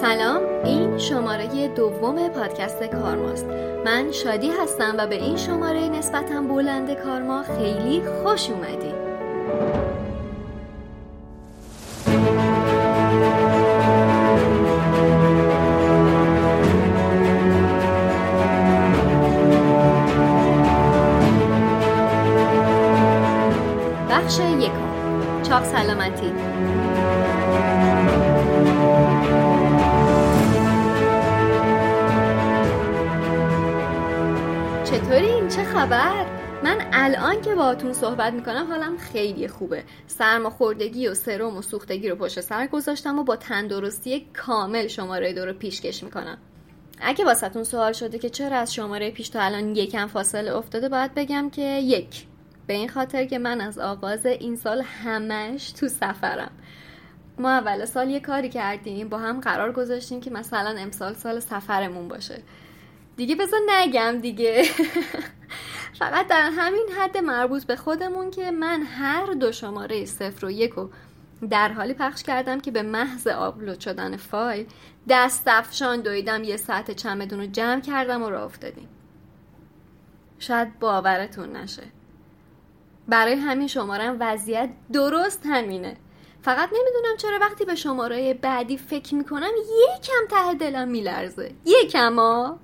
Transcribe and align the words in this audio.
سلام 0.00 0.42
این 0.64 0.98
شماره 0.98 1.68
دوم 1.68 2.28
پادکست 2.28 2.84
کارماست. 2.84 3.46
من 3.84 4.12
شادی 4.12 4.50
هستم 4.50 4.94
و 4.98 5.06
به 5.06 5.14
این 5.14 5.36
شماره 5.36 5.88
نسبتا 5.88 6.42
بلند 6.42 6.94
کارما 6.94 7.42
خیلی 7.42 8.02
خوش 8.22 8.50
اومدی. 8.50 9.05
باهاتون 37.56 37.92
صحبت 37.92 38.32
می‌کنم 38.32 38.66
حالم 38.68 38.96
خیلی 38.96 39.48
خوبه. 39.48 39.84
سرماخوردگی 40.06 41.08
و 41.08 41.14
سرم 41.14 41.56
و 41.56 41.62
سوختگی 41.62 42.08
رو 42.08 42.16
پشت 42.16 42.40
سر 42.40 42.66
گذاشتم 42.66 43.18
و 43.18 43.24
با 43.24 43.36
تندرستی 43.36 44.28
کامل 44.34 44.86
شماره 44.86 45.32
دو 45.32 45.44
رو 45.44 45.52
پیشکش 45.52 46.02
می‌کنم. 46.02 46.38
اگه 47.00 47.24
واسهتون 47.24 47.64
سوال 47.64 47.92
شده 47.92 48.18
که 48.18 48.30
چرا 48.30 48.56
از 48.56 48.74
شماره 48.74 49.10
پیش 49.10 49.28
تا 49.28 49.40
الان 49.40 49.76
یکم 49.76 50.06
فاصله 50.06 50.56
افتاده 50.56 50.88
باید 50.88 51.14
بگم 51.14 51.50
که 51.50 51.62
یک 51.62 52.24
به 52.66 52.74
این 52.74 52.88
خاطر 52.88 53.24
که 53.24 53.38
من 53.38 53.60
از 53.60 53.78
آغاز 53.78 54.26
این 54.26 54.56
سال 54.56 54.82
همش 55.04 55.72
تو 55.72 55.88
سفرم. 55.88 56.50
ما 57.38 57.50
اول 57.50 57.84
سال 57.84 58.10
یه 58.10 58.20
کاری 58.20 58.48
کردیم 58.48 59.08
با 59.08 59.18
هم 59.18 59.40
قرار 59.40 59.72
گذاشتیم 59.72 60.20
که 60.20 60.30
مثلا 60.30 60.76
امسال 60.78 61.14
سال 61.14 61.40
سفرمون 61.40 62.08
باشه. 62.08 62.42
دیگه 63.16 63.36
بذار 63.36 63.60
نگم 63.68 64.18
دیگه. 64.20 64.62
فقط 65.98 66.26
در 66.26 66.50
همین 66.50 66.88
حد 66.98 67.18
مربوط 67.18 67.64
به 67.64 67.76
خودمون 67.76 68.30
که 68.30 68.50
من 68.50 68.82
هر 68.82 69.26
دو 69.26 69.52
شماره 69.52 70.04
صفر 70.04 70.46
و 70.46 70.50
یک 70.50 70.70
رو 70.70 70.90
در 71.50 71.72
حالی 71.72 71.94
پخش 71.94 72.22
کردم 72.22 72.60
که 72.60 72.70
به 72.70 72.82
محض 72.82 73.26
آپلود 73.26 73.80
شدن 73.80 74.16
فایل 74.16 74.66
دست 75.08 75.42
افشان 75.46 76.00
دویدم 76.00 76.44
یه 76.44 76.56
ساعت 76.56 76.90
چمدون 76.90 77.40
رو 77.40 77.46
جمع 77.46 77.80
کردم 77.80 78.22
و 78.22 78.30
راه 78.30 78.42
افتادیم. 78.42 78.88
شاید 80.38 80.78
باورتون 80.78 81.56
نشه. 81.56 81.82
برای 83.08 83.34
همین 83.34 83.68
شماره 83.68 84.10
وضعیت 84.10 84.70
درست 84.92 85.46
همینه. 85.46 85.96
فقط 86.42 86.68
نمی‌دونم 86.68 87.16
چرا 87.16 87.38
وقتی 87.40 87.64
به 87.64 87.74
شماره 87.74 88.34
بعدی 88.34 88.78
فکر 88.78 89.14
می‌کنم 89.14 89.50
یکم 89.56 90.36
ته 90.36 90.54
دلم 90.54 90.88
میلرزه. 90.88 91.52
یکم 91.64 92.16
ها. 92.16 92.58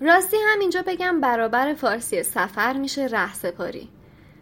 راستی 0.00 0.36
همینجا 0.52 0.82
بگم 0.86 1.20
برابر 1.20 1.74
فارسی 1.74 2.22
سفر 2.22 2.72
میشه 2.72 3.06
ره 3.06 3.34
سپاری. 3.34 3.88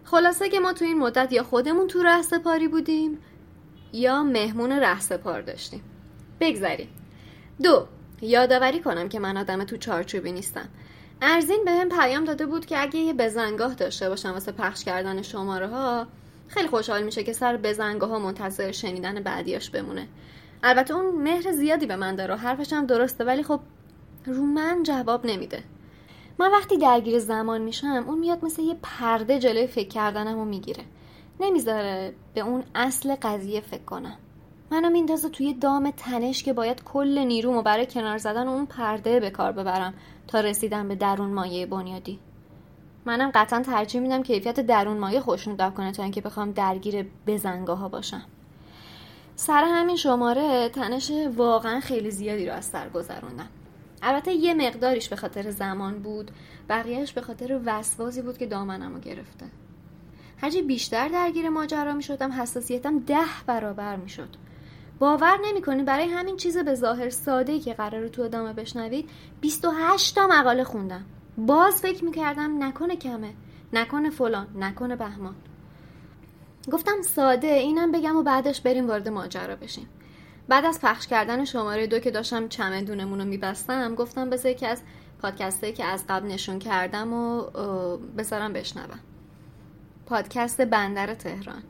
خلاصه 0.04 0.48
که 0.48 0.60
ما 0.60 0.72
تو 0.72 0.84
این 0.84 0.98
مدت 0.98 1.32
یا 1.32 1.42
خودمون 1.42 1.86
تو 1.86 2.02
ره 2.02 2.22
سپاری 2.22 2.68
بودیم 2.68 3.18
یا 3.92 4.22
مهمون 4.22 4.72
ره 4.72 5.00
سپار 5.00 5.42
داشتیم. 5.42 5.82
بگذاریم 6.40 6.88
دو 7.62 7.86
یادآوری 8.22 8.80
کنم 8.80 9.08
که 9.08 9.18
من 9.18 9.36
آدم 9.36 9.64
تو 9.64 9.76
چارچوبی 9.76 10.32
نیستم. 10.32 10.68
ارزین 11.22 11.64
به 11.64 11.70
هم 11.70 11.88
پیام 11.88 12.24
داده 12.24 12.46
بود 12.46 12.66
که 12.66 12.82
اگه 12.82 13.00
یه 13.00 13.12
بزنگاه 13.12 13.74
داشته 13.74 14.08
باشم 14.08 14.32
واسه 14.32 14.52
پخش 14.52 14.84
کردن 14.84 15.22
شماره 15.22 15.66
ها 15.66 16.06
خیلی 16.48 16.68
خوشحال 16.68 17.02
میشه 17.02 17.24
که 17.24 17.32
سر 17.32 17.56
بزنگاه 17.56 18.10
ها 18.10 18.18
منتظر 18.18 18.72
شنیدن 18.72 19.22
بعدیاش 19.22 19.70
بمونه. 19.70 20.08
البته 20.62 20.94
اون 20.94 21.22
مهر 21.22 21.52
زیادی 21.52 21.86
به 21.86 21.96
من 21.96 22.16
داره 22.16 22.36
حرفش 22.36 22.72
هم 22.72 22.86
درسته 22.86 23.24
ولی 23.24 23.42
خب 23.42 23.60
رو 24.28 24.42
من 24.42 24.82
جواب 24.82 25.26
نمیده. 25.26 25.62
من 26.38 26.52
وقتی 26.52 26.76
درگیر 26.76 27.18
زمان 27.18 27.60
میشم 27.60 28.04
اون 28.08 28.18
میاد 28.18 28.44
مثل 28.44 28.62
یه 28.62 28.76
پرده 28.82 29.38
جلوی 29.38 29.66
فکر 29.66 29.88
کردنم 29.88 30.34
رو 30.34 30.44
می‌گیره. 30.44 30.84
نمی‌ذاره 31.40 32.14
به 32.34 32.40
اون 32.40 32.64
اصل 32.74 33.14
قضیه 33.22 33.60
فکر 33.60 33.84
کنم. 33.84 34.16
منو 34.70 34.90
میندازه 34.90 35.28
توی 35.28 35.54
دام 35.54 35.90
تنش 35.90 36.42
که 36.42 36.52
باید 36.52 36.84
کل 36.84 37.18
نیرومو 37.18 37.62
برای 37.62 37.86
کنار 37.86 38.18
زدن 38.18 38.48
اون 38.48 38.66
پرده 38.66 39.20
به 39.20 39.30
کار 39.30 39.52
ببرم 39.52 39.94
تا 40.26 40.40
رسیدن 40.40 40.88
به 40.88 40.94
درون 40.94 41.30
مایه 41.30 41.66
بنیادی. 41.66 42.18
منم 43.04 43.30
قطعا 43.34 43.62
ترجیح 43.62 44.00
میدم 44.00 44.22
کیفیت 44.22 44.60
درون 44.60 44.98
مایه 44.98 45.20
خوشنودار 45.20 45.70
کنه 45.70 45.92
تا 45.92 46.02
اینکه 46.02 46.20
بخوام 46.20 46.52
درگیر 46.52 47.06
بزنگاه 47.26 47.78
ها 47.78 47.88
باشم. 47.88 48.22
سر 49.36 49.64
همین 49.64 49.96
شماره 49.96 50.68
تنش 50.68 51.12
واقعا 51.36 51.80
خیلی 51.80 52.10
زیادی 52.10 52.46
رو 52.46 52.52
از 52.52 52.64
سر 52.64 52.88
گذروندم. 52.88 53.48
البته 54.02 54.32
یه 54.32 54.54
مقداریش 54.54 55.08
به 55.08 55.16
خاطر 55.16 55.50
زمان 55.50 55.98
بود. 55.98 56.30
بقیهش 56.68 57.12
به 57.12 57.20
خاطر 57.20 57.60
وسوازی 57.64 58.22
بود 58.22 58.38
که 58.38 58.46
دامنمو 58.46 58.98
گرفته. 58.98 59.46
هرچی 60.40 60.62
بیشتر 60.62 61.08
درگیر 61.08 61.48
ماجرا 61.48 61.94
می 61.94 62.02
شدم 62.02 62.32
حساسیتم 62.32 62.98
ده 62.98 63.44
برابر 63.46 63.96
می 63.96 64.08
شد 64.08 64.28
باور 64.98 65.38
نمی 65.44 65.84
برای 65.84 66.04
همین 66.04 66.36
چیز 66.36 66.58
به 66.58 66.74
ظاهر 66.74 67.10
ساده 67.10 67.60
که 67.60 67.74
قرار 67.74 68.08
تو 68.08 68.22
ادامه 68.22 68.52
بشنوید 68.52 69.10
28 69.40 70.14
تا 70.14 70.26
مقاله 70.26 70.64
خوندم. 70.64 71.04
باز 71.38 71.80
فکر 71.80 72.04
می 72.04 72.12
کردم 72.12 72.62
نکنه 72.64 72.96
کمه 72.96 73.34
نکنه 73.72 74.10
فلان 74.10 74.46
نکنه 74.56 74.96
بهمان. 74.96 75.34
گفتم 76.72 77.02
ساده 77.02 77.46
اینم 77.46 77.92
بگم 77.92 78.16
و 78.16 78.22
بعدش 78.22 78.60
بریم 78.60 78.88
وارد 78.88 79.08
ماجرا 79.08 79.56
بشیم. 79.56 79.88
بعد 80.48 80.64
از 80.64 80.80
پخش 80.82 81.06
کردن 81.06 81.44
شماره 81.44 81.86
دو 81.86 81.98
که 81.98 82.10
داشتم 82.10 82.48
چمدونمون 82.48 83.18
رو 83.18 83.24
میبستم 83.24 83.94
گفتم 83.94 84.30
بذار 84.30 84.52
یکی 84.52 84.66
از 84.66 84.82
پادکسته 85.22 85.72
که 85.72 85.84
از 85.84 86.04
قبل 86.08 86.26
نشون 86.26 86.58
کردم 86.58 87.12
و 87.12 87.42
بذارم 88.18 88.52
بشنوم. 88.52 89.00
پادکست 90.06 90.60
بندر 90.60 91.14
تهران. 91.14 91.62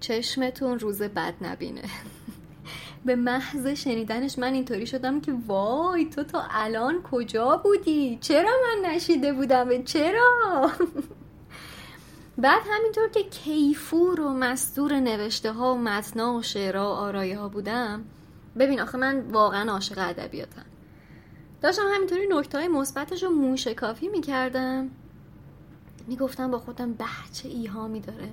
چشمتون 0.00 0.78
روز 0.78 1.02
بد 1.02 1.34
نبینه. 1.40 1.82
به 3.06 3.16
محض 3.16 3.66
شنیدنش 3.66 4.38
من 4.38 4.52
اینطوری 4.54 4.86
شدم 4.86 5.20
که 5.20 5.34
وای 5.46 6.04
تو 6.04 6.24
تا 6.24 6.42
الان 6.50 7.02
کجا 7.02 7.56
بودی؟ 7.56 8.18
چرا 8.20 8.50
من 8.62 8.90
نشیده 8.90 9.32
بودم؟ 9.32 9.82
چرا؟ 9.82 10.70
بعد 12.38 12.62
همینطور 12.70 13.08
که 13.08 13.22
کیفور 13.22 14.20
و 14.20 14.32
مستور 14.32 15.00
نوشته 15.00 15.52
ها 15.52 15.74
و 15.74 15.78
متنا 15.78 16.34
و 16.34 16.42
شعرها 16.42 16.84
و 16.84 16.94
آرایه 16.94 17.38
ها 17.38 17.48
بودم 17.48 18.04
ببین 18.58 18.80
آخه 18.80 18.98
من 18.98 19.20
واقعا 19.20 19.72
عاشق 19.72 19.98
ادبیاتم. 19.98 20.64
داشتم 21.62 21.82
همینطوری 21.94 22.28
نکته 22.30 22.58
های 22.58 22.68
مثبتش 22.68 23.22
رو 23.22 23.30
موشکافی 23.30 24.08
می‌کردم. 24.08 24.90
می‌گفتم 26.06 26.50
با 26.50 26.58
خودم 26.58 26.92
به 26.92 27.04
چه 27.32 27.48
ایهامی 27.48 28.00
داره. 28.00 28.28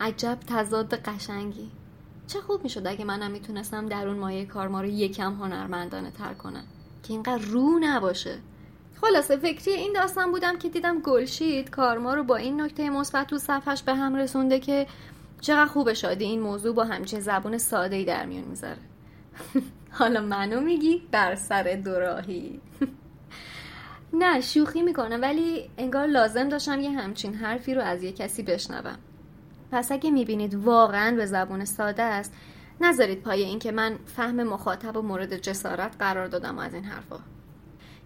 عجب 0.00 0.38
تضاد 0.46 0.94
قشنگی. 0.94 1.70
چه 2.26 2.40
خوب 2.40 2.62
می‌شد 2.62 2.86
اگه 2.86 3.04
منم 3.04 3.30
می‌تونستم 3.30 3.86
در 3.86 4.08
اون 4.08 4.18
مایه 4.18 4.46
کار 4.46 4.68
ما 4.68 4.80
رو 4.80 4.86
یکم 4.86 5.34
هنرمندانه 5.34 6.10
تر 6.10 6.34
کنم. 6.34 6.64
که 7.02 7.12
اینقدر 7.12 7.44
رو 7.44 7.78
نباشه. 7.82 8.38
خلاصه 9.00 9.36
فکری 9.36 9.72
این 9.72 9.92
داستان 9.92 10.30
بودم 10.30 10.58
که 10.58 10.68
دیدم 10.68 11.00
گلشید 11.00 11.70
کارما 11.70 12.14
رو 12.14 12.24
با 12.24 12.36
این 12.36 12.60
نکته 12.60 12.90
مثبت 12.90 13.26
تو 13.26 13.38
صفحش 13.38 13.82
به 13.82 13.94
هم 13.94 14.14
رسونده 14.14 14.60
که 14.60 14.86
چقدر 15.40 15.66
خوب 15.66 15.92
شادی 15.92 16.24
این 16.24 16.40
موضوع 16.40 16.74
با 16.74 16.84
همچین 16.84 17.20
زبون 17.20 17.58
ساده 17.58 17.96
ای 17.96 18.04
در 18.04 18.26
میون 18.26 18.44
می‌ذاره. 18.44 18.78
حالا 19.98 20.20
منو 20.20 20.60
میگی 20.60 21.02
بر 21.10 21.34
سر 21.34 21.80
دوراهی. 21.84 22.60
نه 24.20 24.40
شوخی 24.40 24.82
می‌کنم 24.82 25.22
ولی 25.22 25.70
انگار 25.78 26.06
لازم 26.06 26.48
داشتم 26.48 26.80
یه 26.80 26.90
همچین 26.90 27.34
حرفی 27.34 27.74
رو 27.74 27.82
از 27.82 28.02
یه 28.02 28.12
کسی 28.12 28.42
بشنوم. 28.42 28.98
پس 29.72 29.92
اگه 29.92 30.10
می‌بینید 30.10 30.54
واقعا 30.54 31.16
به 31.16 31.26
زبون 31.26 31.64
ساده 31.64 32.02
است 32.02 32.32
نذارید 32.80 33.22
پای 33.22 33.42
این 33.42 33.58
که 33.58 33.72
من 33.72 33.98
فهم 34.16 34.42
مخاطب 34.42 34.96
و 34.96 35.02
مورد 35.02 35.36
جسارت 35.36 35.96
قرار 35.98 36.26
دادم 36.26 36.58
از 36.58 36.74
این 36.74 36.84
حرفا. 36.84 37.18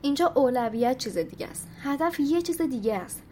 اینجا 0.03 0.33
اولویت 0.35 0.99
چیز 0.99 1.19
دیگه 1.19 1.47
است. 1.47 1.69
هدف 1.83 2.21
یه 2.21 2.43
چیز 2.43 2.63
دیگه 2.63 2.95
است. 2.95 3.23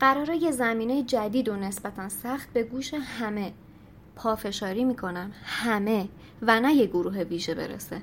قراره 0.00 0.36
یه 0.36 0.50
زمینه 0.50 1.02
جدید 1.02 1.48
و 1.48 1.56
نسبتا 1.56 2.08
سخت 2.08 2.52
به 2.52 2.62
گوش 2.62 2.94
همه 2.94 3.52
پافشاری 4.16 4.84
می‌کنم. 4.84 5.32
همه. 5.44 6.08
و 6.42 6.60
نه 6.60 6.74
یه 6.74 6.86
گروه 6.86 7.22
ویژه 7.22 7.54
برسه. 7.54 8.02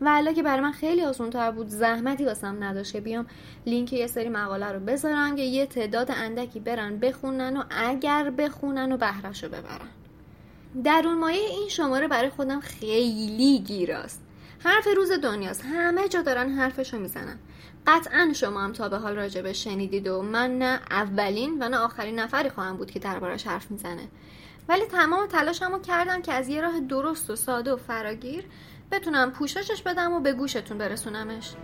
و 0.00 0.32
که 0.36 0.42
برای 0.42 0.60
من 0.60 0.72
خیلی 0.72 1.02
آسان 1.02 1.30
تر 1.30 1.50
بود 1.50 1.68
زحمتی 1.68 2.24
واسم 2.24 2.64
نداشت 2.64 2.96
بیام 2.96 3.26
لینک 3.66 3.92
یه 3.92 4.06
سری 4.06 4.28
مقاله 4.28 4.72
رو 4.72 4.80
بذارم 4.80 5.36
که 5.36 5.42
یه 5.42 5.66
تعداد 5.66 6.10
اندکی 6.10 6.60
برن 6.60 6.98
بخونن 6.98 7.56
و 7.56 7.62
اگر 7.70 8.30
بخونن 8.30 8.92
و 8.92 8.96
بهرش 8.96 9.44
رو 9.44 9.48
ببرن. 9.50 9.88
در 10.84 11.02
اون 11.06 11.18
مایه 11.18 11.50
این 11.50 11.68
شماره 11.68 12.08
برای 12.08 12.30
خودم 12.30 12.60
خیلی 12.60 13.58
گیراست. 13.58 14.23
حرف 14.64 14.88
روز 14.96 15.12
دنیاست. 15.12 15.64
همه 15.64 16.08
جا 16.08 16.22
دارن 16.22 16.50
حرفشو 16.50 16.98
می‌زنن. 16.98 17.38
قطعا 17.86 18.32
شما 18.34 18.60
هم 18.60 18.72
تا 18.72 18.88
به 18.88 18.98
حال 18.98 19.16
راجبه 19.16 19.52
شنیدید 19.52 20.08
و 20.08 20.22
من 20.22 20.58
نه 20.58 20.80
اولین 20.90 21.62
و 21.62 21.68
نه 21.68 21.76
آخرین 21.78 22.18
نفری 22.18 22.50
خواهم 22.50 22.76
بود 22.76 22.90
که 22.90 22.98
دربارش 22.98 23.46
حرف 23.46 23.70
می‌زنه. 23.70 24.08
ولی 24.68 24.84
تمام 24.84 25.26
تلاشمو 25.26 25.78
کردم 25.78 26.22
که 26.22 26.32
از 26.32 26.48
یه 26.48 26.60
راه 26.60 26.80
درست 26.80 27.30
و 27.30 27.36
ساده 27.36 27.72
و 27.72 27.76
فراگیر 27.76 28.44
بتونم 28.92 29.30
پوششش 29.30 29.82
بدم 29.82 30.12
و 30.12 30.20
به 30.20 30.32
گوشتون 30.32 30.78
برسونمش. 30.78 31.54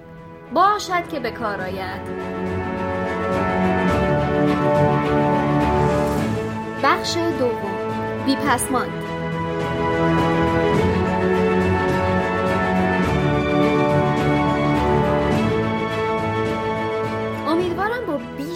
باشد 0.54 1.08
که 1.08 1.20
به 1.20 1.30
کار 1.30 1.60
آید. 1.60 2.00
بخش 6.82 7.16
دوم. 7.16 8.24
بیپسماند. 8.26 9.09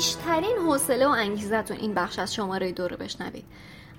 بیشترین 0.04 0.56
حوصله 0.58 1.06
و 1.06 1.10
انگیزتون 1.10 1.76
این 1.76 1.94
بخش 1.94 2.18
از 2.18 2.34
شماره 2.34 2.72
دو 2.72 2.88
رو 2.88 2.96
بشنوید. 2.96 3.44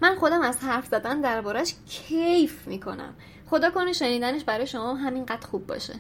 من 0.02 0.16
خودم 0.16 0.42
از 0.42 0.60
حرف 0.60 0.88
زدن 0.88 1.22
دربارش 1.22 1.76
کیف 1.88 2.68
می‌کنم. 2.68 3.14
خدا 3.50 3.72
کنه 3.72 3.94
شنیدنش 3.94 4.44
برای 4.44 4.68
شما 4.68 4.96
همینقدر 4.96 5.48
خوب 5.48 5.68
باشه. 5.68 5.94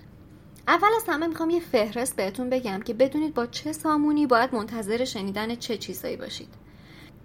اول 0.67 0.87
از 0.95 1.03
همه 1.07 1.27
می‌خوام 1.27 1.49
یه 1.49 1.59
فهرست 1.59 2.15
بهتون 2.15 2.49
بگم 2.49 2.81
که 2.81 2.93
بدونید 2.93 3.33
با 3.33 3.45
چه 3.45 3.73
سامونی 3.73 4.27
باید 4.27 4.55
منتظر 4.55 5.05
شنیدن 5.05 5.55
چه 5.55 5.77
چیزایی 5.77 6.15
باشید. 6.15 6.53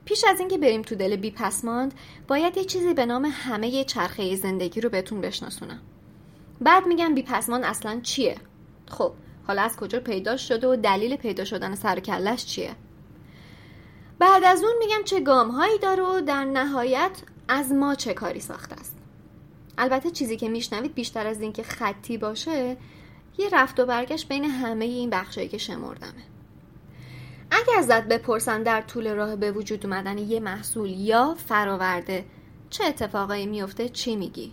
پیش 0.04 0.24
از 0.24 0.40
اینکه 0.40 0.58
بریم 0.58 0.82
تو 0.82 0.94
دل 0.94 1.16
بی 1.16 1.30
پسماند 1.30 1.94
باید 2.28 2.56
یه 2.56 2.64
چیزی 2.64 2.94
به 2.94 3.06
نام 3.06 3.24
همه 3.32 3.84
چرخه 3.84 4.36
زندگی 4.36 4.80
رو 4.80 4.90
بهتون 4.90 5.20
بشناسونم. 5.20 5.80
بعد 6.60 6.86
میگم 6.86 7.14
بی 7.14 7.22
پسماند 7.22 7.64
اصلا 7.64 8.00
چیه؟ 8.02 8.36
خب 8.88 9.12
حالا 9.46 9.62
از 9.62 9.76
کجا 9.76 10.00
پیدا 10.00 10.36
شده 10.36 10.68
و 10.68 10.76
دلیل 10.76 11.16
پیدا 11.16 11.44
شدن 11.44 11.74
سر 11.74 12.00
کلش 12.00 12.44
چیه؟ 12.44 12.76
بعد 14.18 14.44
از 14.44 14.62
اون 14.62 14.72
میگم 14.78 15.04
چه 15.04 15.20
گام 15.20 15.50
هایی 15.50 15.78
داره 15.78 16.02
و 16.02 16.20
در 16.20 16.44
نهایت 16.44 17.10
از 17.48 17.72
ما 17.72 17.94
چه 17.94 18.14
کاری 18.14 18.40
ساخته 18.40 18.74
است. 18.74 18.96
البته 19.78 20.10
چیزی 20.10 20.36
که 20.36 20.48
میشنوید 20.48 20.94
بیشتر 20.94 21.26
از 21.26 21.40
اینکه 21.40 21.62
خطی 21.62 22.18
باشه 22.18 22.76
یه 23.38 23.48
رفت 23.52 23.80
و 23.80 23.86
برگشت 23.86 24.28
بین 24.28 24.44
همه 24.44 24.84
این 24.84 25.10
بخشایی 25.10 25.48
که 25.48 25.58
شمردمه. 25.58 26.24
اگه 27.50 27.78
ازت 27.78 28.04
بپرسن 28.08 28.62
در 28.62 28.80
طول 28.80 29.14
راه 29.14 29.36
به 29.36 29.52
وجود 29.52 29.86
اومدن 29.86 30.18
یه 30.18 30.40
محصول 30.40 30.90
یا 30.90 31.34
فراورده 31.34 32.24
چه 32.70 32.84
اتفاقایی 32.84 33.46
میفته 33.46 33.88
چی 33.88 34.16
میگی؟ 34.16 34.52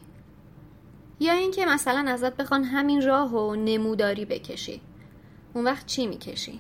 یا 1.20 1.34
اینکه 1.34 1.66
مثلا 1.66 2.12
ازت 2.12 2.38
بخوان 2.38 2.64
همین 2.64 3.06
راه 3.06 3.36
و 3.36 3.56
نموداری 3.56 4.26
بکشی. 4.26 4.82
اون 5.54 5.66
وقت 5.66 5.86
چی 5.86 6.08
می‌کشی؟ 6.08 6.60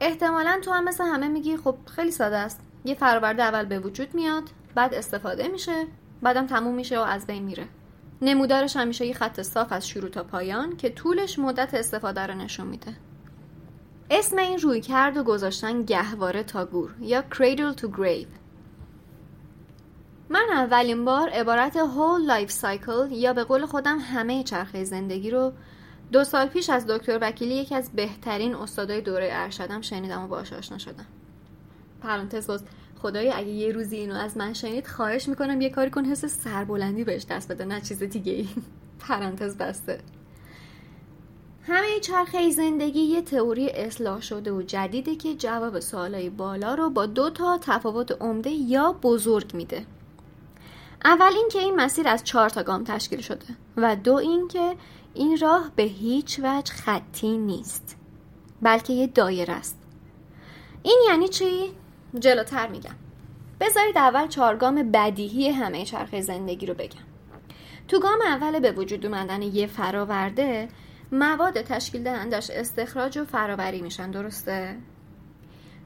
احتمالا 0.00 0.60
تو 0.64 0.70
هم 0.70 0.84
مثل 0.84 1.04
همه 1.04 1.28
میگی 1.28 1.56
خب 1.56 1.76
خیلی 1.96 2.10
ساده 2.10 2.36
است. 2.36 2.60
یه 2.84 2.94
فراورده 2.94 3.42
اول 3.42 3.64
به 3.64 3.78
وجود 3.78 4.14
میاد 4.14 4.42
بعد 4.74 4.94
استفاده 4.94 5.48
میشه 5.48 5.86
بعدم 6.22 6.46
تموم 6.46 6.74
میشه 6.74 6.98
و 6.98 7.02
از 7.02 7.26
بین 7.26 7.42
میره. 7.42 7.68
نمودارش 8.22 8.76
همیشه 8.76 9.06
یه 9.06 9.14
خط 9.14 9.42
صاف 9.42 9.72
از 9.72 9.88
شروع 9.88 10.10
تا 10.10 10.22
پایان 10.22 10.76
که 10.76 10.90
طولش 10.90 11.38
مدت 11.38 11.74
استفاده 11.74 12.26
رو 12.26 12.34
نشون 12.34 12.66
میده. 12.66 12.96
اسم 14.10 14.38
این 14.38 14.58
روی 14.58 14.80
کرد 14.80 15.16
و 15.16 15.24
گذاشتن 15.24 15.82
گهواره 15.82 16.42
تا 16.42 16.64
گور 16.64 16.94
یا 17.00 17.24
cradle 17.30 17.80
to 17.80 17.84
grave. 17.84 18.41
من 20.32 20.48
اولین 20.50 21.04
بار 21.04 21.28
عبارت 21.28 21.72
whole 21.78 22.28
life 22.28 22.52
cycle 22.62 23.12
یا 23.12 23.32
به 23.32 23.44
قول 23.44 23.66
خودم 23.66 23.98
همه 23.98 24.42
چرخه 24.42 24.84
زندگی 24.84 25.30
رو 25.30 25.52
دو 26.12 26.24
سال 26.24 26.46
پیش 26.46 26.70
از 26.70 26.86
دکتر 26.86 27.18
وکیلی 27.20 27.54
یکی 27.54 27.74
از 27.74 27.90
بهترین 27.92 28.54
استادای 28.54 29.00
دوره 29.00 29.28
ارشدم 29.32 29.80
شنیدم 29.80 30.24
و 30.24 30.28
باهاش 30.28 30.52
آشنا 30.52 30.78
شدم. 30.78 31.06
پرانتز 32.00 32.46
باز 32.46 32.64
خدای 33.02 33.32
اگه 33.32 33.48
یه 33.48 33.72
روزی 33.72 33.96
اینو 33.96 34.14
از 34.14 34.36
من 34.36 34.52
شنید 34.52 34.86
خواهش 34.86 35.28
می‌کنم 35.28 35.60
یه 35.60 35.70
کاری 35.70 35.90
کن 35.90 36.04
حس 36.04 36.24
سربلندی 36.24 37.04
بهش 37.04 37.24
دست 37.30 37.52
بده 37.52 37.64
نه 37.64 37.80
چیز 37.80 38.02
دیگه 38.02 38.32
ای 38.32 38.48
پرانتز 39.08 39.56
بسته. 39.56 40.00
همه 41.62 42.00
چرخه 42.00 42.50
زندگی 42.50 43.00
یه 43.00 43.22
تئوری 43.22 43.70
اصلاح 43.70 44.20
شده 44.20 44.52
و 44.52 44.62
جدیده 44.62 45.16
که 45.16 45.34
جواب 45.34 45.80
سوالای 45.80 46.30
بالا 46.30 46.74
رو 46.74 46.90
با 46.90 47.06
دو 47.06 47.30
تا 47.30 47.58
تفاوت 47.62 48.22
عمده 48.22 48.50
یا 48.50 48.92
بزرگ 48.92 49.54
میده. 49.54 49.86
اول 51.04 51.32
اینکه 51.36 51.58
این 51.58 51.76
مسیر 51.76 52.08
از 52.08 52.24
چهار 52.24 52.50
تا 52.50 52.62
گام 52.62 52.84
تشکیل 52.84 53.20
شده 53.20 53.46
و 53.76 53.96
دو 53.96 54.14
اینکه 54.14 54.76
این 55.14 55.38
راه 55.38 55.70
به 55.76 55.82
هیچ 55.82 56.40
وجه 56.42 56.72
خطی 56.72 57.38
نیست 57.38 57.96
بلکه 58.62 58.92
یه 58.92 59.06
دایره 59.06 59.54
است. 59.54 59.78
این 60.82 61.00
یعنی 61.08 61.28
چی؟ 61.28 61.72
جلوتر 62.18 62.68
میگم. 62.68 62.94
بذارید 63.60 63.98
اول 63.98 64.26
چهارگام 64.26 64.90
بدیهی 64.90 65.48
همه 65.48 65.84
چرخه 65.84 66.20
زندگی 66.20 66.66
رو 66.66 66.74
بگم. 66.74 67.02
تو 67.88 68.00
گام 68.00 68.20
اول 68.26 68.60
به 68.60 68.72
وجود 68.72 69.06
اومدن 69.06 69.42
یه 69.42 69.66
فراورده 69.66 70.68
مواد 71.12 71.62
تشکیل 71.62 72.02
دهندش 72.02 72.50
استخراج 72.50 73.18
و 73.18 73.24
فراوری 73.24 73.82
میشن 73.82 74.10
درسته؟ 74.10 74.76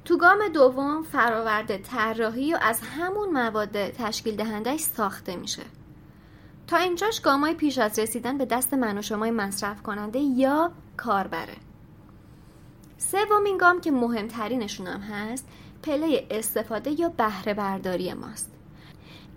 تو 0.07 0.17
گام 0.17 0.49
دوم 0.49 1.03
فراورده 1.03 1.79
طراحی 1.79 2.55
و 2.55 2.59
از 2.63 2.81
همون 2.81 3.29
مواد 3.29 3.91
تشکیل 3.91 4.37
دهندش 4.37 4.81
ساخته 4.81 5.37
میشه. 5.37 5.63
تا 6.67 6.77
اینجاش 6.77 7.21
گامای 7.21 7.55
پیش 7.55 7.79
از 7.79 7.99
رسیدن 7.99 8.39
به 8.39 8.45
دست 8.45 8.75
من 8.75 8.99
و 8.99 9.03
شمای 9.03 9.31
مصرف 9.31 9.83
کننده 9.83 10.19
یا 10.19 10.73
کاربره. 10.97 11.57
سومین 12.99 13.59
گام 13.59 13.81
که 13.81 13.91
مهمترینشون 13.91 14.87
هم 14.87 15.01
هست 15.01 15.49
پله 15.83 16.27
استفاده 16.31 17.01
یا 17.01 17.09
بهره 17.09 17.55
برداری 17.55 18.15
ماست. 18.15 18.53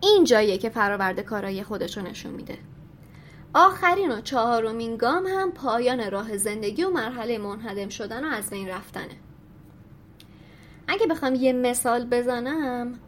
این 0.02 0.24
جاییه 0.24 0.58
که 0.58 0.70
فراورده 0.70 1.24
کارای 1.24 1.64
خودشو 1.64 2.02
نشون 2.02 2.32
میده. 2.32 2.58
آخرین 3.54 4.12
و 4.12 4.22
چهارمین 4.22 4.98
گام 4.98 5.28
هم 5.28 5.52
پایان 5.52 6.12
راه 6.12 6.38
زندگی 6.38 6.84
و 6.84 6.90
مرحله 6.90 7.38
منهدم 7.38 7.90
شدن 7.90 8.26
و 8.26 8.28
از 8.28 8.50
بین 8.50 8.68
رفتنه. 8.68 9.29
اگه 10.90 11.08
بخوام 11.08 11.36
یه 11.36 11.54
مثال 11.54 12.06
بزنم 12.06 13.00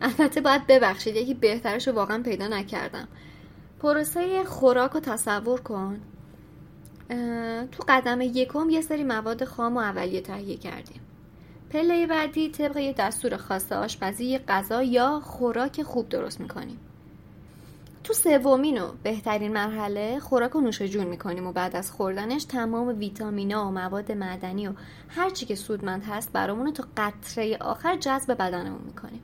البته 0.00 0.40
باید 0.40 0.66
ببخشید 0.66 1.16
یکی 1.16 1.34
بهترش 1.34 1.88
رو 1.88 1.94
واقعا 1.94 2.22
پیدا 2.22 2.48
نکردم. 2.48 3.08
پروسه 3.80 4.44
خوراک 4.44 4.90
رو 4.90 5.00
تصور 5.00 5.60
کن. 5.60 6.00
تو 7.72 7.84
قدم 7.88 8.20
یکم 8.20 8.70
یه 8.70 8.80
سری 8.80 9.04
مواد 9.04 9.44
خام 9.44 9.76
و 9.76 9.80
اولیه 9.80 10.20
تهیه 10.20 10.56
کردیم. 10.56 11.00
پله 11.70 12.06
بعدی 12.06 12.50
طبق 12.50 12.76
یه 12.76 12.92
دستور 12.92 13.36
خاص 13.36 13.72
آشپزی 13.72 14.38
غذا 14.38 14.82
یا 14.82 15.20
خوراک 15.20 15.82
خوب 15.82 16.08
درست 16.08 16.40
می‌کنیم. 16.40 16.80
تو 18.08 18.14
سومین 18.14 18.82
و 18.82 18.92
بهترین 19.02 19.52
مرحله 19.52 20.20
خوراک 20.20 20.56
و 20.56 20.60
نوش 20.60 20.82
جون 20.82 21.06
می‌کنیم 21.06 21.46
و 21.46 21.52
بعد 21.52 21.76
از 21.76 21.92
خوردنش 21.92 22.44
تمام 22.44 22.98
ویتامینا 22.98 23.68
و 23.68 23.70
مواد 23.70 24.12
معدنی 24.12 24.68
و 24.68 24.72
هر 25.08 25.30
چی 25.30 25.46
که 25.46 25.54
سودمند 25.54 26.04
هست 26.04 26.32
برامون 26.32 26.72
تا 26.72 26.84
قطره 26.96 27.56
آخر 27.56 27.96
جذب 27.96 28.34
بدنمون 28.34 28.82
می‌کنیم. 28.86 29.22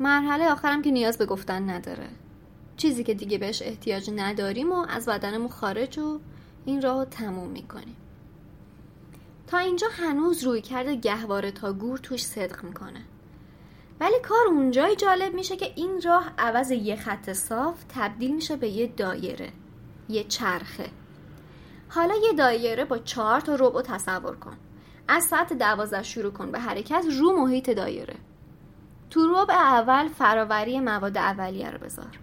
مرحله 0.00 0.52
آخرم 0.52 0.82
که 0.82 0.90
نیاز 0.90 1.18
به 1.18 1.26
گفتن 1.26 1.70
نداره. 1.70 2.08
چیزی 2.76 3.04
که 3.04 3.14
دیگه 3.14 3.38
بهش 3.38 3.62
احتیاج 3.62 4.10
نداریم 4.16 4.72
و 4.72 4.86
از 4.88 5.06
بدنمون 5.06 5.48
خارج 5.48 5.98
و 5.98 6.18
این 6.64 6.82
راه 6.82 7.04
تموم 7.04 7.48
می‌کنیم. 7.48 7.96
تا 9.46 9.58
اینجا 9.58 9.86
هنوز 9.92 10.44
روی 10.44 10.60
کرده 10.60 10.94
گهواره 10.96 11.50
تا 11.50 11.72
گور 11.72 11.98
توش 11.98 12.24
صدق 12.24 12.64
می‌کنه. 12.64 13.00
ولی 14.00 14.20
کار 14.22 14.46
اونجای 14.46 14.96
جالب 14.96 15.34
میشه 15.34 15.56
که 15.56 15.72
این 15.76 16.00
راه 16.04 16.32
عوض 16.38 16.70
یه 16.70 16.96
خط 16.96 17.32
صاف 17.32 17.84
تبدیل 17.94 18.34
میشه 18.34 18.56
به 18.56 18.68
یه 18.68 18.86
دایره 18.86 19.52
یه 20.08 20.24
چرخه. 20.24 20.88
حالا 21.88 22.14
یه 22.14 22.32
دایره 22.32 22.84
با 22.84 22.98
چهار 22.98 23.40
تا 23.40 23.54
ربع 23.54 23.82
تصور 23.82 24.36
کن. 24.36 24.56
از 25.08 25.24
ساعت 25.24 25.52
دوازده 25.52 26.02
شروع 26.02 26.32
کن 26.32 26.52
به 26.52 26.58
حرکت 26.58 27.04
رو 27.20 27.32
محیط 27.32 27.70
دایره. 27.70 28.14
تو 29.10 29.34
ربع 29.34 29.54
اول 29.54 30.08
فراوری 30.08 30.80
مواد 30.80 31.18
اولیه 31.18 31.70
رو 31.70 31.78
بذار. 31.78 32.18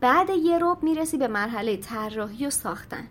بعد 0.00 0.30
یه 0.30 0.58
ربع 0.58 0.84
می‌رسی 0.84 1.16
به 1.16 1.28
مرحله 1.28 1.76
طراحی 1.76 2.46
و 2.46 2.50
ساختن. 2.50 3.08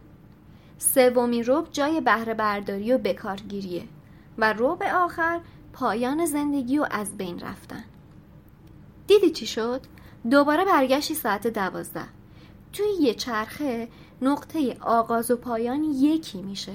سومین 0.77 1.43
ربع 1.47 1.69
جای 1.71 2.01
بهره 2.01 2.33
برداری 2.33 2.93
و 2.93 2.97
بکارگیریه. 2.97 3.83
و 4.37 4.53
ربع 4.57 4.91
آخر 4.91 5.39
پایان 5.75 6.25
زندگی 6.25 6.79
و 6.79 6.88
از 6.91 7.17
بین 7.17 7.39
رفتن. 7.39 7.84
دیدی 9.08 9.29
چی 9.29 9.46
شد؟ 9.46 9.82
دوباره 10.32 10.65
برگشتی 10.65 11.15
ساعت 11.15 11.48
دوازده. 11.48 12.05
توی 12.74 12.86
یه 13.01 13.13
چرخه 13.13 13.88
نقطه 14.22 14.77
آغاز 14.82 15.32
و 15.32 15.36
پایان 15.36 15.84
یکی 15.84 16.41
میشه. 16.41 16.72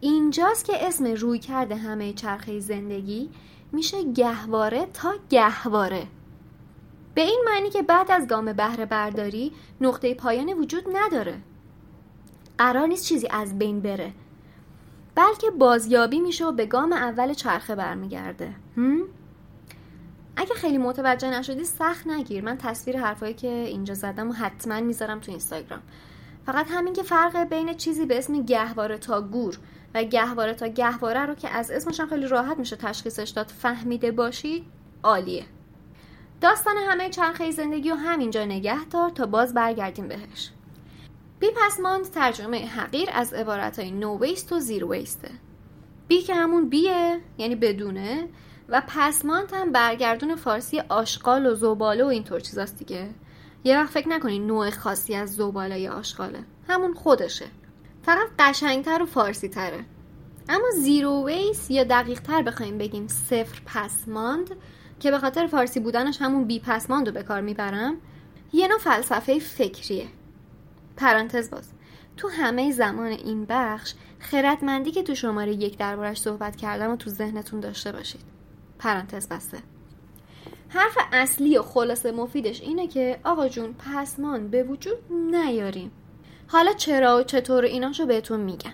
اینجاست 0.00 0.64
که 0.64 0.86
اسم 0.86 1.06
روی 1.06 1.38
کرده 1.38 1.76
همه 1.76 2.12
چرخه 2.12 2.60
زندگی 2.60 3.30
میشه 3.72 4.12
گهواره 4.12 4.86
تا 4.94 5.14
گهواره. 5.30 6.06
به 7.14 7.22
این 7.22 7.44
معنی 7.46 7.70
که 7.70 7.82
بعد 7.82 8.10
از 8.10 8.26
گام 8.26 8.52
بهره 8.52 8.86
برداری 8.86 9.52
نقطه 9.80 10.14
پایان 10.14 10.48
وجود 10.48 10.84
نداره. 10.96 11.38
قرار 12.58 12.86
نیست 12.86 13.04
چیزی 13.04 13.28
از 13.30 13.58
بین 13.58 13.80
بره. 13.80 14.12
بلکه 15.18 15.50
بازیابی 15.50 16.20
میشه 16.20 16.46
و 16.46 16.52
به 16.52 16.66
گام 16.66 16.92
اول 16.92 17.34
چرخه 17.34 17.74
برمیگرده. 17.74 18.54
اگه 20.36 20.54
خیلی 20.54 20.78
متوجه 20.78 21.30
نشدی 21.30 21.64
سخت 21.64 22.06
نگیر. 22.06 22.44
من 22.44 22.58
تصویر 22.58 22.98
حرفایی 22.98 23.34
که 23.34 23.48
اینجا 23.48 23.94
زدم 23.94 24.30
و 24.30 24.32
حتما 24.32 24.80
می‌ذارم 24.80 25.20
تو 25.20 25.30
اینستاگرام. 25.30 25.80
فقط 26.46 26.66
همین 26.70 26.92
که 26.92 27.02
فرق 27.02 27.36
بین 27.36 27.74
چیزی 27.74 28.06
به 28.06 28.18
اسم 28.18 28.42
گهواره 28.42 28.98
تا 28.98 29.22
گور 29.22 29.58
و 29.94 30.04
گهواره 30.04 30.54
تا 30.54 30.66
گهواره 30.66 31.26
رو 31.26 31.34
که 31.34 31.48
از 31.48 31.70
اسمش 31.70 32.00
خیلی 32.00 32.26
راحت 32.26 32.58
میشه 32.58 32.76
تشخیصش 32.76 33.28
داد 33.28 33.48
فهمیده 33.48 34.12
باشید 34.12 34.64
عالیه. 35.02 35.44
داستان 36.40 36.76
همه 36.76 37.10
چرخه 37.10 37.50
زندگی 37.50 37.90
رو 37.90 37.96
همینجا 37.96 38.44
نگه 38.44 38.84
دار 38.84 39.10
تا 39.10 39.26
باز 39.26 39.54
برگردیم 39.54 40.08
بهش. 40.08 40.50
بی 41.40 41.46
پسماند 41.56 42.10
ترجمه 42.10 42.66
حقیر 42.66 43.08
از 43.12 43.34
عبارت 43.34 43.78
های 43.78 43.90
نو 43.90 44.18
ویست 44.18 44.52
و 44.52 44.58
زیر 44.58 44.84
ویسته 44.84 45.30
بی 46.08 46.22
که 46.22 46.34
همون 46.34 46.68
بیه 46.68 47.20
یعنی 47.38 47.54
بدونه 47.54 48.28
و 48.68 48.82
پسماند 48.88 49.52
هم 49.52 49.72
برگردون 49.72 50.36
فارسی 50.36 50.80
آشغال 50.80 51.46
و 51.46 51.54
زباله 51.54 52.04
و 52.04 52.06
اینطور 52.06 52.40
چیزاست 52.40 52.78
دیگه. 52.78 53.10
یه 53.64 53.78
وقت 53.78 53.90
فکر 53.90 54.08
نکنین 54.08 54.46
نوع 54.46 54.70
خاصی 54.70 55.14
از 55.14 55.34
زباله 55.34 55.80
یا 55.80 55.92
آشغاله. 55.92 56.38
همون 56.68 56.94
خودشه. 56.94 57.46
فقط 58.02 58.28
قشنگتر 58.38 59.02
و 59.02 59.06
فارسی 59.06 59.48
تره 59.48 59.84
اما 60.48 60.70
زیرو 60.74 61.26
ویس 61.26 61.70
یا 61.70 61.84
دقیق 61.84 62.20
تر 62.20 62.42
بخوایم 62.42 62.78
بگیم 62.78 63.08
صفر 63.08 63.62
پسماند 63.66 64.56
که 65.00 65.10
به 65.10 65.18
خاطر 65.18 65.46
فارسی 65.46 65.80
بودنش 65.80 66.22
همون 66.22 66.44
بی 66.44 66.60
پسماند 66.60 67.06
رو 67.06 67.14
به 67.14 67.22
کار 67.22 67.40
می‌برم 67.40 67.96
یه 68.52 68.68
نوع 68.68 68.78
فلسفه 68.78 69.38
فکریه. 69.38 70.06
پرانتز 70.98 71.50
باز. 71.50 71.72
تو 72.16 72.28
همه 72.28 72.72
زمان 72.72 73.06
این 73.06 73.46
بخش 73.48 73.94
خردمندی 74.18 74.90
که 74.90 75.02
تو 75.02 75.14
شماره 75.14 75.52
یک 75.52 75.78
دربارش 75.78 76.20
صحبت 76.20 76.56
کردم 76.56 76.90
و 76.90 76.96
تو 76.96 77.10
ذهنتون 77.10 77.60
داشته 77.60 77.92
باشید. 77.92 78.20
پرانتز 78.78 79.28
بسته. 79.28 79.58
حرف 80.68 80.98
اصلی 81.12 81.58
و 81.58 81.62
خلاصه 81.62 82.12
مفیدش 82.12 82.60
اینه 82.60 82.86
که 82.86 83.20
آقا 83.24 83.48
جون 83.48 83.74
پسمان 83.74 84.48
به 84.48 84.62
وجود 84.62 84.98
نیاریم. 85.12 85.90
حالا 86.46 86.72
چرا 86.72 87.18
و 87.18 87.22
چطور 87.22 87.64
ایناشو 87.64 88.06
بهتون 88.06 88.40
میگم. 88.40 88.72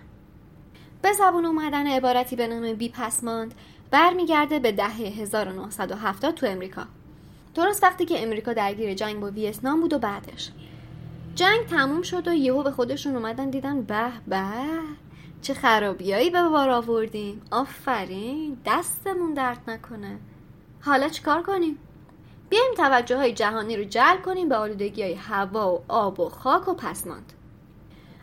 به 1.03 1.13
زبون 1.13 1.45
اومدن 1.45 1.87
عبارتی 1.87 2.37
به 2.37 2.47
نام 2.47 2.73
بی 2.73 2.89
پسماند 2.89 3.55
برمیگرده 3.91 4.59
به 4.59 4.73
دهه 4.73 4.97
1970 4.97 6.35
تو 6.35 6.47
امریکا. 6.47 6.87
درست 7.55 7.83
وقتی 7.83 8.05
که 8.05 8.23
امریکا 8.23 8.53
درگیر 8.53 8.95
جنگ 8.95 9.21
با 9.21 9.31
ویتنام 9.31 9.81
بود 9.81 9.93
و 9.93 9.99
بعدش. 9.99 10.51
جنگ 11.35 11.67
تموم 11.67 12.03
شد 12.03 12.29
و 12.29 12.35
یهو 12.35 12.63
به 12.63 12.71
خودشون 12.71 13.17
اومدن 13.17 13.51
دیدن 13.51 13.83
به 13.83 14.13
به 14.27 14.43
چه 15.43 15.55
خرابیایی 15.55 16.31
به 16.31 16.43
بار 16.43 16.71
آوردیم 16.71 17.43
آفرین 17.51 18.57
دستمون 18.67 19.35
درد 19.35 19.59
نکنه. 19.69 20.19
حالا 20.81 21.09
چیکار 21.09 21.43
کنیم؟ 21.43 21.79
بیایم 22.49 22.75
توجه 22.77 23.17
های 23.17 23.33
جهانی 23.33 23.77
رو 23.77 23.85
جلب 23.85 24.23
کنیم 24.23 24.49
به 24.49 24.57
آلودگی 24.57 25.03
های 25.03 25.15
هوا 25.15 25.75
و 25.75 25.83
آب 25.89 26.21
و 26.21 26.29
خاک 26.29 26.69
و 26.69 26.75
پسماند. 26.75 27.33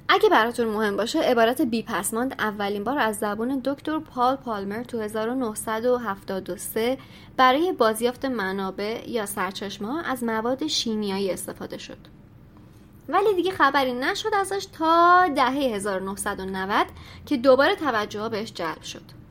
اگه 0.09 0.29
براتون 0.29 0.67
مهم 0.67 0.97
باشه 0.97 1.19
عبارت 1.19 1.61
بی 1.61 1.83
پسماند 1.83 2.35
اولین 2.39 2.83
بار 2.83 2.97
از 2.97 3.17
زبان 3.17 3.61
دکتر 3.65 3.99
پال 3.99 4.35
پالمر 4.35 4.83
تو 4.83 4.99
1973 4.99 6.97
برای 7.37 7.71
بازیافت 7.71 8.25
منابع 8.25 9.09
یا 9.09 9.25
سرچشمه 9.25 10.09
از 10.09 10.23
مواد 10.23 10.67
شیمیایی 10.67 11.31
استفاده 11.31 11.77
شد. 11.77 12.20
ولی 13.11 13.33
دیگه 13.35 13.51
خبری 13.51 13.93
نشد 13.93 14.33
ازش 14.33 14.65
تا 14.65 15.27
دهه 15.35 15.75
1990 15.75 16.87
که 17.25 17.37
دوباره 17.37 17.75
توجه 17.75 18.29
بهش 18.29 18.53
جلب 18.53 18.81
شد. 18.81 19.21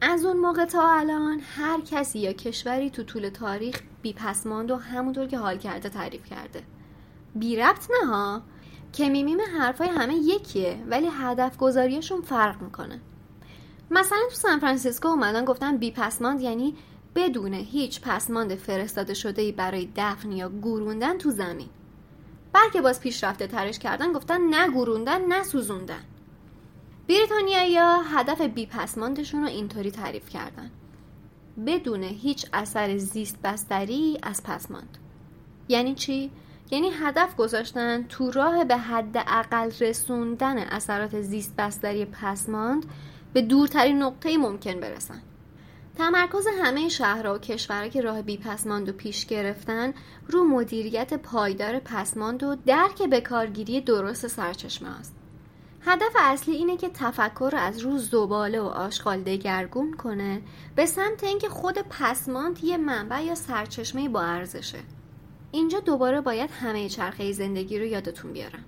از 0.00 0.24
اون 0.24 0.36
موقع 0.36 0.64
تا 0.64 0.90
الان 0.90 1.40
هر 1.56 1.80
کسی 1.80 2.18
یا 2.18 2.32
کشوری 2.32 2.90
تو 2.90 3.02
طول 3.02 3.28
تاریخ 3.28 3.80
بی 4.02 4.12
پسماند 4.12 4.70
و 4.70 4.76
همونطور 4.76 5.26
که 5.26 5.38
حال 5.38 5.58
کرده 5.58 5.88
تعریف 5.88 6.24
کرده. 6.24 6.62
بی 7.34 7.56
ربط 7.56 7.90
نه 7.90 8.08
ها. 8.08 8.42
که 8.92 9.08
میمیم 9.08 9.38
حرفای 9.58 9.88
همه 9.88 10.14
یکیه 10.14 10.84
ولی 10.86 11.08
هدف 11.12 11.56
گذاریشون 11.56 12.22
فرق 12.22 12.62
می‌کنه. 12.62 13.00
مثلا 13.90 14.18
تو 14.30 14.34
سان 14.34 14.58
فرانسیسکو 14.58 15.08
اومدن 15.08 15.44
گفتن 15.44 15.76
بی 15.76 15.90
پسماند 15.90 16.40
یعنی 16.40 16.74
بدون 17.14 17.54
هیچ 17.54 18.00
پسماند 18.00 18.54
فرستاده 18.54 19.14
شده 19.14 19.42
ای 19.42 19.52
برای 19.52 19.88
دفن 19.96 20.32
یا 20.32 20.48
گوروندن 20.48 21.18
تو 21.18 21.30
زمین. 21.30 21.68
بلکه 22.54 22.80
باز 22.80 23.00
پیشرفته 23.00 23.46
ترش 23.46 23.78
کردن 23.78 24.12
گفتن 24.12 24.40
نه 24.40 24.70
گوروندن 24.70 25.24
نه 25.24 25.42
سوزوندن. 25.42 26.04
بریتانیایی 27.08 27.78
ها 27.78 28.02
هدف 28.02 28.40
بی 28.40 28.66
پسماندشون 28.66 29.40
رو 29.40 29.48
اینطوری 29.48 29.90
تعریف 29.90 30.28
کردن. 30.28 30.70
بدون 31.66 32.02
هیچ 32.02 32.46
اثر 32.52 32.96
زیست 32.96 33.42
بستری 33.42 34.18
از 34.22 34.42
پسماند 34.42 34.98
یعنی 35.68 35.94
چی؟ 35.94 36.30
یعنی 36.70 36.90
هدف 36.90 37.36
گذاشتن 37.36 38.02
تو 38.02 38.30
راه 38.30 38.64
به 38.64 38.76
حد 38.76 39.16
اقل 39.16 39.70
رسوندن 39.80 40.58
اثرات 40.58 41.20
زیست 41.20 41.56
بستری 41.56 42.04
پسماند 42.04 42.86
به 43.32 43.42
دورترین 43.42 44.02
نقطه 44.02 44.36
ممکن 44.38 44.80
برسن. 44.80 45.22
تمرکز 45.98 46.46
همه 46.62 46.88
شهرها 46.88 47.34
و 47.34 47.38
کشورها 47.38 47.88
که 47.88 48.00
راه 48.00 48.22
بی 48.22 48.36
پسماند 48.36 48.88
و 48.88 48.92
پیش 48.92 49.26
گرفتن 49.26 49.94
رو 50.28 50.44
مدیریت 50.44 51.14
پایدار 51.14 51.78
پسماند 51.78 52.42
و 52.42 52.56
درک 52.66 53.02
به 53.02 53.20
کارگیری 53.20 53.80
درست 53.80 54.26
سرچشمه 54.26 54.98
است. 54.98 55.14
هدف 55.80 56.16
اصلی 56.20 56.54
اینه 56.54 56.76
که 56.76 56.88
تفکر 56.88 57.50
رو 57.52 57.58
از 57.58 57.78
رو 57.78 57.98
زباله 57.98 58.60
و 58.60 58.64
آشغال 58.64 59.22
دگرگون 59.22 59.92
کنه 59.92 60.42
به 60.76 60.86
سمت 60.86 61.24
اینکه 61.24 61.48
خود 61.48 61.78
پسماند 61.78 62.64
یه 62.64 62.76
منبع 62.76 63.24
یا 63.24 63.34
سرچشمه 63.34 64.08
با 64.08 64.22
ارزشه. 64.22 64.78
اینجا 65.52 65.80
دوباره 65.80 66.20
باید 66.20 66.50
همه 66.50 66.88
چرخه 66.88 67.32
زندگی 67.32 67.78
رو 67.78 67.84
یادتون 67.84 68.32
بیارم. 68.32 68.64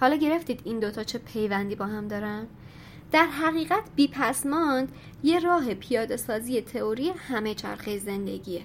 حالا 0.00 0.16
گرفتید 0.16 0.60
این 0.64 0.78
دوتا 0.78 1.04
چه 1.04 1.18
پیوندی 1.18 1.74
با 1.74 1.86
هم 1.86 2.08
دارن؟ 2.08 2.46
در 3.12 3.26
حقیقت 3.26 3.82
بیپسماند 3.96 4.92
یه 5.22 5.40
راه 5.40 5.74
پیاده 5.74 6.16
سازی 6.16 6.60
تئوری 6.60 7.08
همه 7.08 7.54
چرخه 7.54 7.98
زندگیه. 7.98 8.62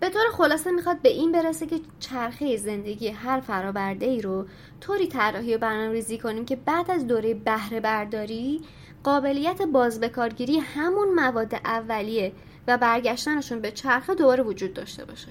به 0.00 0.08
طور 0.10 0.22
خلاصه 0.32 0.70
می‌خواد 0.70 1.02
به 1.02 1.08
این 1.08 1.32
برسه 1.32 1.66
که 1.66 1.80
چرخه 1.98 2.56
زندگی 2.56 3.08
هر 3.08 3.40
فرابرده 3.40 4.06
ای 4.06 4.20
رو 4.20 4.46
طوری 4.80 5.06
طراحی 5.06 5.54
و 5.54 5.58
برنامه 5.58 5.92
ریزی 5.92 6.18
کنیم 6.18 6.44
که 6.44 6.56
بعد 6.56 6.90
از 6.90 7.06
دوره 7.06 7.34
بهره 7.34 7.80
برداری 7.80 8.60
قابلیت 9.04 9.62
بازبکارگیری 9.62 10.58
همون 10.58 11.14
مواد 11.14 11.54
اولیه 11.54 12.32
و 12.68 12.78
برگشتنشون 12.78 13.60
به 13.60 13.70
چرخه 13.70 14.14
دوباره 14.14 14.42
وجود 14.42 14.74
داشته 14.74 15.04
باشه. 15.04 15.28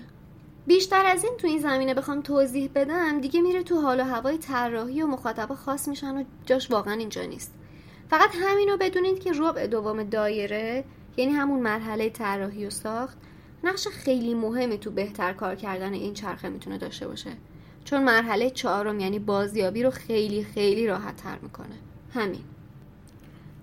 بیشتر 0.67 1.05
از 1.05 1.23
این 1.23 1.33
تو 1.37 1.47
این 1.47 1.59
زمینه 1.59 1.93
بخوام 1.93 2.21
توضیح 2.21 2.69
بدم 2.75 3.21
دیگه 3.21 3.41
میره 3.41 3.63
تو 3.63 3.81
حال 3.81 3.99
و 3.99 4.03
هوای 4.03 4.37
طراحی 4.37 5.01
و 5.01 5.07
مخاطبا 5.07 5.55
خاص 5.55 5.87
میشن 5.87 6.17
و 6.17 6.23
جاش 6.45 6.71
واقعا 6.71 6.93
اینجا 6.93 7.25
نیست. 7.25 7.53
فقط 8.09 8.29
همین 8.41 8.69
رو 8.69 8.77
بدونید 8.77 9.19
که 9.19 9.31
ربع 9.35 9.67
دوم 9.67 10.03
دایره 10.03 10.83
یعنی 11.17 11.31
همون 11.31 11.59
مرحله 11.59 12.09
طراحی 12.09 12.65
و 12.65 12.69
ساخت 12.69 13.17
نقش 13.63 13.87
خیلی 13.87 14.33
مهمی 14.33 14.77
تو 14.77 14.91
بهتر 14.91 15.33
کار 15.33 15.55
کردن 15.55 15.93
این 15.93 16.13
چرخه 16.13 16.49
می‌تونه 16.49 16.77
داشته 16.77 17.07
باشه. 17.07 17.31
چون 17.85 18.03
مرحله 18.03 18.49
چهارم 18.49 18.99
یعنی 18.99 19.19
بازیابی 19.19 19.83
رو 19.83 19.89
خیلی 19.89 20.43
خیلی 20.43 20.87
راحت 20.87 21.15
تر 21.15 21.37
می‌کنه. 21.41 21.75
همین. 22.13 22.43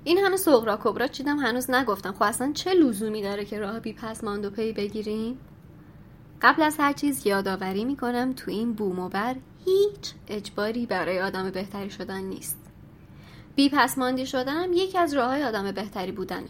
این 0.05 0.19
همه 0.19 0.37
سغرا 0.37 0.79
کبرا 0.85 1.07
چیدم 1.07 1.39
هنوز 1.39 1.71
نگفتم. 1.71 2.13
خب 2.13 2.23
اصلا 2.23 2.53
چه 2.53 2.75
لزومی 2.75 3.23
داره 3.23 3.45
که 3.45 3.59
راه 3.59 3.81
بی 3.81 3.93
پس 3.93 4.25
ماندو 4.25 4.51
پی 4.51 4.73
بگیریم؟ 4.73 5.39
قبل 6.43 6.63
از 6.63 6.77
هر 6.79 6.93
چیز 6.93 7.27
یادآوری 7.27 7.85
می‌کنم 7.85 8.33
تو 8.33 8.51
این 8.51 8.73
بوم 8.73 8.99
و 8.99 9.09
بر 9.09 9.37
هیچ 9.65 10.15
اجباری 10.29 10.87
برای 10.87 11.21
آدم 11.21 11.51
بهتری 11.51 11.91
شدن 11.91 12.21
نیست. 12.21 12.62
بی 13.56 13.68
پسماندی 13.68 14.26
شدنم 14.26 14.73
یکی 14.73 14.99
از 14.99 15.14
راه 15.14 15.28
های 15.28 15.44
آدم 15.44 15.73
بهتری 15.73 16.12
بودنه 16.12 16.49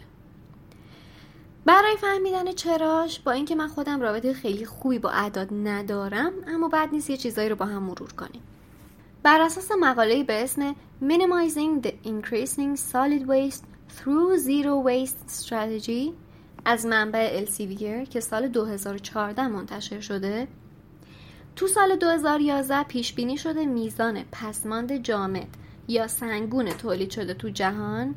برای 1.65 1.97
فهمیدن 1.97 2.51
چراش 2.51 3.19
با 3.19 3.31
اینکه 3.31 3.55
من 3.55 3.67
خودم 3.67 4.01
رابطه 4.01 4.33
خیلی 4.33 4.65
خوبی 4.65 4.99
با 4.99 5.09
اعداد 5.09 5.47
ندارم 5.53 6.31
اما 6.47 6.67
بعد 6.67 6.89
نیست 6.91 7.09
یه 7.09 7.17
چیزایی 7.17 7.49
رو 7.49 7.55
با 7.55 7.65
هم 7.65 7.83
مرور 7.83 8.13
کنیم. 8.13 8.41
بر 9.23 9.41
اساس 9.41 9.71
مقاله 9.79 10.23
به 10.23 10.43
اسم 10.43 10.75
Minimizing 11.01 11.85
the 11.85 11.91
Increasing 12.05 12.77
Solid 12.91 13.27
Waste 13.27 13.63
Through 13.97 14.37
Zero 14.37 14.87
Waste 14.87 15.43
Strategy 15.43 16.11
از 16.65 16.85
منبع 16.85 17.29
السیویر 17.33 18.03
که 18.03 18.19
سال 18.19 18.47
2014 18.47 19.47
منتشر 19.47 19.99
شده 19.99 20.47
تو 21.55 21.67
سال 21.67 21.95
2011 21.95 22.83
پیش 22.83 23.13
بینی 23.13 23.37
شده 23.37 23.65
میزان 23.65 24.23
پسماند 24.31 24.97
جامد 24.97 25.47
یا 25.87 26.07
سنگون 26.07 26.69
تولید 26.69 27.11
شده 27.11 27.33
تو 27.33 27.49
جهان 27.49 28.15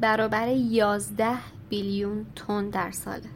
برابر 0.00 0.48
11 0.48 1.36
بیلیون 1.68 2.26
تن 2.36 2.70
در 2.70 2.90
ساله. 2.90 3.28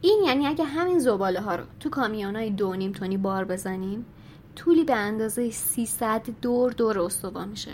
این 0.00 0.22
یعنی 0.26 0.46
اگه 0.46 0.64
همین 0.64 0.98
زباله 0.98 1.40
ها 1.40 1.56
رو 1.56 1.64
تو 1.80 1.90
کامیون 1.90 2.36
های 2.36 2.50
دو 2.50 2.74
نیم 2.74 2.92
تونی 2.92 3.16
بار 3.16 3.44
بزنیم 3.44 4.04
طولی 4.56 4.84
به 4.84 4.96
اندازه 4.96 5.50
300 5.50 6.28
دور 6.42 6.72
دور 6.72 6.98
استوا 6.98 7.44
میشه. 7.44 7.72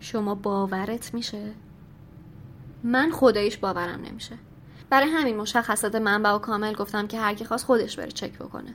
شما 0.00 0.34
باورت 0.34 1.14
میشه؟ 1.14 1.52
من 2.84 3.10
خدایش 3.10 3.56
باورم 3.56 4.00
نمیشه. 4.00 4.34
برای 4.90 5.08
همین 5.08 5.36
مشخصات 5.36 5.94
منبع 5.94 6.30
و 6.30 6.38
کامل 6.38 6.74
گفتم 6.74 7.06
که 7.06 7.20
هر 7.20 7.34
کی 7.34 7.44
خواست 7.44 7.64
خودش 7.64 7.96
بره 7.96 8.10
چک 8.10 8.38
بکنه. 8.38 8.74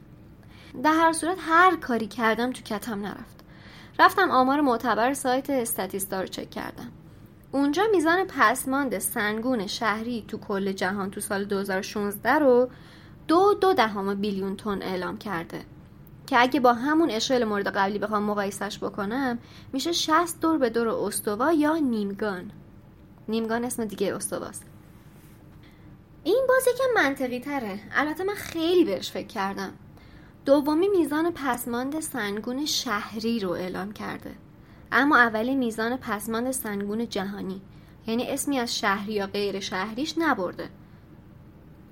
در 0.84 0.94
هر 0.94 1.14
صورت 1.14 1.38
هر 1.40 1.76
کاری 1.76 2.08
کردم 2.08 2.52
تو 2.52 2.62
کتم 2.62 3.02
نرفت. 3.02 3.45
رفتم 4.00 4.32
آمار 4.32 4.62
معتبر 4.62 5.14
سایت 5.14 5.50
استاتیستا 5.50 6.22
رو 6.22 6.28
چک 6.28 6.50
کردم. 6.50 6.92
اونجا 7.52 7.84
میزان 7.92 8.24
پسماند 8.28 9.00
سنگون 9.00 9.68
شهری 9.68 10.26
تو 10.28 10.38
کل 10.38 10.72
جهان 10.72 11.12
تو 11.12 11.22
سال 11.22 11.46
2016 11.46 12.32
رو 12.32 12.70
دو 13.28 13.54
دو 13.54 13.74
دهم 13.74 14.16
بیلیون 14.16 14.56
تن 14.56 14.82
اعلام 14.82 15.18
کرده. 15.18 15.62
که 16.28 16.42
اگه 16.42 16.60
با 16.60 16.74
همون 16.74 17.10
اشل 17.10 17.44
مورد 17.44 17.68
قبلی 17.68 18.00
بخوام 18.00 18.24
مقایسش 18.24 18.78
بکنم 18.78 19.40
میشه 19.74 19.92
60 19.92 20.42
دور 20.42 20.58
به 20.58 20.70
دور 20.70 20.88
استوا 20.88 21.52
یا 21.52 21.76
نیمگان. 21.76 22.52
نیمگان 23.28 23.66
اسم 23.66 23.86
دیگه 23.86 24.16
استواست. 24.16 24.66
این 26.24 26.46
باز 26.50 26.68
یکم 26.68 27.04
منطقی 27.04 27.40
تره. 27.40 27.80
البته 27.96 28.24
من 28.24 28.34
خیلی 28.34 28.86
بهش 28.86 29.12
فکر 29.12 29.28
کردم. 29.28 29.74
دومی 30.46 30.88
میزان 30.88 31.32
پسماند 31.32 32.00
سنگون 32.00 32.66
شهری 32.66 33.40
رو 33.40 33.50
اعلام 33.50 33.92
کرده. 33.92 34.32
اما 34.92 35.18
اولی 35.18 35.56
میزان 35.56 35.98
پسماند 35.98 36.52
سنگون 36.52 37.10
جهانی. 37.10 37.62
یعنی 38.08 38.30
اسمی 38.30 38.60
از 38.60 38.80
شهری 38.80 39.14
یا 39.14 39.28
غیر 39.28 39.60
شهریش 39.60 40.16
نبرده. 40.18 40.70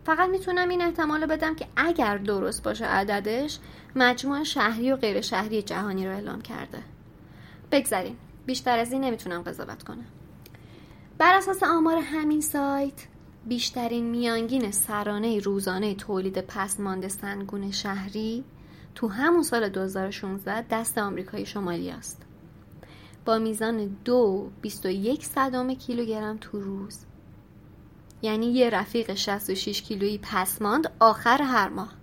فقط 0.05 0.29
می‌تونم 0.29 0.69
این 0.69 0.81
احتمال 0.81 1.25
بدم 1.25 1.55
که 1.55 1.67
اگر 1.75 2.17
درست 2.17 2.63
باشه 2.63 2.86
عددش 2.86 3.60
مجموع 3.95 4.43
شهری 4.43 4.91
و 4.91 4.95
غیر 4.95 5.22
شهری 5.22 5.62
جهانی 5.62 6.07
رو 6.07 6.13
اعلام 6.13 6.41
کرده. 6.41 6.79
بگذاریم 7.72 8.17
بیشتر 8.45 8.79
از 8.79 8.91
این 8.91 9.03
نمی‌تونم 9.03 9.41
قضاوت 9.41 9.83
کنم. 9.83 10.05
بر 11.17 11.38
اساس 11.38 11.63
آمار 11.63 11.98
همین 11.98 12.41
سایت 12.41 13.07
بیشترین 13.48 14.06
میانگین 14.06 14.72
سرانه 14.72 15.40
روزانه 15.40 15.96
تولید 15.96 16.42
پسماند 16.42 17.08
سنگون 17.08 17.72
شهری 17.72 18.44
تو 18.96 19.08
همون 19.08 19.44
سال 19.44 19.70
2016 19.70 20.62
دست 20.62 20.98
آمریکای 20.98 21.46
شمالی 21.46 21.92
است. 21.92 22.22
با 23.26 23.38
میزان 23.38 23.98
دو 24.06 24.50
بیست 24.62 24.86
و 24.86 24.90
یک 24.90 25.26
صدام 25.26 25.74
کیلوگرم 25.74 26.38
تو 26.42 26.62
روز. 26.62 27.00
یعنی 28.22 28.46
یه 28.46 28.70
رفیق 28.70 29.14
66 29.14 29.82
کیلویی 29.82 30.20
پسماند 30.22 30.92
آخر 31.00 31.42
هر 31.42 31.70
ماه. 31.70 31.94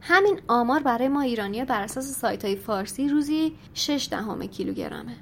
همین 0.00 0.40
آمار 0.48 0.82
برای 0.82 1.08
ما 1.08 1.20
ایرانی 1.20 1.64
بر 1.64 1.82
اساس 1.82 2.04
سایت 2.04 2.44
های 2.44 2.56
فارسی 2.56 3.08
روزی 3.08 3.56
6 3.74 4.08
دهم 4.10 4.46
کیلوگرمه. 4.46 5.16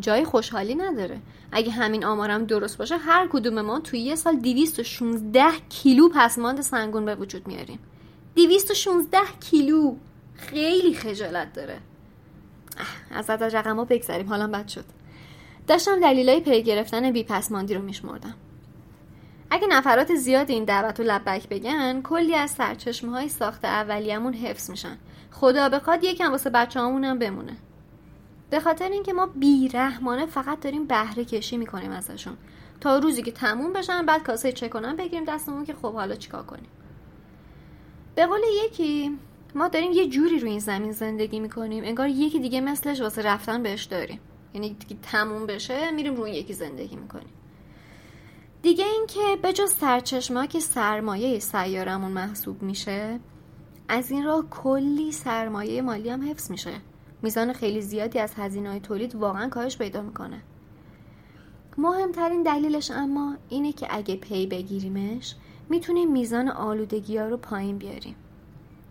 جای 0.00 0.24
خوشحالی 0.24 0.74
نداره. 0.74 1.20
اگه 1.52 1.70
همین 1.70 2.04
آمارم 2.04 2.44
درست 2.44 2.78
باشه 2.78 2.96
هر 2.96 3.28
کدوم 3.32 3.60
ما 3.60 3.80
توی 3.80 4.00
یه 4.00 4.14
سال 4.14 4.36
216 4.36 5.44
کیلو 5.68 6.08
پسماند 6.08 6.60
سنگون 6.60 7.04
به 7.04 7.14
وجود 7.14 7.46
میاریم. 7.46 7.78
216 8.36 9.18
کیلو. 9.40 9.96
خیلی 10.34 10.94
خجالت 10.94 11.52
داره. 11.52 11.78
از 13.10 13.30
عدد 13.30 13.56
رقم 13.56 13.76
ها 13.76 13.86
حالا 14.28 14.46
بد 14.46 14.68
شد. 14.68 14.84
داشتم 15.66 16.00
دلیلای 16.00 16.40
پی 16.40 16.62
گرفتن 16.62 17.10
بی 17.10 17.24
پسماندی 17.24 17.74
رو 17.74 17.82
میشمردم. 17.82 18.34
اگه 19.50 19.66
نفرات 19.66 20.14
زیاد 20.14 20.50
این 20.50 20.64
دعوت 20.64 21.00
و 21.00 21.02
لبک 21.02 21.48
بگن 21.48 22.02
کلی 22.02 22.34
از 22.34 22.50
سرچشمه 22.50 23.10
های 23.10 23.28
ساخت 23.28 23.64
اولیمون 23.64 24.32
حفظ 24.34 24.70
میشن. 24.70 24.98
خدا 25.30 25.68
بخواد 25.68 26.04
یکم 26.04 26.30
واسه 26.30 26.50
بچه 26.50 26.80
هم 26.80 27.18
بمونه. 27.18 27.56
به 28.54 28.60
خاطر 28.60 28.88
اینکه 28.88 29.12
ما 29.12 29.26
بیرحمانه 29.26 30.26
فقط 30.26 30.60
داریم 30.60 30.86
بهره 30.86 31.24
کشی 31.24 31.56
می‌کنیم 31.56 31.90
ازشون. 31.90 32.36
تا 32.80 32.98
روزی 32.98 33.22
که 33.22 33.32
تموم 33.32 33.72
بشن 33.72 34.06
بعد 34.06 34.22
کاسه 34.22 34.52
چک 34.52 34.70
کنن 34.70 34.96
بگیریم 34.96 35.24
دستمون 35.24 35.64
که 35.64 35.74
خب 35.74 35.92
حالا 35.92 36.14
چیکار 36.14 36.42
کنیم. 36.42 36.66
به 38.14 38.26
قول 38.26 38.40
یکی 38.64 39.18
ما 39.54 39.68
داریم 39.68 39.92
یه 39.92 40.08
جوری 40.08 40.38
روی 40.38 40.50
این 40.50 40.60
زمین 40.60 40.92
زندگی 40.92 41.40
می‌کنیم 41.40 41.84
انگار 41.84 42.08
یکی 42.08 42.40
دیگه 42.40 42.60
مثلش 42.60 43.00
واسه 43.00 43.22
رفتن 43.22 43.62
بهش 43.62 43.84
داریم. 43.84 44.20
یعنی 44.54 44.74
دیگه 44.74 44.96
تموم 45.02 45.46
بشه 45.46 45.90
میریم 45.90 46.14
روی 46.14 46.30
یکی 46.30 46.52
زندگی 46.52 46.96
می‌کنیم. 46.96 47.32
دیگه 48.62 48.84
اینکه 48.84 49.38
به 49.42 49.52
جز 49.52 49.72
سرچشمه 49.72 50.46
که 50.46 50.60
سرمایه 50.60 51.38
سیارمون 51.38 52.12
محسوب 52.12 52.62
میشه 52.62 53.20
از 53.88 54.10
این 54.10 54.24
راه 54.24 54.50
کلی 54.50 55.12
سرمایه 55.12 55.82
مالی 55.82 56.10
هم 56.10 56.30
حفظ 56.30 56.50
میشه. 56.50 56.72
میزان 57.24 57.52
خیلی 57.52 57.80
زیادی 57.80 58.18
از 58.18 58.34
هزینه 58.36 58.70
های 58.70 58.80
تولید 58.80 59.14
واقعا 59.14 59.48
کاهش 59.48 59.78
پیدا 59.78 60.02
می‌کنه. 60.02 60.40
مهمترین 61.78 62.42
دلیلش 62.42 62.90
اما 62.90 63.36
اینه 63.48 63.72
که 63.72 63.86
اگه 63.90 64.16
پی 64.16 64.46
بگیریمش 64.46 65.34
می‌تونیم 65.68 66.12
میزان 66.12 66.48
آلودگی 66.48 67.18
ها 67.18 67.26
رو 67.26 67.36
پایین 67.36 67.78
بیاریم. 67.78 68.14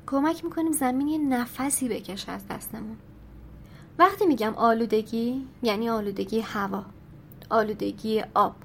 کمک 0.08 0.44
می‌کنیم 0.44 0.72
زمین 0.72 1.08
یه 1.08 1.18
نفسی 1.18 1.90
بکشه 1.90 2.32
از 2.32 2.48
دستمون. 2.48 2.98
وقتی 4.00 4.26
میگم 4.26 4.54
آلودگی 4.56 5.48
یعنی 5.64 5.90
آلودگی 5.90 6.40
هوا 6.40 6.86
آلودگی 7.50 8.24
آب 8.34 8.56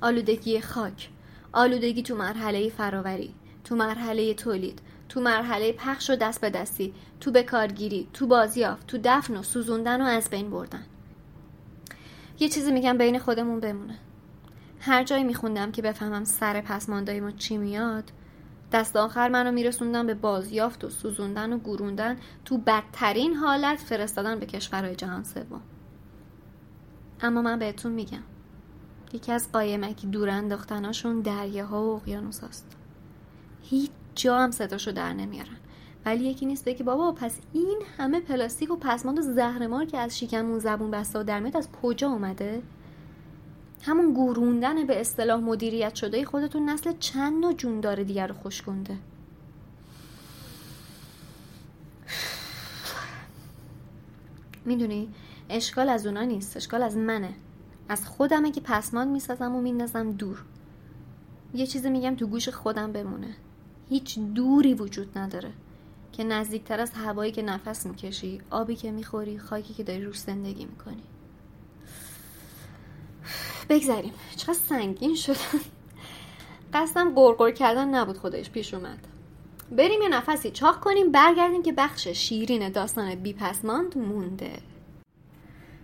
آلودگی 0.00 0.60
خاک 0.60 1.10
آلودگی 1.52 2.02
تو 2.02 2.16
مرحله 2.16 2.68
فراوری 2.68 3.34
تو 3.64 3.76
مرحله 3.76 4.34
تولید 4.34 4.80
تو 5.14 5.20
مرحله 5.20 5.72
پخش 5.72 6.10
و 6.10 6.16
دست 6.16 6.40
به 6.40 6.50
دستی 6.50 6.94
تو 7.20 7.30
بکارگیری 7.30 8.08
تو 8.12 8.26
بازیافت 8.26 8.86
تو 8.86 8.98
دفن 9.04 9.36
و 9.36 9.42
سوزوندن 9.42 10.00
و 10.00 10.04
از 10.04 10.30
بین 10.30 10.50
بردن. 10.50 10.84
یه 12.40 12.48
چیزی 12.48 12.72
میگم 12.72 12.98
بین 12.98 13.18
خودمون 13.18 13.60
بمونه. 13.60 13.98
هر 14.80 15.04
جایی 15.04 15.24
میخوندم 15.24 15.72
که 15.72 15.82
بفهمم 15.82 16.24
سر 16.24 16.60
پسماندای 16.60 17.20
ما 17.20 17.30
چی 17.30 17.56
میاد 17.56 18.04
دست 18.72 18.96
آخر 18.96 19.28
منو 19.28 19.52
میرسوندن 19.52 20.06
به 20.06 20.14
بازیافت 20.14 20.84
و 20.84 20.90
سوزوندن 20.90 21.52
و 21.52 21.58
گروندن 21.58 22.16
تو 22.44 22.58
بدترین 22.58 23.34
حالت 23.34 23.78
فرستادن 23.78 24.38
به 24.38 24.46
کشورهای 24.46 24.96
جهان 24.96 25.24
سوم. 25.24 25.60
اما 27.20 27.42
من 27.42 27.58
بهتون 27.58 27.92
میگم 27.92 28.22
یکی 29.12 29.32
از 29.32 29.52
قایمکی 29.52 30.06
دور 30.06 30.30
انداختناشون 30.30 31.20
دریاها 31.20 31.84
و 31.84 31.96
اقیانوس 31.96 32.44
هست 32.44 32.76
هیچ 33.62 33.90
جا 34.14 34.38
هم 34.38 34.50
صداشو 34.50 34.92
در 34.92 35.12
نمیارن. 35.12 35.56
ولی 36.06 36.24
یکی 36.24 36.46
نیست 36.46 36.64
بگی 36.64 36.82
بابا 36.82 37.12
پس 37.12 37.38
این 37.52 37.82
همه 37.98 38.20
پلاستیک 38.20 38.70
و 38.70 38.76
پسماند 38.76 39.18
و 39.18 39.22
زهرمار 39.22 39.84
که 39.84 39.98
از 39.98 40.18
شکمون 40.18 40.58
زبون 40.58 40.90
بسته 40.90 41.18
و 41.18 41.22
در 41.22 41.40
میاد 41.40 41.56
از 41.56 41.68
کجا 41.82 42.08
اومده؟ 42.08 42.62
همون 43.82 44.12
گوروندن 44.12 44.86
به 44.86 45.00
اصطلاح 45.00 45.40
مدیریت 45.40 45.94
شده 45.94 46.24
خودتون 46.24 46.70
نسل 46.70 46.92
چند 46.98 47.44
نوع 47.44 47.52
جون 47.52 47.80
داره 47.80 48.04
دیگر 48.04 48.26
رو 48.26 48.34
خوش 48.34 48.62
کنده 48.62 48.96
می‌دونی 54.64 55.08
اشکال 55.50 55.88
از 55.88 56.06
اونا 56.06 56.22
نیست 56.22 56.56
اشکال 56.56 56.82
از 56.82 56.96
منه. 56.96 57.34
از 57.88 58.08
خودمه 58.08 58.50
که 58.50 58.60
پسماند 58.60 59.10
می‌سازم 59.10 59.54
و 59.54 59.60
میندازم 59.60 60.12
دور. 60.12 60.42
یه 61.54 61.66
چیزی 61.66 61.90
میگم 61.90 62.14
تو 62.14 62.26
گوش 62.26 62.48
خودم 62.48 62.92
بمونه. 62.92 63.36
هیچ 63.88 64.18
دوری 64.18 64.74
وجود 64.74 65.18
نداره 65.18 65.50
که 66.12 66.24
نزدیکتر 66.24 66.80
از 66.80 66.92
هوایی 66.92 67.32
که 67.32 67.42
نفس 67.42 67.86
می‌کشی 67.86 68.40
آبی 68.50 68.76
که 68.76 68.90
می‌خوری 68.90 69.38
خاکی 69.38 69.74
که 69.74 69.82
داری 69.82 70.04
روش 70.04 70.18
زندگی 70.18 70.64
می‌کنی. 70.64 71.02
بگذاریم 73.68 74.12
چقدر 74.36 74.52
سنگین 74.52 75.14
شد 75.14 75.36
قصدم 76.74 77.14
گرگر 77.14 77.50
کردن 77.50 77.88
نبود 77.88 78.18
خودش 78.18 78.50
پیش 78.50 78.74
اومد. 78.74 78.98
بریم 79.70 80.02
یه 80.02 80.08
نفسی 80.08 80.50
چاق 80.50 80.80
کنیم 80.80 81.12
برگردیم 81.12 81.62
که 81.62 81.72
بخش 81.72 82.08
شیرین 82.08 82.68
داستان 82.68 83.14
بیپسماند 83.14 83.98
مونده. 83.98 84.52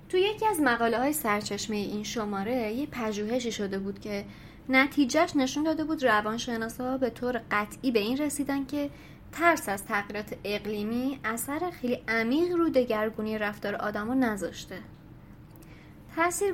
تو 0.08 0.16
یکی 0.16 0.46
از 0.46 0.60
مقاله 0.60 0.98
های 0.98 1.12
سرچشمه 1.12 1.76
این 1.76 2.04
شماره 2.04 2.72
یه 2.72 2.86
پژوهشی 2.86 3.52
شده 3.52 3.78
بود 3.78 3.98
که 3.98 4.24
نتیجهش 4.70 5.36
نشون 5.36 5.64
داده 5.64 5.84
بود 5.84 6.04
روانشناسا 6.04 6.98
به 6.98 7.10
طور 7.10 7.40
قطعی 7.50 7.90
به 7.90 7.98
این 7.98 8.18
رسیدن 8.18 8.66
که 8.66 8.90
ترس 9.32 9.68
از 9.68 9.84
تغییرات 9.84 10.34
اقلیمی 10.44 11.20
اثر 11.24 11.70
خیلی 11.70 11.98
عمیق 12.08 12.52
رو 12.52 12.68
دگرگونی 12.68 13.38
رفتار 13.38 13.74
آدمو 13.74 14.14
نذاشته. 14.14 14.78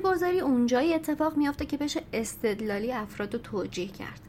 گذاری 0.03 0.39
اونجایی 0.39 0.93
اتفاق 0.93 1.37
میافته 1.37 1.65
که 1.65 1.77
بشه 1.77 2.01
استدلالی 2.13 2.91
افراد 2.91 3.33
رو 3.33 3.39
توجیه 3.39 3.87
کرد. 3.87 4.21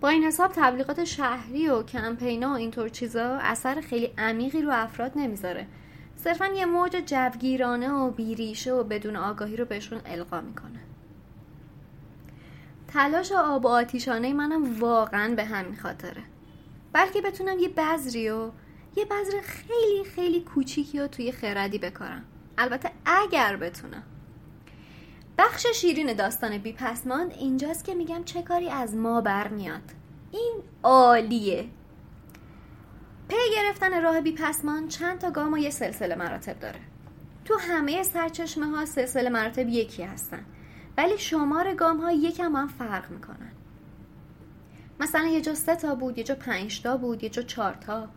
با 0.00 0.08
این 0.08 0.24
حساب 0.24 0.52
تبلیغات 0.56 1.04
شهری 1.04 1.68
و 1.68 1.82
کمپینا 1.82 2.50
و 2.50 2.54
اینطور 2.54 2.88
چیزا 2.88 3.38
اثر 3.42 3.80
خیلی 3.80 4.10
عمیقی 4.18 4.62
رو 4.62 4.70
افراد 4.72 5.12
نمی‌ذاره. 5.16 5.66
صرفا 6.16 6.46
یه 6.46 6.66
موج 6.66 6.96
جوگیرانه 7.06 7.90
و 7.90 8.10
بیریشه 8.10 8.72
و 8.72 8.84
بدون 8.84 9.16
آگاهی 9.16 9.56
رو 9.56 9.64
بهشون 9.64 10.00
القا 10.06 10.40
می‌کنه. 10.40 10.91
تلاش 12.92 13.32
آب 13.32 13.64
و 13.64 13.68
آتیشانه 13.68 14.32
منم 14.32 14.80
واقعا 14.80 15.34
به 15.34 15.44
همین 15.44 15.76
خاطره. 15.76 16.22
بلکه 16.92 17.20
بتونم 17.20 17.58
یه 17.58 17.68
بذری 17.68 18.30
و 18.30 18.50
یه 18.96 19.04
بذر 19.04 19.40
خیلی 19.40 20.04
خیلی 20.04 20.40
کوچیکی 20.40 20.98
رو 20.98 21.06
توی 21.06 21.32
خردی 21.32 21.78
بکارم. 21.78 22.24
البته 22.58 22.90
اگر 23.04 23.56
بتونم. 23.56 24.02
بخش 25.38 25.66
شیرین 25.66 26.12
داستان 26.12 26.58
بی 26.58 26.72
پسماند 26.72 27.32
اینجاست 27.32 27.84
که 27.84 27.94
میگم 27.94 28.24
چه 28.24 28.42
کاری 28.42 28.70
از 28.70 28.94
ما 28.94 29.20
برمیاد. 29.20 29.82
این 30.30 30.54
عالیه. 30.82 31.68
پی 33.28 33.36
گرفتن 33.56 34.02
راه 34.02 34.20
بی 34.20 34.32
پسمان 34.32 34.88
چند 34.88 35.18
تا 35.18 35.30
گام 35.30 35.52
و 35.52 35.58
یه 35.58 35.70
سلسله 35.70 36.14
مراتب 36.14 36.60
داره. 36.60 36.80
تو 37.44 37.58
همه 37.58 38.02
سرچشمه 38.02 38.66
ها 38.66 38.84
سلسله 38.84 39.30
مراتب 39.30 39.68
یکی 39.68 40.02
هستن. 40.02 40.44
ولی 40.96 41.18
شمار 41.18 41.74
گام 41.74 42.00
ها 42.00 42.12
یکم 42.12 42.56
هم 42.56 42.68
فرق 42.68 43.10
می‌کنن. 43.10 43.52
مثلا 45.00 45.26
یه 45.26 45.40
جا 45.40 45.54
سه 45.54 45.76
تا 45.76 45.94
بود 45.94 46.18
یه 46.18 46.24
جا 46.24 46.34
پنج 46.34 46.82
تا 46.82 46.96
بود 46.96 47.22
یه 47.22 47.28
جا 47.28 47.42
چهار 47.42 47.74
تا. 47.74 48.08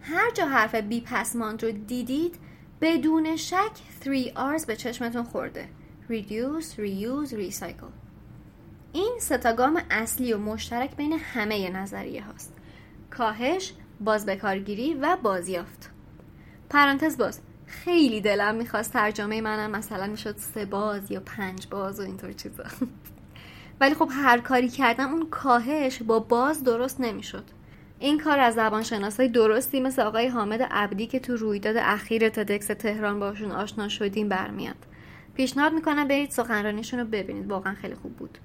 هر 0.00 0.30
جا 0.30 0.46
حرف 0.46 0.74
بی 0.74 1.00
پسماند 1.00 1.64
رو 1.64 1.70
دیدید 1.70 2.38
بدون 2.80 3.36
شک 3.36 3.70
3 4.00 4.24
R's 4.24 4.66
به 4.66 4.76
چشمتون 4.76 5.22
خورده. 5.22 5.68
Reduce, 6.08 6.76
Reuse, 6.76 7.32
Recycle. 7.32 7.92
این 8.92 9.16
ستاگام 9.20 9.82
اصلی 9.90 10.32
و 10.32 10.38
مشترک 10.38 10.96
بین 10.96 11.12
همه 11.12 11.70
نظریه 11.70 12.24
هاست. 12.24 12.54
کاهش، 13.10 13.72
بازبکارگیری 14.00 14.94
و 14.94 15.16
بازیافت. 15.22 15.90
پرانتز 16.70 17.16
باز. 17.16 17.40
خیلی 17.70 18.20
دلم 18.20 18.54
می‌خواست 18.54 18.92
ترجمه 18.92 19.40
منم 19.40 19.70
مثلا 19.70 20.06
می‌شد 20.06 20.36
سه 20.36 20.64
باز 20.64 21.10
یا 21.10 21.20
پنج 21.20 21.66
باز 21.68 22.00
و 22.00 22.02
اینطور 22.02 22.32
چیزا. 22.32 22.64
ولی 23.80 23.94
خب 23.94 24.08
هر 24.12 24.38
کاری 24.38 24.68
کردم 24.68 25.12
اون 25.12 25.28
کاهش 25.30 26.02
با 26.02 26.18
باز 26.18 26.64
درست 26.64 27.00
نمی‌شد. 27.00 27.44
این 27.98 28.18
کار 28.18 28.38
از 28.38 28.54
زبانشناسای 28.54 29.28
درستی 29.28 29.80
مثل 29.80 30.02
آقای 30.02 30.28
حامد 30.28 30.62
عبدی 30.62 31.06
که 31.06 31.20
تو 31.20 31.36
رویداد 31.36 31.76
اخیر 31.76 32.28
تدکس 32.28 32.66
تهران 32.66 33.20
باشون 33.20 33.52
آشنا 33.52 33.88
شدیم 33.88 34.28
برمیاد. 34.28 34.76
پیشنهاد 35.34 35.72
می‌کنم 35.72 36.08
برید 36.08 36.30
سخنرانیشون 36.30 37.00
رو 37.00 37.06
ببینید. 37.06 37.50
واقعا 37.50 37.74
خیلی 37.74 37.94
خوب 37.94 38.16
بود. 38.16 38.38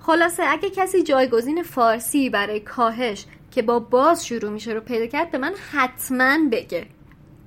خلاصه 0.00 0.42
اگه 0.48 0.70
کسی 0.70 1.02
جایگزین 1.02 1.62
فارسی 1.62 2.30
برای 2.30 2.60
کاهش 2.60 3.24
که 3.50 3.62
با 3.62 3.78
باز 3.78 4.26
شروع 4.26 4.50
میشه 4.50 4.72
رو 4.72 4.80
پیدا 4.80 5.06
کرد 5.06 5.30
به 5.30 5.38
من 5.38 5.54
حتما 5.72 6.38
بگه. 6.52 6.86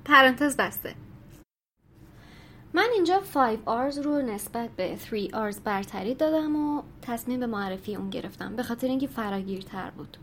پرانتز 0.04 0.56
بسته. 0.56 0.94
من 2.74 2.88
اینجا 2.94 3.20
5 3.34 3.58
R's 3.66 3.98
رو 3.98 4.22
نسبت 4.22 4.70
به 4.70 4.96
3 4.96 5.28
R's 5.28 5.60
برتری 5.64 6.14
دادم 6.14 6.56
و 6.56 6.82
تصمیم 7.02 7.40
به 7.40 7.46
معرفی 7.46 7.96
اون 7.96 8.10
گرفتم 8.10 8.56
به 8.56 8.62
خاطر 8.62 8.86
اینکه 8.86 9.06
فراگیرتر 9.06 9.90
بود. 9.90 10.16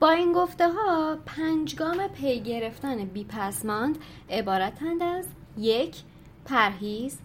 با 0.00 0.10
این 0.10 0.32
گفته 0.32 0.68
ها 0.68 1.18
پنجگام 1.26 2.08
پی 2.08 2.40
گرفتن 2.40 3.04
بی 3.04 3.24
پسماند 3.24 3.98
عبارتند 4.30 5.02
از 5.02 5.26
یک 5.58 5.96
پرهیز 6.44 7.18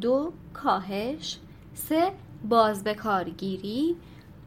دو 0.00 0.32
کاهش 0.54 1.38
سه 1.74 2.12
باز 2.48 2.84
به 2.84 2.94
کارگیری 2.94 3.96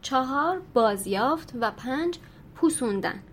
چهار 0.02 0.62
بازیافت 0.74 1.54
و 1.62 1.72
پنج 1.72 2.18
پوسوندن. 2.56 3.24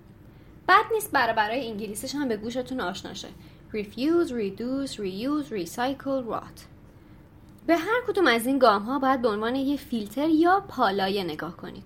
بد 0.69 0.85
نیست 0.93 1.13
برای 1.13 1.35
برای 1.35 1.69
انگلیسیش 1.69 2.15
هم 2.15 2.29
به 2.29 2.37
گوشتون 2.37 2.81
آشنا 2.81 3.15
شه. 3.15 3.29
Refuse, 3.73 4.31
reduce, 4.31 4.97
reuse, 4.97 5.49
recycle, 5.51 6.33
rot. 6.33 6.61
به 7.67 7.77
هر 7.77 8.03
کدوم 8.09 8.27
از 8.27 8.47
این 8.47 8.59
گام 8.59 8.83
ها 8.83 8.99
باید 8.99 9.23
به 9.23 9.29
عنوان 9.29 9.55
یه 9.55 9.77
فیلتر 9.77 10.29
یا 10.29 10.65
پالایه 10.69 11.25
نگاه 11.25 11.57
کنید. 11.57 11.85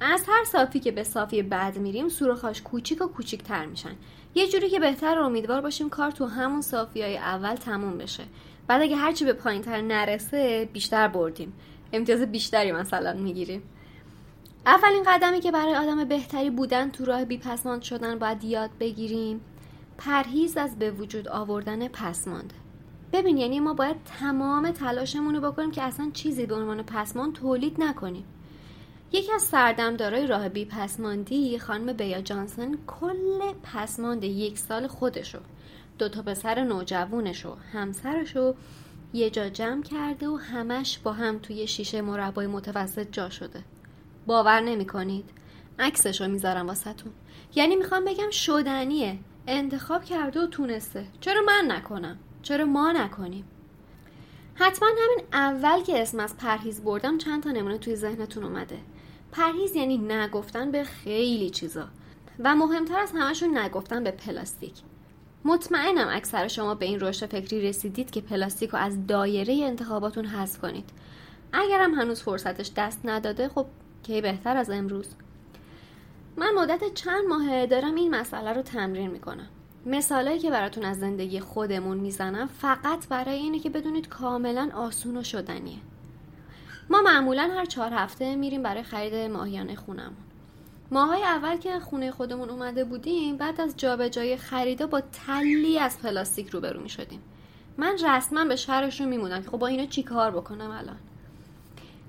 از 0.00 0.24
هر 0.28 0.44
صافی 0.44 0.80
که 0.80 0.92
به 0.92 1.04
صافی 1.04 1.42
بعد 1.42 1.78
میریم 1.78 2.08
سوراخاش 2.08 2.62
کوچیک 2.62 3.02
و 3.02 3.06
کوچیکتر 3.06 3.66
میشن. 3.66 3.96
یه 4.34 4.48
جوری 4.48 4.70
که 4.70 4.80
بهتر 4.80 5.18
امیدوار 5.18 5.60
باشیم 5.60 5.88
کار 5.88 6.10
تو 6.10 6.26
همون 6.26 6.62
صافی 6.62 7.02
های 7.02 7.16
اول 7.16 7.54
تموم 7.54 7.98
بشه. 7.98 8.24
بعد 8.66 8.82
اگه 8.82 8.96
هرچی 8.96 9.24
به 9.24 9.32
پایین 9.32 9.62
تر 9.62 9.80
نرسه 9.80 10.68
بیشتر 10.72 11.08
بردیم. 11.08 11.52
امتیاز 11.92 12.20
بیشتری 12.20 12.72
مثلا 12.72 13.12
می‌گیریم. 13.12 13.62
اولین 14.66 15.02
قدمی 15.06 15.40
که 15.40 15.52
برای 15.52 15.74
آدم 15.74 16.04
بهتری 16.04 16.50
بودن 16.50 16.90
تو 16.90 17.04
راه 17.04 17.24
بی 17.24 17.38
پسماند 17.38 17.82
شدن 17.82 18.18
باید 18.18 18.44
یاد 18.44 18.70
بگیریم. 18.80 19.40
پرهیز 19.98 20.56
از 20.56 20.78
به 20.78 20.90
وجود 20.90 21.28
آوردن 21.28 21.88
پسماند 21.88 22.52
ببین 23.12 23.38
یعنی 23.38 23.60
ما 23.60 23.74
باید 23.74 23.96
تمام 24.20 24.70
تلاشمون 24.70 25.34
رو 25.34 25.50
بکنیم 25.50 25.70
که 25.70 25.82
اصلا 25.82 26.10
چیزی 26.12 26.46
به 26.46 26.54
عنوان 26.54 26.82
پسماند 26.82 27.32
تولید 27.32 27.82
نکنیم. 27.82 28.24
یکی 29.12 29.32
از 29.32 29.42
سردمدارای 29.42 30.26
راه 30.26 30.48
بی 30.48 30.64
پسماندی 30.64 31.58
خانم 31.58 31.92
بیا 31.92 32.20
جانسن 32.20 32.78
کل 32.86 33.52
پسماند 33.62 34.24
یک 34.24 34.58
سال 34.58 34.86
خودشو 34.86 35.38
دو 35.98 36.08
تا 36.08 36.22
پسر 36.22 36.64
نوجوونشو 36.64 37.56
همسرشو 37.72 38.54
یه 39.12 39.30
جا 39.30 39.48
جمع 39.48 39.82
کرده 39.82 40.28
و 40.28 40.36
همش 40.36 40.98
با 40.98 41.12
هم 41.12 41.38
توی 41.38 41.66
شیشه 41.66 42.02
مربای 42.02 42.46
متوسط 42.46 43.08
جا 43.12 43.30
شده. 43.30 43.64
باور 44.26 44.60
نمی 44.60 44.86
کنید 44.86 45.30
عکسش 45.78 46.20
رو 46.20 46.28
می‌ذارم 46.28 46.66
واسهتون. 46.66 47.12
یعنی 47.54 47.76
می‌خوام 47.76 48.04
بگم 48.04 48.30
شدنیه. 48.30 49.18
انتخاب 49.46 50.04
کرده 50.04 50.40
و 50.40 50.46
تونسته. 50.46 51.06
چرا 51.20 51.42
من 51.46 51.64
نکنم؟ 51.68 52.18
چرا 52.42 52.64
ما 52.64 52.92
نکنیم؟ 52.92 53.44
حتما 54.54 54.88
همین 54.88 55.26
اول 55.32 55.82
که 55.82 56.02
اسم 56.02 56.20
از 56.20 56.36
پرهیز 56.36 56.84
بردم 56.84 57.18
چند 57.18 57.42
تا 57.42 57.50
نمونه 57.50 57.78
توی 57.78 57.96
ذهنتون 57.96 58.44
اومده. 58.44 58.78
پرهیز 59.32 59.76
یعنی 59.76 59.98
نگفتن 59.98 60.70
به 60.70 60.84
خیلی 60.84 61.50
چیزا. 61.50 61.88
و 62.38 62.56
مهمتر 62.56 62.98
از 62.98 63.12
همشون 63.14 63.58
نگفتن 63.58 64.04
به 64.04 64.10
پلاستیک. 64.10 64.74
مطمئنم 65.44 66.08
اکثر 66.10 66.48
شما 66.48 66.74
به 66.74 66.86
این 66.86 67.00
رشد 67.00 67.26
فکری 67.26 67.68
رسیدید 67.68 68.10
که 68.10 68.20
پلاستیک 68.20 68.70
رو 68.70 68.78
از 68.78 69.06
دایره 69.06 69.54
انتخاباتون 69.54 70.24
حذف 70.24 70.58
کنید. 70.58 70.90
اگرم 71.52 71.94
هنوز 71.94 72.22
فرصتش 72.22 72.70
دست 72.76 73.00
نداده 73.04 73.48
خب 73.48 73.66
کی 74.02 74.20
بهتر 74.20 74.56
از 74.56 74.70
امروز؟ 74.70 75.06
من 76.36 76.50
مدت 76.56 76.94
چند 76.94 77.24
ماه 77.28 77.66
دارم 77.66 77.94
این 77.94 78.14
مسئله 78.14 78.52
رو 78.52 78.62
تمرین 78.62 79.10
می‌کنم. 79.10 79.48
مثالایی 79.86 80.38
که 80.38 80.50
براتون 80.50 80.84
از 80.84 81.00
زندگی 81.00 81.40
خودمون 81.40 81.96
می‌زنم 81.96 82.46
فقط 82.46 83.08
برای 83.08 83.34
اینه 83.36 83.58
که 83.58 83.70
بدونید 83.70 84.08
کاملا 84.08 84.70
آسون 84.74 85.16
و 85.16 85.22
شدنیه. 85.22 85.78
ما 86.90 87.02
معمولا 87.02 87.42
هر 87.42 87.64
چهار 87.64 87.92
هفته 87.92 88.36
میریم 88.36 88.62
برای 88.62 88.82
خرید 88.82 89.14
ماهیانه 89.30 89.76
خونمون 89.76 90.16
ماهای 90.90 91.22
اول 91.22 91.56
که 91.56 91.80
خونه 91.80 92.10
خودمون 92.10 92.50
اومده 92.50 92.84
بودیم 92.84 93.36
بعد 93.36 93.60
از 93.60 93.76
جابجایی 93.76 94.36
خریدا 94.36 94.86
با 94.86 95.00
تلی 95.00 95.78
از 95.78 95.98
پلاستیک 95.98 96.48
روبرو 96.48 96.80
می 96.80 96.88
شدیم 96.88 97.20
من 97.78 97.98
رسما 98.04 98.44
به 98.44 98.56
شهرشون 98.56 99.08
میمونم 99.08 99.42
که 99.42 99.50
خب 99.50 99.58
با 99.58 99.66
اینا 99.66 99.86
چی 99.86 100.02
کار 100.02 100.30
بکنم 100.30 100.70
الان؟ 100.70 100.96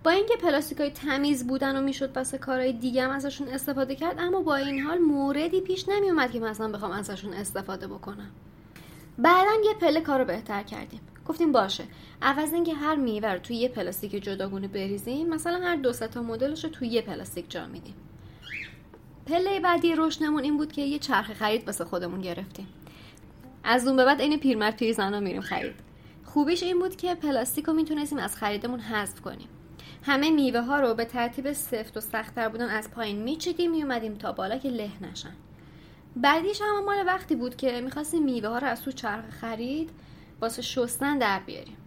با 0.05 0.11
اینکه 0.11 0.35
پلاستیک 0.35 0.79
های 0.79 0.89
تمیز 0.89 1.47
بودن 1.47 1.77
و 1.77 1.81
می‌شد 1.81 2.17
واسه 2.17 2.37
کارهای 2.37 2.73
دیگه 2.73 3.03
هم 3.03 3.09
ازشون 3.09 3.47
استفاده 3.47 3.95
کرد 3.95 4.15
اما 4.19 4.41
با 4.41 4.55
این 4.55 4.79
حال 4.79 4.97
موردی 4.97 5.61
پیش 5.61 5.89
نمیومد 5.89 6.31
که 6.31 6.39
مثلا 6.39 6.71
بخوام 6.71 6.91
ازشون 6.91 7.33
استفاده 7.33 7.87
بکنم. 7.87 8.31
بعدا 9.17 9.51
یه 9.65 9.73
پله 9.73 10.01
کار 10.01 10.19
رو 10.19 10.25
بهتر 10.25 10.63
کردیم. 10.63 10.99
گفتیم 11.27 11.51
باشه 11.51 11.83
عوض 12.21 12.53
اینکه 12.53 12.73
هر 12.73 12.95
میوه 12.95 13.29
رو 13.29 13.39
توی 13.39 13.55
یه 13.55 13.69
پلاستیک 13.69 14.11
جداگونه 14.11 14.67
بریزیم 14.67 15.29
مثلا 15.29 15.59
هر 15.59 15.75
دو 15.75 15.93
تا 15.93 16.21
مدلش 16.21 16.63
رو 16.63 16.69
توی 16.69 16.87
یه 16.87 17.01
پلاستیک 17.01 17.51
جا 17.51 17.67
میدیم. 17.67 17.95
پله 19.25 19.59
بعدی 19.59 19.95
روشنمون 19.95 20.43
این 20.43 20.57
بود 20.57 20.71
که 20.71 20.81
یه 20.81 20.99
چرخ 20.99 21.33
خرید 21.33 21.65
واسه 21.65 21.85
خودمون 21.85 22.21
گرفتیم. 22.21 22.67
از 23.63 23.87
اون 23.87 23.95
به 23.95 24.05
بعد 24.05 24.21
این 24.21 24.39
پیرمرد 24.39 24.77
پیرزنا 24.77 25.19
میریم 25.19 25.41
خرید. 25.41 25.75
خوبیش 26.23 26.63
این 26.63 26.79
بود 26.79 26.95
که 26.95 27.15
پلاستیک 27.15 27.65
رو 27.65 27.73
می‌تونستیم 27.73 28.17
از 28.17 28.35
خریدمون 28.35 28.79
حذف 28.79 29.21
کنیم. 29.21 29.47
همه 30.05 30.31
میوه 30.31 30.59
ها 30.59 30.79
رو 30.79 30.93
به 30.93 31.05
ترتیب 31.05 31.53
سفت 31.53 31.97
و 31.97 32.01
سختتر 32.01 32.49
بودن 32.49 32.69
از 32.69 32.91
پایین 32.91 33.23
میچیدیم 33.23 33.71
میومدیم 33.71 34.13
تا 34.13 34.31
بالا 34.31 34.57
که 34.57 34.69
له 34.69 34.91
نشن. 35.01 35.33
بعدیش 36.15 36.61
هم 36.61 36.85
مال 36.85 37.05
وقتی 37.05 37.35
بود 37.35 37.55
که 37.55 37.81
می‌خواستیم 37.81 38.23
میوه 38.23 38.49
ها 38.49 38.57
رو 38.57 38.67
از 38.67 38.81
تو 38.81 38.91
چرخ 38.91 39.29
خرید 39.29 39.89
واسه 40.41 40.61
شستن 40.61 41.17
در 41.17 41.39
بیاریم. 41.39 41.77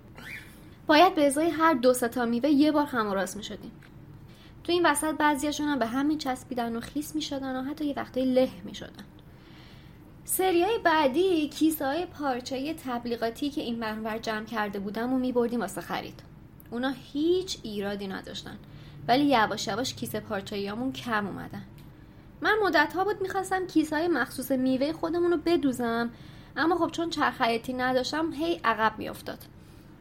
باید 0.86 1.14
به 1.14 1.26
ازای 1.26 1.50
هر 1.50 1.74
دو 1.74 1.94
تا 1.94 2.24
میوه 2.24 2.50
یه 2.50 2.72
بار 2.72 2.86
هم 2.86 3.12
راست 3.12 3.36
می‌شدیم. 3.36 3.72
تو 4.64 4.72
این 4.72 4.86
وسط 4.86 5.14
بعضیاشون 5.14 5.68
هم 5.68 5.78
به 5.78 5.86
همین 5.86 6.18
چسبیدن 6.18 6.76
و 6.76 6.80
خیس 6.80 7.14
می‌شدن 7.14 7.56
و 7.56 7.62
حتی 7.62 7.84
یه 7.84 7.94
وقتی 7.96 8.24
له 8.24 8.50
می‌شدن. 8.64 9.04
سری 10.24 10.62
های 10.62 10.78
بعدی 10.78 11.48
کیسه 11.48 11.86
های 11.86 12.06
پارچه 12.06 12.74
تبلیغاتی 12.74 13.50
که 13.50 13.60
این 13.60 13.78
منور 13.78 14.18
جمع 14.18 14.44
کرده 14.44 14.78
بودم 14.78 15.12
و 15.12 15.18
میبردیم 15.18 15.60
واسه 15.60 15.80
خرید. 15.80 16.27
اونا 16.70 16.94
هیچ 17.12 17.58
ایرادی 17.62 18.08
نداشتن. 18.08 18.58
ولی 19.08 19.24
یواش 19.24 19.66
یواش 19.66 19.94
کیسه 19.94 20.20
پارچه‌ایامون 20.20 20.92
کم 20.92 21.26
اومدن. 21.26 21.64
من 22.40 22.54
مدت 22.62 22.92
ها 22.92 23.04
بود 23.04 23.22
می‌خواستم 23.22 23.66
کیسه 23.66 23.96
های 23.96 24.08
مخصوص 24.08 24.50
میوه 24.50 24.92
خودمون 24.92 25.30
رو 25.30 25.36
بدوزم 25.36 26.10
اما 26.56 26.76
خب 26.76 26.90
چون 26.90 27.10
چرخیتی 27.10 27.72
نداشتم 27.72 28.32
هی 28.32 28.60
عقب 28.64 28.98
میافتاد. 28.98 29.38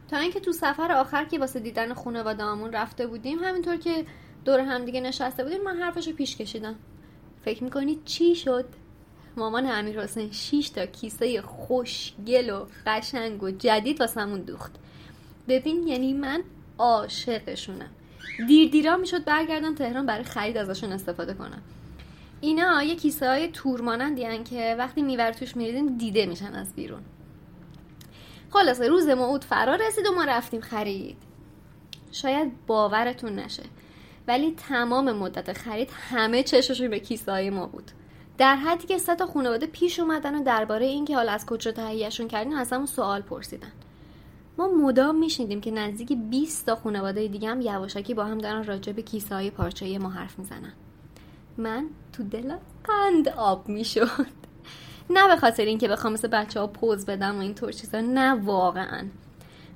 تا 0.08 0.16
اینکه 0.16 0.40
تو 0.40 0.52
سفر 0.52 0.92
آخر 0.92 1.24
که 1.24 1.38
واسه 1.38 1.60
دیدن 1.60 1.94
خانواده‌مون 1.94 2.72
رفته 2.72 3.06
بودیم 3.06 3.38
همینطور 3.38 3.76
که 3.76 4.04
دور 4.44 4.60
هم 4.60 4.84
دیگه 4.84 5.00
نشسته 5.00 5.44
بودیم 5.44 5.62
من 5.62 5.76
حرفشو 5.76 6.12
پیش 6.12 6.36
کشیدم. 6.36 6.74
فکر 7.44 7.64
می‌کنید 7.64 8.04
چی 8.04 8.34
شد؟ 8.34 8.64
مامان 9.36 9.66
امیر 9.66 10.00
حسین 10.00 10.30
6 10.32 10.68
تا 10.68 10.86
کیسه 10.86 11.42
خوشگل 11.42 12.50
و 12.50 12.66
قشنگ 12.86 13.42
و 13.42 13.50
جدید 13.50 14.00
واسمون 14.00 14.40
دوخت. 14.40 14.72
ببین 15.48 15.88
یعنی 15.88 16.12
من 16.12 16.42
عاشقشونم. 16.78 17.90
دیر 18.46 18.70
دیرا 18.70 18.96
می‌شد 18.96 19.24
برگردم 19.24 19.74
تهران 19.74 20.06
برای 20.06 20.24
خرید 20.24 20.56
ازشون 20.56 20.92
استفاده 20.92 21.34
کنم 21.34 21.62
اینا 22.40 22.82
یه 22.82 22.96
کیسه 22.96 23.28
های 23.28 23.48
تور 23.48 23.80
مانندی 23.80 24.44
که 24.44 24.76
وقتی 24.78 25.02
میور 25.02 25.32
توش 25.32 25.56
میریدیم 25.56 25.98
دیده 25.98 26.26
میشن 26.26 26.54
از 26.54 26.74
بیرون. 26.74 27.02
خلاصه 28.50 28.88
روز 28.88 29.08
موعود 29.08 29.44
فرا 29.44 29.74
رسید 29.74 30.06
و 30.06 30.12
ما 30.12 30.24
رفتیم 30.24 30.60
خرید. 30.60 31.16
شاید 32.12 32.66
باورتون 32.66 33.34
نشه 33.34 33.62
ولی 34.28 34.54
تمام 34.68 35.12
مدت 35.12 35.52
خرید 35.52 35.90
همه 36.10 36.42
چششون 36.42 36.88
به 36.88 36.98
کیسه 36.98 37.32
های 37.32 37.50
ما 37.50 37.66
بود. 37.66 37.90
در 38.38 38.56
حدی 38.56 38.86
که 38.86 38.98
سه 38.98 39.14
تا 39.14 39.26
خانواده 39.26 39.66
پیش 39.66 40.00
اومدن 40.00 40.34
و 40.34 40.44
درباره 40.44 40.86
اینکه 40.86 41.16
حالا 41.16 41.32
از 41.32 41.46
کجا 41.46 41.72
تهیهشون 41.72 42.28
کردیم 42.28 42.56
از 42.56 42.72
همون 42.72 42.86
سوال 42.86 43.20
پرسیدن. 43.20 43.72
ما 44.58 44.68
مدام 44.68 45.18
میشنیدیم 45.18 45.60
که 45.60 45.70
نزدیک 45.70 46.12
20 46.30 46.66
تا 46.66 46.76
خانواده 46.76 47.28
دیگه 47.28 47.48
هم 47.48 47.60
یواشکی 47.60 48.14
با 48.14 48.24
هم 48.24 48.38
دارن 48.38 48.64
راجع 48.64 48.92
به 48.92 49.02
کیسه 49.02 49.34
های 49.34 49.50
پارچه 49.50 49.98
ما 49.98 50.10
حرف 50.10 50.38
می‌زنن. 50.38 50.72
من 51.56 51.86
تو 52.12 52.22
دلم 52.22 52.58
قند 52.84 53.28
آب 53.28 53.68
می‌شد. 53.68 54.26
نه 55.10 55.28
به 55.28 55.36
خاطر 55.36 55.64
اینکه 55.64 55.88
بخوام 55.88 56.12
مثل 56.12 56.28
بچه 56.28 56.60
ها 56.60 56.66
پوز 56.66 57.06
بدم 57.06 57.36
و 57.36 57.40
اینطور 57.40 57.72
چیزا 57.72 58.00
نه 58.00 58.34
واقعا. 58.34 59.06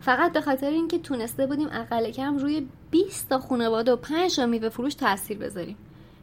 فقط 0.01 0.33
به 0.33 0.41
خاطر 0.41 0.71
اینکه 0.71 0.99
تونسته 0.99 1.47
بودیم 1.47 1.69
اقل 1.73 2.11
کم 2.11 2.39
روی 2.39 2.67
20 2.91 3.29
تا 3.29 3.39
خانواده 3.39 3.93
و 3.93 3.97
5 3.97 4.37
تا 4.37 4.47
میوه 4.47 4.69
فروش 4.69 4.95
تاثیر 4.95 5.39
بذاریم. 5.39 5.77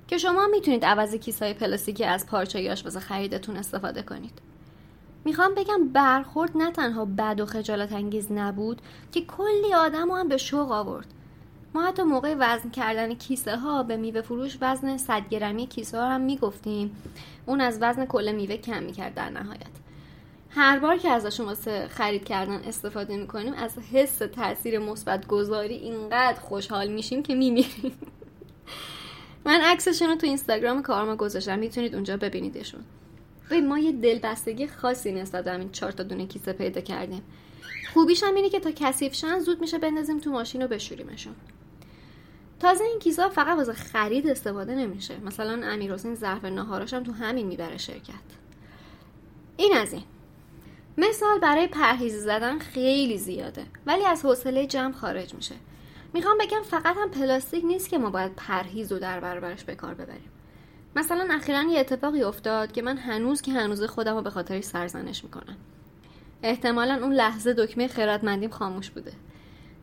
که 0.08 0.17
شما 0.17 0.48
می‌تونید 0.48 0.86
عوض 0.86 1.15
کیسای 1.15 1.54
پلاستیکی 1.54 2.04
از 2.04 2.28
پارچه 2.28 2.72
آشپز 2.72 2.98
خریدتون 2.98 3.58
استفاده 3.58 4.02
کنید. 4.02 4.49
می‌خوام 5.26 5.56
بگم 5.56 5.88
برخورد 5.88 6.52
نه 6.56 6.72
تنها 6.72 7.06
بد 7.06 7.40
و 7.40 7.46
خجالت 7.46 7.92
انگیز 7.92 8.32
نبود 8.32 8.82
که 9.12 9.22
کلی 9.22 9.74
آدم 9.74 10.12
هم 10.12 10.28
به 10.28 10.38
شوق 10.38 10.72
آورد. 10.72 11.08
ما 11.74 11.88
حتی 11.88 12.04
موقع 12.04 12.36
وزن 12.40 12.70
کردن 12.70 13.14
کیسه 13.14 13.58
ها 13.58 13.84
به 13.84 13.98
میوه 13.98 14.22
فروش 14.22 14.58
وزن 14.62 14.98
100 14.98 15.30
گرمی 15.30 15.68
کیسه 15.68 15.98
ها 15.98 16.10
هم 16.10 16.22
می‌گفتیم. 16.22 16.96
اون 17.46 17.62
از 17.62 17.78
وزن 17.82 18.06
کل 18.06 18.32
میوه 18.32 18.58
کم 18.58 18.84
می‌کرد 18.84 19.14
در 19.14 19.30
نهایت. 19.30 19.80
هر 20.50 20.80
بار 20.80 20.98
که 20.98 21.10
ازشون 21.10 21.46
واسه 21.46 21.88
خرید 21.88 22.24
کردن 22.24 22.62
استفاده 22.68 23.18
می‌کنیم 23.18 23.54
از 23.54 23.78
حس 23.94 24.18
تاثیر 24.18 24.80
مثبت 24.80 25.28
گذاری 25.28 25.76
اینقدر 25.76 26.40
خوشحال 26.40 26.88
میشیم 26.88 27.24
که 27.24 27.36
میمیریم. 27.36 27.92
من 29.46 29.62
عکسشون 29.62 30.10
رو 30.10 30.16
تو 30.16 30.28
اینستاگرام 30.28 30.82
کارما 30.82 31.16
گذاشتم. 31.16 31.60
می‌تونید 31.60 31.96
اونجا 31.96 32.18
ببینیدشون. 32.18 32.82
به 33.50 33.62
ما 33.62 33.80
یه 33.80 33.92
دلبستگی 33.92 34.68
خاصی 34.68 35.12
نسبت 35.12 35.44
به 35.44 35.52
همین 35.52 35.72
چهار 35.72 35.92
تا 35.92 36.04
دونه 36.04 36.26
کیسه 36.26 36.54
پیدا 36.54 36.82
کردیم. 36.82 37.24
خوبیش 37.94 38.24
هم 38.24 38.36
اینه 38.36 38.50
که 38.50 38.60
تا 38.60 38.72
کثیف 38.76 39.14
شن 39.14 39.40
زود 39.40 39.62
میشه 39.62 39.78
بندازیم 39.78 40.20
تو 40.20 40.32
ماشین 40.32 40.62
و 40.62 40.68
بشوریمشون. 40.68 41.36
تازه 42.60 42.84
این 42.84 43.00
کیسه 43.00 43.30
فقط 43.30 43.58
واسه 43.58 43.74
خرید 43.74 44.28
استفاده 44.28 44.76
نمیشه. 44.76 45.18
مثلا 45.26 45.68
امیر 45.68 45.94
حسین 45.94 46.16
ظرف 46.16 46.46
نهاراش 46.46 46.94
هم 46.94 47.04
تو 47.04 47.12
همین 47.12 47.48
می‌بره 47.48 47.78
شرکت. 47.78 48.14
این 49.58 49.78
از 49.78 49.94
این. 49.94 50.04
مثال 50.98 51.40
برای 51.40 51.68
پرهیز 51.68 52.16
زدن 52.16 52.60
خیلی 52.60 53.18
زیاده 53.18 53.66
ولی 53.86 54.06
از 54.06 54.26
حوصله 54.26 54.68
جمع 54.68 54.94
خارج 54.94 55.34
میشه. 55.34 55.56
می‌خوام 56.14 56.38
بگم 56.38 56.62
فقط 56.64 56.96
هم 56.98 57.12
پلاستیک 57.12 57.66
نیست 57.66 57.90
که 57.90 57.98
ما 57.98 58.10
باید 58.10 58.36
پرهیز 58.36 58.92
و 58.92 59.00
در 59.00 59.20
برابرش 59.20 59.64
به 59.64 59.76
کار 59.76 59.94
ببریم. 59.94 60.32
مثلا 60.95 61.28
اخیرا 61.32 61.62
یه 61.62 61.80
اتفاقی 61.80 62.23
افتاد 62.23 62.71
که 62.71 62.82
من 62.82 62.97
هنوز 62.97 63.41
که 63.41 63.52
هنوز 63.52 63.84
خودم 63.84 64.15
رو 64.15 64.21
به 64.21 64.30
خاطرش 64.30 64.63
سرزنش 64.63 65.23
می‌کنم. 65.23 65.58
احتمالا 66.43 66.99
اون 67.02 67.13
لحظه 67.13 67.54
دکمه 67.54 67.88
خیراتمندیم 67.88 68.49
خاموش 68.49 68.89
بوده. 68.89 69.12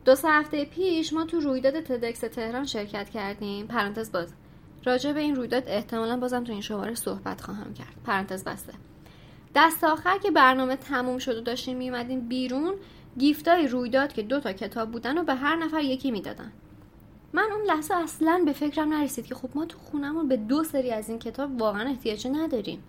دو 0.04 0.14
سه 0.14 0.28
هفته 0.28 0.64
پیش 0.64 1.12
ما 1.12 1.24
تو 1.24 1.40
رویداد 1.40 1.80
تدکس 1.80 2.20
تهران 2.20 2.64
شرکت 2.64 3.10
کردیم. 3.10 3.66
پرانتز 3.66 4.12
باز. 4.12 4.32
راجع 4.84 5.12
به 5.12 5.20
این 5.20 5.36
رویداد 5.36 5.62
احتمالا 5.66 6.16
بازم 6.16 6.44
تو 6.44 6.52
این 6.52 6.60
شماره 6.60 6.94
صحبت 6.94 7.40
خواهم 7.40 7.74
کرد. 7.74 7.94
پرانتز 8.04 8.44
بسته. 8.44 8.72
دست 9.54 9.84
آخر 9.84 10.18
که 10.18 10.30
برنامه 10.30 10.76
تموم 10.76 11.18
شد 11.18 11.38
و 11.38 11.40
داشتیم 11.40 11.76
میومدیم 11.76 12.28
بیرون 12.28 12.74
گیفتای 13.18 13.68
رویداد 13.68 14.12
که 14.12 14.22
دو 14.22 14.40
تا 14.40 14.52
کتاب 14.52 14.90
بودن 14.90 15.18
و 15.18 15.24
به 15.24 15.34
هر 15.34 15.56
نفر 15.56 15.80
یکی 15.80 16.10
می‌دادن. 16.10 16.52
من 17.37 17.49
اون 17.53 17.64
لحظه 17.66 17.94
اصلا 17.94 18.42
به 18.46 18.53
فکرم 18.53 18.92
نرسید 18.92 19.27
که 19.27 19.35
خب 19.35 19.49
ما 19.55 19.64
تو 19.64 19.79
خونمون 19.79 20.29
به 20.29 20.37
دو 20.37 20.64
سری 20.64 20.90
از 20.90 21.09
این 21.09 21.18
کتاب 21.18 21.61
واقعا 21.61 21.88
احتیاج 21.88 22.27
نداریم. 22.27 22.83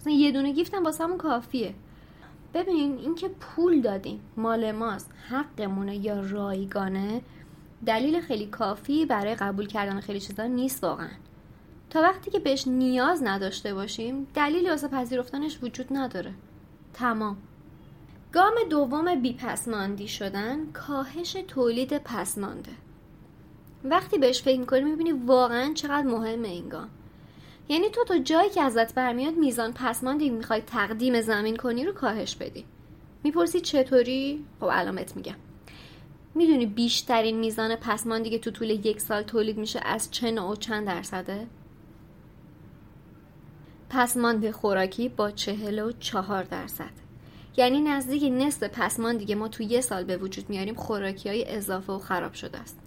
مثلا 0.00 0.12
یه 0.12 0.32
دونه 0.32 0.52
گیفتم 0.52 0.84
واسمون 0.84 1.18
کافیه. 1.18 1.74
ببین 2.54 2.98
اینکه 2.98 3.28
پول 3.28 3.80
دادیم 3.80 4.20
مال 4.36 4.72
ماست 4.72 5.10
حقمونه 5.28 5.96
یا 5.96 6.20
رایگانه 6.20 7.22
دلیل 7.86 8.20
خیلی 8.20 8.46
کافی 8.46 9.06
برای 9.06 9.34
قبول 9.34 9.66
کردن 9.66 10.00
خیلی 10.00 10.20
چیزا 10.20 10.46
نیست 10.46 10.84
واقعا. 10.84 11.10
تا 11.90 12.00
وقتی 12.00 12.30
که 12.30 12.38
بهش 12.38 12.68
نیاز 12.68 13.22
نداشته 13.22 13.74
باشیم 13.74 14.26
دلیلی 14.34 14.70
واسه 14.70 14.88
پذیرفتنش 14.88 15.58
وجود 15.62 15.86
نداره. 15.90 16.34
تمام. 16.94 17.36
گام 18.32 18.54
دوم 18.70 19.14
بیپسماندی 19.22 20.08
شدن 20.08 20.72
کاهش 20.72 21.32
تولید 21.48 21.98
پسمانده. 21.98 22.72
وقتی 23.84 24.18
بهش 24.18 24.42
فکر 24.42 24.60
می‌کنی 24.60 24.84
می‌بینی 24.84 25.12
واقعا 25.12 25.72
چقدر 25.74 26.02
مهمه 26.02 26.48
این 26.48 26.68
گام 26.68 26.88
یعنی 27.68 27.88
تو 27.88 28.04
تا 28.04 28.18
جایی 28.18 28.50
که 28.50 28.62
ازت 28.62 28.94
برمیاد 28.94 29.34
میزان 29.34 29.72
پسماندی 29.72 30.30
می‌خوای 30.30 30.60
تقدیم 30.60 31.20
زمین 31.20 31.56
کنی 31.56 31.84
رو 31.84 31.92
کاهش 31.92 32.36
بدی. 32.36 32.64
می‌پرسی 33.24 33.60
چطوری؟ 33.60 34.44
خب 34.60 34.70
علامت 34.70 35.16
میگم. 35.16 35.36
می‌دونی 36.34 36.66
بیشترین 36.66 37.38
میزان 37.38 37.76
پسماندی 37.76 38.30
که 38.30 38.38
تو 38.38 38.50
طول 38.50 38.70
یک 38.70 39.00
سال 39.00 39.22
تولید 39.22 39.58
میشه 39.58 39.80
از 39.84 40.10
چه 40.10 40.30
نوع 40.30 40.56
چند 40.56 40.86
درصده؟ 40.86 41.46
پسماند 43.90 44.50
خوراکی 44.50 45.08
با 45.08 45.30
چهل 45.30 45.78
و 45.78 45.92
چهار 45.92 46.42
درصد. 46.42 46.90
یعنی 47.56 47.80
نزدیک 47.80 48.32
نصف 48.32 48.62
پسماندی 48.62 49.24
که 49.24 49.34
ما 49.34 49.48
تو 49.48 49.62
یه 49.62 49.80
سال 49.80 50.04
به 50.04 50.16
وجود 50.16 50.50
میاریم 50.50 50.74
خوراکی 50.74 51.28
های 51.28 51.48
اضافه 51.48 51.92
و 51.92 51.98
خراب 51.98 52.32
شده 52.32 52.58
است. 52.58 52.81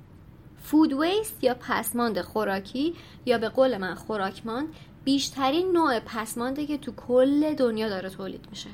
فود 0.66 0.94
ویست 0.94 1.44
یا 1.44 1.56
پسماند 1.60 2.22
خوراکی 2.22 2.96
یا 3.26 3.38
به 3.38 3.50
قول 3.50 3.78
من 3.78 3.96
خوراکماند 3.96 4.68
بیشترین 5.04 5.72
نوع 5.72 6.00
پسمانده 6.00 6.66
که 6.66 6.78
تو 6.78 6.92
کل 6.92 7.54
دنیا 7.54 7.90
داره 7.90 8.10
تولید 8.10 8.48
میشه. 8.50 8.70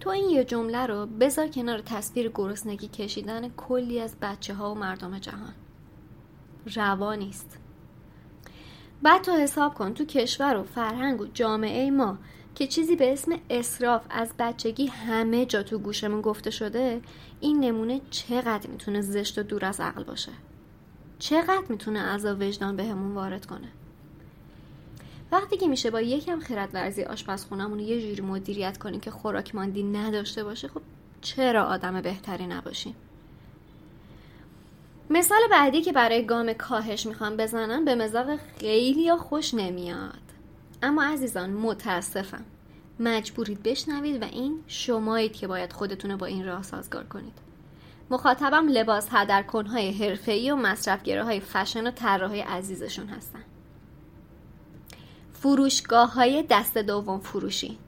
تو 0.00 0.10
این 0.10 0.30
یه 0.30 0.44
جمله 0.44 0.86
رو 0.86 1.06
بذار 1.06 1.48
کنار 1.48 1.80
تصویر 1.80 2.30
گرسنگی 2.34 2.88
کشیدن 2.88 3.48
کلی 3.48 4.00
از 4.00 4.16
بچه 4.22 4.54
ها 4.54 4.72
و 4.72 4.74
مردم 4.74 5.18
جهان. 5.18 5.54
روا 6.76 7.14
نیست. 7.14 7.58
بعد 9.02 9.22
تو 9.22 9.32
حساب 9.32 9.74
کن 9.74 9.94
تو 9.94 10.04
کشور 10.04 10.56
و 10.56 10.62
فرهنگ 10.62 11.20
و 11.20 11.26
جامعه 11.26 11.90
ما 11.90 12.18
که 12.54 12.66
چیزی 12.66 12.96
به 12.96 13.12
اسم 13.12 13.32
اصراف 13.50 14.02
از 14.10 14.32
بچگی 14.38 14.86
همه 14.86 15.46
جا 15.46 15.62
تو 15.62 15.78
گوشمون 15.78 16.20
گفته 16.20 16.50
شده 16.50 17.00
این 17.40 17.60
نمونه 17.60 18.00
چقدر 18.10 18.70
می‌تونه 18.70 19.00
زشت 19.00 19.38
و 19.38 19.42
دور 19.42 19.64
از 19.64 19.80
عقل 19.80 20.04
باشه؟ 20.04 20.32
چقدر 21.22 21.64
می‌تونه 21.68 22.00
عذاب 22.00 22.40
وجدان 22.40 22.76
بهمون 22.76 23.14
وارد 23.14 23.46
کنه؟ 23.46 23.68
وقتی 25.32 25.56
که 25.56 25.68
میشه 25.68 25.90
با 25.90 26.00
یکم 26.00 26.40
خرد 26.40 26.70
ورزی 26.74 27.02
آشپزخونمون 27.02 27.80
یه 27.80 28.00
جوری 28.00 28.22
مدیریت 28.22 28.78
کنیم 28.78 29.00
که 29.00 29.10
خوراک 29.10 29.54
ماندی 29.54 29.82
نداشته 29.82 30.44
باشه 30.44 30.68
خب 30.68 30.80
چرا 31.20 31.64
آدم 31.64 32.00
بهتری 32.00 32.46
نباشیم؟ 32.46 32.94
مثال 35.10 35.40
بعدی 35.50 35.82
که 35.82 35.92
برای 35.92 36.26
گام 36.26 36.52
کاهش 36.52 37.06
می‌خوام 37.06 37.36
بزنم 37.36 37.84
به 37.84 37.94
مزاق 37.94 38.36
خیلی 38.58 39.16
خوش 39.16 39.54
نمیاد. 39.54 40.22
اما 40.82 41.04
عزیزان 41.04 41.50
متاسفم. 41.50 42.44
مجبورید 43.00 43.62
بشنوید 43.62 44.22
و 44.22 44.24
این 44.24 44.60
شمایید 44.66 45.32
که 45.32 45.46
باید 45.46 45.72
خودتون 45.72 46.10
رو 46.10 46.16
با 46.16 46.26
این 46.26 46.46
راه 46.46 46.62
سازگار 46.62 47.04
کنید. 47.04 47.51
مخاطبم 48.10 48.68
لباس 48.68 49.08
هدرکنهای 49.10 49.92
حرفه‌ای 49.92 50.50
و 50.50 50.74
های 51.24 51.40
فشن 51.40 51.86
و 51.86 51.90
طراحهای 51.90 52.40
عزیزشون 52.40 53.08
هستن. 53.08 53.44
فروشگاه 55.32 56.14
های 56.14 56.44
دست 56.50 56.78
دوم 56.78 57.20
فروشی. 57.20 57.78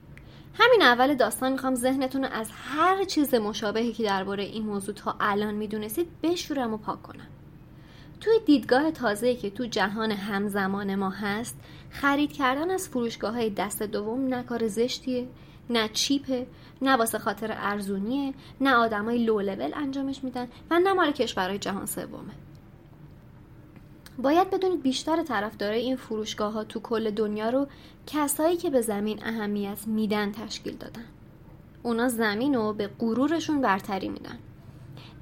همین 0.54 0.82
اول 0.82 1.14
داستان 1.14 1.52
می‌خوام 1.52 1.74
ذهنتون 1.74 2.24
رو 2.24 2.30
از 2.32 2.50
هر 2.52 3.04
چیز 3.04 3.34
مشابهی 3.34 3.92
که 3.92 4.02
درباره 4.02 4.44
این 4.44 4.66
موضوع 4.66 4.94
تا 4.94 5.16
الان 5.20 5.54
می‌دونستید 5.54 6.08
بشورم 6.22 6.74
و 6.74 6.76
پاک 6.76 7.02
کنم. 7.02 7.26
توی 8.20 8.38
دیدگاه 8.46 8.90
تازه‌ای 8.90 9.36
که 9.36 9.50
تو 9.50 9.66
جهان 9.66 10.10
همزمان 10.10 10.94
ما 10.94 11.10
هست 11.10 11.56
خرید 11.90 12.32
کردن 12.32 12.70
از 12.70 12.88
فروشگاه 12.88 13.34
های 13.34 13.50
دست 13.50 13.82
دوم 13.82 14.26
نه 14.26 14.42
کار 14.42 14.68
زشتیه 14.68 15.28
نه 15.70 15.88
چیپه 15.88 16.46
نه 16.82 16.96
واسه 16.96 17.18
خاطر 17.18 17.54
ارزونیه 17.56 18.34
نه 18.60 18.74
آدمای 18.74 19.24
لو 19.24 19.40
لول 19.40 19.70
انجامش 19.74 20.24
میدن 20.24 20.48
و 20.70 20.78
نه 20.78 20.92
مال 20.92 21.12
کشورهای 21.12 21.58
جهان 21.58 21.86
سومه. 21.86 22.32
باید 24.18 24.50
بدونید 24.50 24.82
بیشتر 24.82 25.22
طرفدارای 25.22 25.80
این 25.80 25.96
فروشگاه 25.96 26.52
ها 26.52 26.64
تو 26.64 26.80
کل 26.80 27.10
دنیا 27.10 27.50
رو 27.50 27.66
کسایی 28.06 28.56
که 28.56 28.70
به 28.70 28.80
زمین 28.80 29.24
اهمیت 29.24 29.86
میدن 29.86 30.32
تشکیل 30.32 30.76
دادن. 30.76 31.04
اونا 31.82 32.08
زمین 32.08 32.54
رو 32.54 32.72
به 32.72 32.90
غرورشون 32.98 33.60
برتری 33.60 34.08
میدن. 34.08 34.38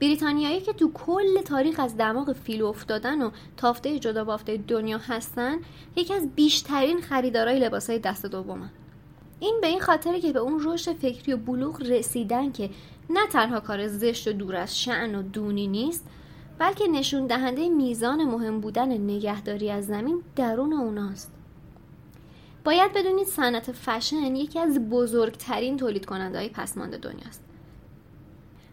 بریتانیایی 0.00 0.60
که 0.60 0.72
تو 0.72 0.92
کل 0.92 1.40
تاریخ 1.40 1.80
از 1.80 1.96
دماغ 1.96 2.32
فیل 2.32 2.62
افتادن 2.62 3.22
و 3.22 3.30
تافته 3.56 3.98
جدا 3.98 4.24
بافته 4.24 4.56
دنیا 4.56 4.98
هستن 4.98 5.58
یکی 5.96 6.14
از 6.14 6.34
بیشترین 6.34 7.00
خریدارای 7.00 7.58
لباسای 7.58 7.98
دست 7.98 8.26
دومن. 8.26 8.70
این 9.42 9.58
به 9.60 9.66
این 9.66 9.80
خاطره 9.80 10.20
که 10.20 10.32
به 10.32 10.38
اون 10.38 10.62
رشد 10.64 10.92
فکری 10.92 11.32
و 11.32 11.36
بلوغ 11.36 11.82
رسیدن 11.82 12.52
که 12.52 12.70
نه 13.10 13.26
تنها 13.26 13.60
کار 13.60 13.88
زشت 13.88 14.28
و 14.28 14.32
دور 14.32 14.56
از 14.56 14.80
شعن 14.80 15.14
و 15.14 15.22
دونی 15.22 15.66
نیست 15.66 16.06
بلکه 16.58 16.88
نشون 16.88 17.26
دهنده 17.26 17.68
میزان 17.68 18.24
مهم 18.24 18.60
بودن 18.60 18.88
نگهداری 18.88 19.70
از 19.70 19.86
زمین 19.86 20.22
درون 20.36 20.72
اوناست. 20.72 21.32
باید 22.64 22.92
بدونید 22.92 23.26
صنعت 23.26 23.72
فشن 23.72 24.36
یکی 24.36 24.58
از 24.58 24.78
بزرگترین 24.78 25.76
تولید 25.76 26.06
کننده 26.06 26.38
های 26.38 26.48
پسمانده 26.48 26.96
دنیاست. 26.96 27.44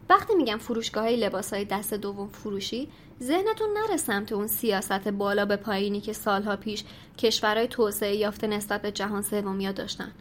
وقتی 0.10 0.36
میگم 0.36 0.58
فروشگاه 0.58 1.03
های 1.03 1.15
لباس 1.15 1.53
های 1.53 1.65
دست 1.65 1.93
دوم 1.93 2.27
فروشی 2.27 2.88
ذهنتون 3.23 3.67
نره 3.73 3.97
سمت 3.97 4.32
اون 4.32 4.47
سیاست 4.47 5.08
بالا 5.08 5.45
به 5.45 5.55
پایینی 5.55 6.01
که 6.01 6.13
سالها 6.13 6.55
پیش 6.55 6.84
کشورهای 7.17 7.67
توسعه 7.67 8.15
یافته 8.15 8.47
نسبت 8.47 8.82
به 8.82 8.91
جهان 8.91 9.21
سومیا 9.21 9.71
داشتن. 9.71 10.12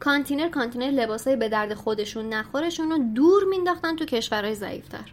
کانتینر 0.00 0.48
کانتینر 0.48 0.90
لباسای 0.90 1.36
به 1.36 1.48
درد 1.48 1.74
خودشون 1.74 2.28
نخورشون 2.28 2.90
رو 2.90 2.98
دور 3.14 3.44
مینداختن 3.44 3.96
تو 3.96 4.04
کشورهای 4.04 4.54
ضعیفتر 4.54 5.12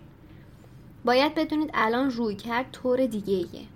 باید 1.06 1.36
بدونید 1.36 1.72
الان 1.74 2.12
روی 2.12 2.36
کرد 2.36 2.72
طور 2.72 3.06
دیگه 3.06 3.34
ایه. 3.34 3.68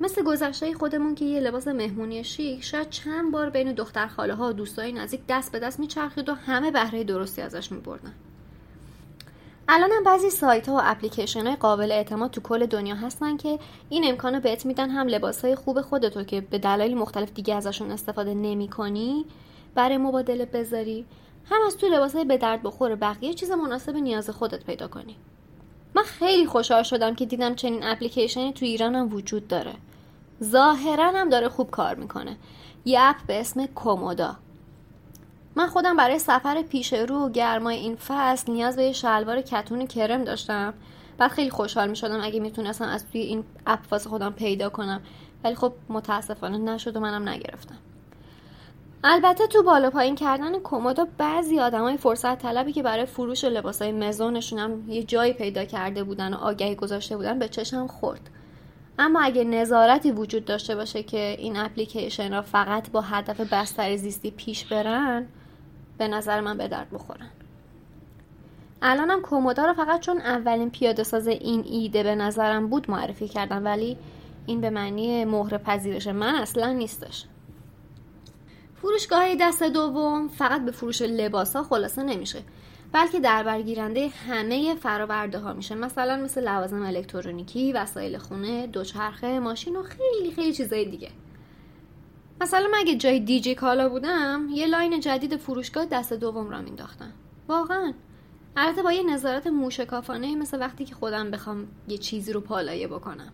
مثل 0.00 0.22
گذشته 0.22 0.74
خودمون 0.74 1.14
که 1.14 1.24
یه 1.24 1.40
لباس 1.40 1.68
مهمونی 1.68 2.24
شیک 2.24 2.64
شاید 2.64 2.90
چند 2.90 3.32
بار 3.32 3.50
بین 3.50 3.72
دختر 3.72 4.06
خاله 4.06 4.34
ها 4.34 4.48
و 4.48 4.52
دوستای 4.52 4.92
نزدیک 4.92 5.20
دست 5.28 5.52
به 5.52 5.58
دست 5.58 5.80
میچرخید 5.80 6.28
و 6.28 6.34
همه 6.34 6.70
بهره 6.70 7.04
درستی 7.04 7.42
ازش 7.42 7.72
میبردن 7.72 8.12
الان 9.68 9.90
هم 9.92 10.04
بعضی 10.04 10.30
سایت 10.30 10.68
ها 10.68 10.74
و 10.74 10.80
اپلیکیشن 10.82 11.46
های 11.46 11.56
قابل 11.56 11.92
اعتماد 11.92 12.30
تو 12.30 12.40
کل 12.40 12.66
دنیا 12.66 12.94
هستن 12.94 13.36
که 13.36 13.58
این 13.88 14.04
امکانو 14.08 14.40
بهت 14.40 14.66
میدن 14.66 14.90
هم 14.90 15.06
لباس 15.06 15.44
های 15.44 15.54
خوب 15.54 15.80
خودتو 15.80 16.24
که 16.24 16.40
به 16.40 16.58
دلایل 16.58 16.98
مختلف 16.98 17.32
دیگه 17.32 17.54
ازشون 17.54 17.90
استفاده 17.90 18.34
نمی 18.34 18.68
کنی 18.68 19.24
برای 19.74 19.98
مبادله 19.98 20.44
بذاری. 20.44 21.06
هم 21.44 21.60
از 21.66 21.76
تو 21.76 21.86
لباس 21.86 22.14
های 22.14 22.24
به 22.24 22.36
درد 22.36 22.62
بخور 22.62 22.94
بقیه 22.94 23.34
چیز 23.34 23.50
مناسب 23.50 23.96
نیاز 23.96 24.30
خودت 24.30 24.64
پیدا 24.64 24.88
کنی. 24.88 25.16
من 25.94 26.02
خیلی 26.02 26.46
خوشحال 26.46 26.82
شدم 26.82 27.14
که 27.14 27.26
دیدم 27.26 27.54
چنین 27.54 27.84
اپلیکیشنی 27.84 28.52
تو 28.52 28.64
ایران 28.64 28.94
هم 28.94 29.14
وجود 29.14 29.48
داره. 29.48 29.74
ظاهرا 30.44 31.10
هم 31.10 31.28
داره 31.28 31.48
خوب 31.48 31.70
کار 31.70 31.94
می‌کنه. 31.94 32.36
یه 32.84 33.00
اپ 33.02 33.16
به 33.26 33.40
اسم 33.40 33.66
کومودا. 33.66 34.36
من 35.56 35.66
خودم 35.66 35.96
برای 35.96 36.18
سفر 36.18 36.62
پیش 36.62 36.92
رو 36.92 37.16
و 37.16 37.30
گرمای 37.30 37.76
این 37.76 37.96
فصل 37.96 38.52
نیاز 38.52 38.76
به 38.76 38.84
یه 38.84 38.92
شلوار 38.92 39.40
کتون 39.40 39.86
کرم 39.86 40.24
داشتم. 40.24 40.74
بعد 41.18 41.30
خیلی 41.30 41.50
خوشحال 41.50 41.90
می 41.90 41.96
شدم 41.96 42.20
اگه 42.22 42.40
می‌تونستم 42.40 42.84
از 42.84 43.10
توی 43.10 43.20
این 43.20 43.44
اپ 43.66 43.80
واسه 43.90 44.08
خودم 44.08 44.32
پیدا 44.32 44.68
کنم. 44.68 45.00
ولی 45.44 45.54
خب 45.54 45.72
متاسفانه 45.88 46.58
نشد 46.58 46.96
و 46.96 47.00
منم 47.00 47.28
نگرفتم. 47.28 47.78
البته 49.04 49.46
تو 49.46 49.62
بالا 49.62 49.90
پایین 49.90 50.14
کردن 50.14 50.58
کمودا 50.58 51.06
بعضی 51.18 51.60
آدمای 51.60 51.96
فرصت 51.96 52.38
طلبی 52.38 52.72
که 52.72 52.82
برای 52.82 53.06
فروش 53.06 53.44
لباسای 53.44 53.92
مزونشون 53.92 54.58
هم 54.58 54.90
یه 54.90 55.02
جایی 55.02 55.32
پیدا 55.32 55.64
کرده 55.64 56.04
بودن 56.04 56.34
و 56.34 56.36
آگهی 56.36 56.74
گذاشته 56.74 57.16
بودن 57.16 57.38
به 57.38 57.48
چشم 57.48 57.86
خورد. 57.86 58.30
اما 58.98 59.20
اگه 59.20 59.44
نظارتی 59.44 60.12
وجود 60.12 60.44
داشته 60.44 60.76
باشه 60.76 61.02
که 61.02 61.36
این 61.38 61.56
اپلیکیشن 61.56 62.32
را 62.32 62.42
فقط 62.42 62.90
با 62.90 63.00
هدف 63.00 63.40
بستر 63.40 63.96
زیستی 63.96 64.30
پیش 64.30 64.64
برن 64.64 65.26
به 65.98 66.08
نظر 66.08 66.40
من 66.40 66.58
به 66.58 66.68
درد 66.68 66.90
بخورن. 66.90 67.30
الانم 68.82 69.20
کومودا 69.20 69.66
رو 69.66 69.72
فقط 69.72 70.00
چون 70.00 70.18
اولین 70.18 70.70
پیاده 70.70 71.02
ساز 71.02 71.26
این 71.28 71.64
ایده 71.66 72.02
به 72.02 72.14
نظرم 72.14 72.68
بود 72.68 72.90
معرفی 72.90 73.28
کردم 73.28 73.64
ولی 73.64 73.96
این 74.46 74.60
به 74.60 74.70
معنی 74.70 75.24
مهر 75.24 75.58
پذیرش 75.58 76.06
من 76.06 76.34
اصلا 76.34 76.72
نیستش. 76.72 77.24
فروشگاه 78.82 79.34
دست 79.34 79.62
دوم 79.62 80.28
فقط 80.28 80.64
به 80.64 80.70
فروش 80.70 81.02
لباس 81.02 81.56
ها 81.56 81.62
خلاصه 81.62 82.02
نمیشه 82.02 82.42
بلکه 82.92 83.20
در 83.20 83.42
برگیرنده 83.42 84.08
همه 84.08 84.74
فراورده 84.74 85.38
ها 85.38 85.52
میشه 85.52 85.74
مثلا 85.74 86.16
مثل 86.16 86.44
لوازم 86.44 86.82
الکترونیکی 86.82 87.72
وسایل 87.72 88.18
خونه 88.18 88.66
دوچرخه 88.66 89.38
ماشین 89.38 89.76
و 89.76 89.82
خیلی 89.82 90.32
خیلی 90.34 90.52
چیزای 90.52 90.84
دیگه. 90.84 91.10
مثلا 92.40 92.68
من 92.72 92.78
اگه 92.78 92.96
جای 92.96 93.20
دیجی 93.20 93.54
کالا 93.54 93.88
بودم 93.88 94.48
یه 94.50 94.66
line 94.66 95.00
جدید 95.00 95.36
فروشگاه 95.36 95.86
دست 95.86 96.12
دوم 96.12 96.50
راه 96.50 96.62
مینداختم 96.62 97.12
واقعا. 97.48 97.92
البته 98.56 98.82
با 98.82 98.92
یه 98.92 99.02
نظارت 99.02 99.46
موشکافانه 99.46 100.36
مثل 100.36 100.60
وقتی 100.60 100.84
که 100.84 100.94
خودم 100.94 101.30
بخوام 101.30 101.68
یه 101.88 101.98
چیزی 101.98 102.32
رو 102.32 102.40
پالایه 102.40 102.88
بکنم. 102.88 103.32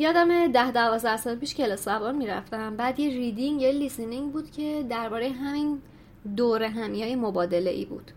یادم 0.00 0.52
ده 0.52 0.70
دوازده 0.70 1.16
سال 1.16 1.36
پیش 1.36 1.54
کلاس 1.54 1.84
زبان 1.84 2.16
می‌رفتم. 2.16 2.76
بعد 2.76 3.00
یه 3.00 3.10
reading 3.10 3.62
یه 3.62 3.72
listening 3.72 4.32
بود 4.32 4.50
که 4.50 4.86
درباره 4.90 5.30
همین 5.30 5.82
دور 6.36 6.62
همی 6.62 7.02
های 7.02 7.16
مبادله 7.16 7.70
ای 7.70 7.84
بود. 7.84 8.10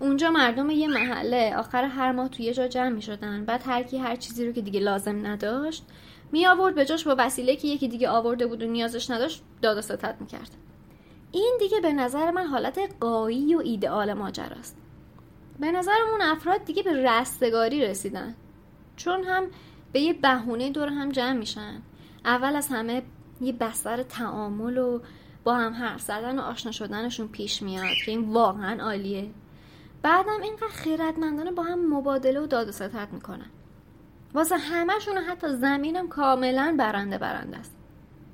اونجا 0.00 0.30
مردم 0.30 0.70
یه 0.70 0.88
محله 0.88 1.56
آخر 1.56 1.84
هر 1.84 2.12
ماه 2.12 2.28
توی 2.28 2.44
یه 2.44 2.54
جا 2.54 2.68
جمع 2.68 2.88
می 2.88 3.02
شدن 3.02 3.44
بعد 3.44 3.62
هر 3.66 3.82
کی 3.82 3.98
هر 3.98 4.16
چیزی 4.16 4.46
رو 4.46 4.52
که 4.52 4.60
دیگه 4.60 4.80
لازم 4.80 5.26
نداشت 5.26 5.84
می 6.32 6.46
آورد 6.46 6.74
به 6.74 6.84
جاش 6.84 7.04
با 7.04 7.14
وسیله 7.18 7.56
که 7.56 7.68
یکی 7.68 7.88
دیگه 7.88 8.08
آورده 8.08 8.46
بود 8.46 8.62
و 8.62 8.66
نیازش 8.66 9.10
نداشت 9.10 9.42
داد 9.62 9.78
و 9.78 9.82
ستت 9.82 10.14
می 10.20 10.26
این 11.32 11.56
دیگه 11.60 11.80
به 11.80 11.92
نظر 11.92 12.30
من 12.30 12.46
حالت 12.46 12.78
قایی 13.00 13.54
و 13.54 13.58
ایدئال 13.58 14.12
ماجراست. 14.12 14.76
به 15.60 15.72
نظرمون 15.72 16.22
افراد 16.22 16.64
دیگه 16.64 16.82
به 16.82 16.92
رستگاری 16.92 17.82
رسیدن. 17.82 18.34
چون 18.96 19.24
هم 19.24 19.46
به 19.92 20.00
یه 20.00 20.12
بهونه 20.12 20.70
دور 20.70 20.88
هم 20.88 21.12
جمع 21.12 21.32
میشن. 21.32 21.82
اول 22.24 22.56
از 22.56 22.68
همه 22.68 23.02
یه 23.40 23.52
بستر 23.52 24.02
تعامل 24.02 24.78
و 24.78 25.00
با 25.44 25.54
هم 25.54 25.72
حرف 25.72 26.00
زدن 26.00 26.38
و 26.38 26.42
آشنا 26.42 26.72
شدنشون 26.72 27.28
پیش 27.28 27.62
میاد 27.62 27.96
که 28.04 28.10
این 28.10 28.32
واقعا 28.32 28.82
عالیه. 28.82 29.30
بعدم 30.02 30.42
اینقدر 30.42 30.68
خیرتمندانه 30.68 31.52
با 31.52 31.62
هم 31.62 31.94
مبادله 31.94 32.40
و 32.40 32.46
داد 32.46 32.68
و 32.68 32.72
ستت 32.72 33.08
می‌کنن. 33.12 33.50
واسه 34.34 34.56
همهشون 34.56 35.18
حتی 35.18 35.56
زمینم 35.56 36.08
کاملا 36.08 36.76
برنده 36.78 37.18
برنده 37.18 37.56
است. 37.56 37.76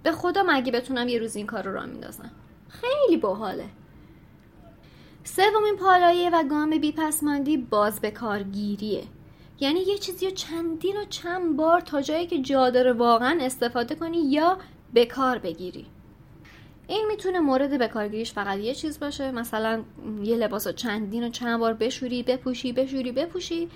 به 0.03 0.13
خدا 0.13 0.43
مگه 0.47 0.73
بتونم 0.73 1.09
یه 1.09 1.19
روز 1.19 1.37
این 1.37 1.47
کار 1.47 1.63
رو 1.63 1.73
را 1.75 1.87
میندازم؟ 1.87 2.31
خیلی 2.69 3.17
باحاله. 3.17 3.69
سومین 5.25 5.77
پالایه 5.81 6.31
و 6.31 6.45
گام 6.51 6.79
بیپسماندی 6.79 7.57
باز 7.57 8.01
به 8.01 8.11
کارگیریه. 8.11 9.05
یعنی 9.61 9.81
یه 9.81 9.99
چیزی 9.99 10.27
رو 10.27 10.33
چندین 10.33 10.97
و 10.97 11.05
چند 11.05 11.57
بار 11.57 11.81
تا 11.81 12.03
جایی 12.03 12.27
که 12.27 12.39
جا 12.39 12.71
داره 12.71 12.93
واقعا 12.93 13.39
استفاده 13.41 13.95
کنی 13.95 14.31
یا 14.31 14.59
به 14.93 15.07
کار 15.07 15.39
بگیری. 15.39 15.87
این 16.87 17.07
می‌تونه 17.09 17.41
مورد 17.41 17.79
بکارگیریش 17.79 18.33
فقط 18.33 18.59
یه 18.59 18.75
چیز 18.75 19.01
باشه. 19.01 19.31
مثلا 19.31 19.83
یه 20.23 20.37
لباس 20.37 20.67
رو 20.67 20.73
چندین 20.73 21.25
و 21.25 21.31
چند 21.31 21.61
بار 21.61 21.75
بشوری 21.75 22.23
بپوشی 22.23 22.73
بشوری 22.73 23.13
بپوشی. 23.13 23.69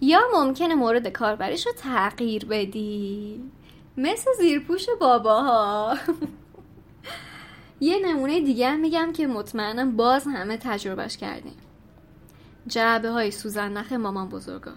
یا 0.00 0.20
ممکنه 0.34 0.74
مورد 0.74 1.08
کاربریش 1.08 1.66
رو 1.66 1.72
تغییر 1.72 2.44
بدی. 2.44 3.40
مثل 3.96 4.30
زیرپوش 4.38 4.86
باباها. 5.00 5.98
یه 7.80 7.98
نمونه 7.98 8.40
دیگه 8.40 8.76
میگم 8.76 9.12
که 9.12 9.26
مطمئنم 9.26 9.96
باز 9.96 10.26
همه 10.26 10.56
تجربهش 10.56 11.16
کردیم. 11.16 11.56
جعبه 12.66 13.10
های 13.10 13.30
سوزن 13.30 13.72
نخ 13.72 13.92
مامان 13.92 14.28
بزرگا. 14.28 14.72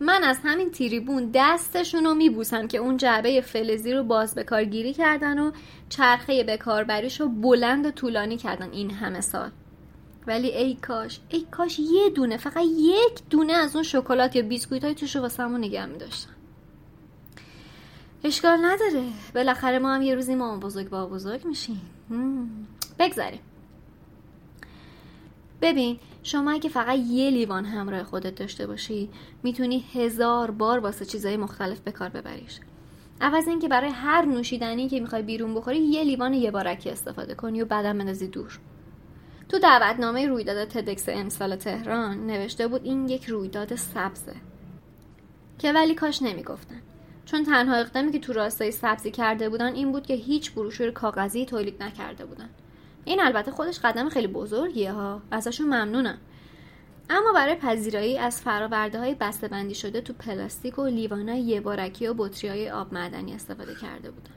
من 0.00 0.24
از 0.24 0.38
همین 0.44 0.70
تریبون 0.70 1.30
دستشون 1.34 2.04
رو 2.04 2.14
میبوسم 2.14 2.68
که 2.68 2.78
اون 2.78 2.96
جعبه 2.96 3.40
فلزی 3.40 3.92
رو 3.92 4.02
باز 4.02 4.34
به 4.34 4.44
کارگیری 4.44 4.92
کردن 4.92 5.38
و 5.38 5.52
چرخه 5.88 6.44
به 6.44 6.56
کاربریش 6.56 7.20
رو 7.20 7.28
بلند 7.28 7.86
و 7.86 7.90
طولانی 7.90 8.36
کردن 8.36 8.70
این 8.70 8.90
همه 8.90 9.20
سال. 9.20 9.50
ولی 10.26 10.48
ای 10.48 10.74
کاش 10.74 11.20
ای 11.28 11.46
کاش 11.50 11.78
یه 11.78 12.10
دونه 12.10 12.36
فقط 12.36 12.64
یک 12.78 13.22
دونه 13.30 13.52
از 13.52 13.74
اون 13.74 13.82
شکلات 13.84 14.36
یا 14.36 14.42
بیسکویت 14.42 14.84
های 14.84 14.94
توش 14.94 15.16
واسمون 15.16 15.60
نگه 15.60 15.86
میداشتن. 15.86 16.30
اشکال 18.24 18.64
نداره. 18.64 19.04
بالاخره 19.34 19.78
ما 19.78 19.94
هم 19.94 20.02
یه 20.02 20.14
روزی 20.14 20.34
مامان 20.34 20.60
بزرگ 20.60 20.88
با 20.88 21.06
بزرگ 21.06 21.44
میشیم. 21.44 21.80
بگذاریم. 22.98 23.40
ببین 25.62 25.98
شما 26.26 26.50
اگه 26.50 26.70
فقط 26.70 26.98
یه 26.98 27.30
لیوان 27.30 27.64
همراه 27.64 28.04
خودت 28.04 28.34
داشته 28.34 28.66
باشی 28.66 29.10
می‌تونی 29.42 29.84
هزار 29.92 30.50
بار 30.50 30.78
واسه 30.78 31.04
چیزهای 31.04 31.36
مختلف 31.36 31.80
به 31.80 31.92
کار 31.92 32.08
ببریش. 32.08 32.60
عوض 33.20 33.48
اینکه 33.48 33.68
برای 33.68 33.90
هر 33.90 34.24
نوشیدنی 34.24 34.88
که 34.88 35.00
می‌خوای 35.00 35.22
بیرون 35.22 35.54
بخوری 35.54 35.78
یه 35.78 36.04
لیوان 36.04 36.34
یه 36.34 36.50
بارکی 36.50 36.90
استفاده 36.90 37.34
کنی 37.34 37.62
و 37.62 37.64
بعدم 37.64 37.98
بندازی 37.98 38.28
دور. 38.28 38.58
تو 39.48 39.58
دعوتنامه 39.58 40.26
رویداد 40.26 40.68
تدکس 40.68 41.08
امسال 41.08 41.56
تهران 41.56 42.26
نوشته 42.26 42.68
بود 42.68 42.84
این 42.84 43.08
یک 43.08 43.24
رویداد 43.24 43.74
سبزه. 43.74 44.34
که 45.58 45.72
ولی 45.72 45.94
کاش 45.94 46.22
نمی‌گفتن. 46.22 46.80
چون 47.24 47.44
تنها 47.44 47.74
اقدامی 47.74 48.12
که 48.12 48.18
تو 48.18 48.32
راستای 48.32 48.70
سبزی 48.70 49.10
کرده 49.10 49.48
بودن 49.48 49.74
این 49.74 49.92
بود 49.92 50.06
که 50.06 50.14
هیچ 50.14 50.52
بروشور 50.52 50.90
کاغذی 50.90 51.46
تولید 51.46 51.82
نکرده 51.82 52.24
بودن. 52.24 52.48
این 53.04 53.20
البته 53.20 53.50
خودش 53.50 53.78
قدم 53.78 54.08
خیلی 54.08 54.26
بزرگیه 54.26 54.92
ها. 54.92 55.22
ازشون 55.30 55.66
ممنونم. 55.66 56.18
اما 57.10 57.32
برای 57.34 57.54
پذیرایی 57.54 58.18
از 58.18 58.40
فراورده 58.40 58.98
های 58.98 59.14
بسته 59.14 59.48
بندی 59.48 59.74
شده 59.74 60.00
تو 60.00 60.12
پلاستیک 60.12 60.78
و 60.78 60.86
لیوانای 60.86 61.40
یه 61.40 61.60
بارکی 61.60 62.06
و 62.06 62.14
بطری 62.14 62.48
های 62.48 62.70
آب 62.70 62.94
معدنی 62.94 63.34
استفاده 63.34 63.74
کرده 63.74 64.10
بودن. 64.10 64.34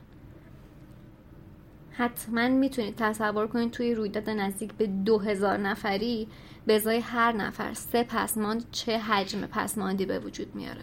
حتما 1.92 2.48
می‌تونید 2.48 2.96
تصور 2.96 3.48
کنید 3.48 3.72
توی 3.72 3.96
رویداد 3.96 4.30
نزدیک 4.30 4.74
به 4.74 4.88
دو 4.88 5.20
هزار 5.20 5.58
نفری 5.58 6.28
به 6.66 6.76
ازای 6.76 7.00
هر 7.00 7.32
نفر 7.32 7.74
سه 7.74 8.04
پسماند 8.04 8.66
چه 8.72 8.98
حجم 8.98 9.42
پسماندی 9.42 10.06
به 10.06 10.20
وجود 10.20 10.56
میاره. 10.56 10.82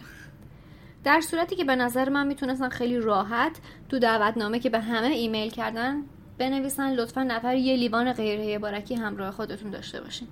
در 1.03 1.21
صورتی 1.21 1.55
که 1.55 1.63
به 1.63 1.75
نظر 1.75 2.09
من 2.09 2.27
می‌تونستن 2.27 2.69
خیلی 2.69 2.97
راحت 2.97 3.59
تو 3.89 3.99
دعوتنامه 3.99 4.59
که 4.59 4.69
به 4.69 4.79
همه 4.79 5.07
ایمیل 5.07 5.49
کردن 5.49 6.03
بنویسن 6.37 6.93
لطفا 6.93 7.23
نفر 7.23 7.55
یه 7.55 7.77
لیوان 7.77 8.13
غیره 8.13 8.59
بارکی 8.59 8.95
همراه 8.95 9.31
خودتون 9.31 9.71
داشته 9.71 10.01
باشین. 10.01 10.27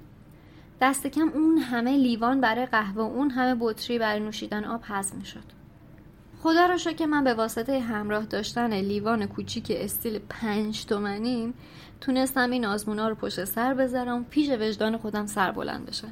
دست 0.81 1.07
کم 1.07 1.29
اون 1.33 1.57
همه 1.57 1.97
لیوان 1.97 2.41
برای 2.41 2.65
قهوه 2.65 2.97
و 2.97 2.99
اون 2.99 3.29
همه 3.29 3.57
بطری 3.59 3.99
برای 3.99 4.19
نوشیدن 4.19 4.63
آب 4.63 4.81
حذف 4.83 5.13
می‌شد. 5.13 5.43
خدا 6.43 6.65
رو 6.65 6.77
که 6.77 7.05
من 7.05 7.23
به 7.23 7.33
واسطه 7.33 7.79
همراه 7.79 8.25
داشتن 8.25 8.73
لیوان 8.73 9.25
کوچیک 9.25 9.71
استیل 9.75 10.19
پنج 10.29 10.85
تومنیم 10.85 11.53
تونستم 12.01 12.51
این 12.51 12.65
آزمونا 12.65 13.09
رو 13.09 13.15
پشت 13.15 13.43
سر 13.43 13.73
بذارم 13.73 14.25
پیش 14.25 14.49
وجدان 14.49 14.97
خودم 14.97 15.25
سر 15.25 15.51
بلند 15.51 15.85
بشه. 15.85 16.07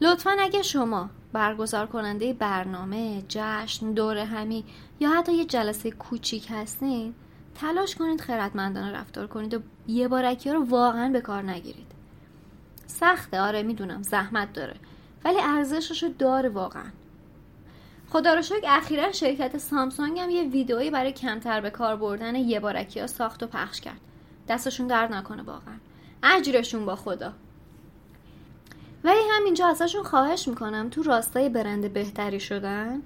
لطفا 0.00 0.36
اگه 0.40 0.62
شما 0.62 1.10
برگزار 1.32 1.86
کننده 1.86 2.32
برنامه، 2.32 3.22
جشن، 3.28 3.92
دوره 3.92 4.24
همی 4.24 4.64
یا 5.00 5.10
حتی 5.10 5.32
یه 5.32 5.44
جلسه 5.44 5.90
کوچیک 5.90 6.46
هستین 6.50 7.14
تلاش 7.54 7.94
کنید 7.94 8.20
خیرتمندانه 8.20 8.92
رفتار 8.92 9.26
کنید 9.26 9.54
و 9.54 9.60
یه 9.86 10.08
بارکی 10.08 10.48
ها 10.48 10.54
رو 10.54 10.64
واقعا 10.64 11.08
به 11.08 11.20
کار 11.20 11.42
نگیرید. 11.42 11.92
سخته 12.86 13.40
آره 13.40 13.62
می‌دونم 13.62 14.02
زحمت 14.02 14.52
داره 14.52 14.74
ولی 15.24 15.40
ارزشش 15.40 16.02
رو 16.02 16.08
داره 16.08 16.48
واقعا. 16.48 16.90
خدا 18.10 18.34
رو 18.34 18.42
شکر 18.42 18.66
اخیرا 18.68 19.12
شرکت 19.12 19.58
سامسونگ 19.58 20.18
هم 20.18 20.30
یه 20.30 20.42
ویدئویی 20.42 20.90
برای 20.90 21.12
کمتر 21.12 21.60
به 21.60 21.70
کار 21.70 21.96
بردن 21.96 22.34
یه 22.34 22.60
بارکی 22.60 23.00
ها 23.00 23.06
ساخت 23.06 23.42
و 23.42 23.46
پخش 23.46 23.80
کرد. 23.80 24.00
دستشون 24.48 24.86
درد 24.86 25.12
نکنه 25.12 25.42
واقعا. 25.42 25.74
اجرشون 26.22 26.84
با 26.84 26.96
خدا. 26.96 27.32
ولی 29.04 29.20
همینجا 29.30 29.66
ازشون 29.66 30.02
خواهش 30.02 30.48
می‌کنم 30.48 30.88
تو 30.88 31.02
راستای 31.02 31.48
برند 31.48 31.92
بهتری 31.92 32.40
شدن 32.40 33.02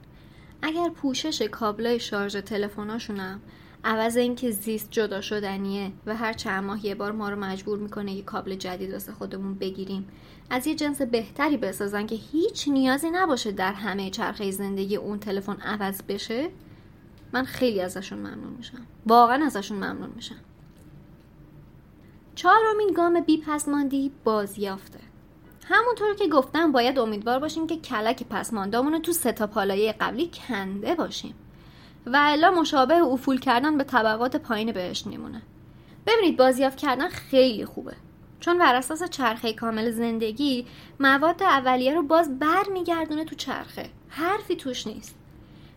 اگر 0.63 0.89
پوشش 0.89 1.43
کابلای 1.43 2.01
شارژ 2.01 2.37
تلفناشونم 2.37 3.41
عوض 3.87 4.17
اینکه 4.17 4.51
زیست 4.51 4.91
جدا 4.91 5.21
شدنیه 5.21 5.93
و 6.07 6.17
هر 6.17 6.33
چند 6.33 6.65
ماه 6.65 6.87
یه 6.87 6.95
بار 6.95 7.13
ما 7.13 7.29
رو 7.29 7.37
مجبور 7.37 7.79
می‌کنه 7.79 8.13
یه 8.13 8.23
کابل 8.23 8.55
جدید 8.55 8.93
واسه 8.93 9.13
خودمون 9.13 9.55
بگیریم. 9.55 10.09
از 10.51 10.67
یه 10.67 10.75
جنس 10.75 11.03
بهتری 11.03 11.57
بسازن 11.57 12.07
که 12.07 12.15
هیچ 12.15 12.69
نیازی 12.69 13.11
نباشه 13.11 13.53
در 13.53 13.73
همه 13.73 14.11
چرخه 14.11 14.51
زندگی 14.51 14.97
اون 14.97 15.19
تلفن 15.19 15.57
عوض 15.61 16.03
بشه. 16.03 16.51
من 17.33 17.45
خیلی 17.45 17.81
ازشون 17.81 18.19
ممنون 18.19 18.53
میشم. 18.57 18.87
واقعا 19.07 19.45
ازشون 19.47 19.77
ممنون 19.77 20.11
میشم. 20.17 20.41
چهارمین 22.35 22.93
گام 22.97 23.21
بی 23.21 23.39
پسماندی 23.39 24.13
بازیافته. 24.25 25.01
همونطور 25.65 26.15
که 26.15 26.29
گفتم 26.29 26.73
باید 26.73 26.99
امیدوار 26.99 27.39
باشیم 27.39 27.67
که 27.67 27.77
کلک 27.77 28.23
پسماندامون 28.31 28.93
رو 28.93 28.99
تو 28.99 29.13
ستا 29.13 29.47
پالایه 29.47 29.93
قبلی 30.01 30.31
کنده 30.35 30.95
باشیم. 30.95 31.35
و 32.07 32.17
الا 32.23 32.51
مشابه 32.51 32.95
افول 32.95 33.41
کردن 33.41 33.79
به 33.79 33.85
طبقات 33.85 34.37
پایین 34.37 34.73
بهش 34.73 35.07
میمونه. 35.07 35.43
ببینید 36.07 36.37
بازیافت 36.37 36.79
کردن 36.79 37.09
خیلی 37.09 37.65
خوبه. 37.65 37.93
چون 38.41 38.59
بر 38.59 38.75
اساس 38.75 39.03
چرخه 39.03 39.53
کامل 39.53 39.91
زندگی 39.91 40.67
مواد 41.01 41.43
اولیه 41.43 41.95
رو 41.95 42.03
باز 42.03 42.39
بر 42.39 42.65
میگردونه 42.73 43.25
تو 43.25 43.35
چرخه. 43.37 43.91
حرفی 44.09 44.57
توش 44.57 44.87
نیست. 44.87 45.15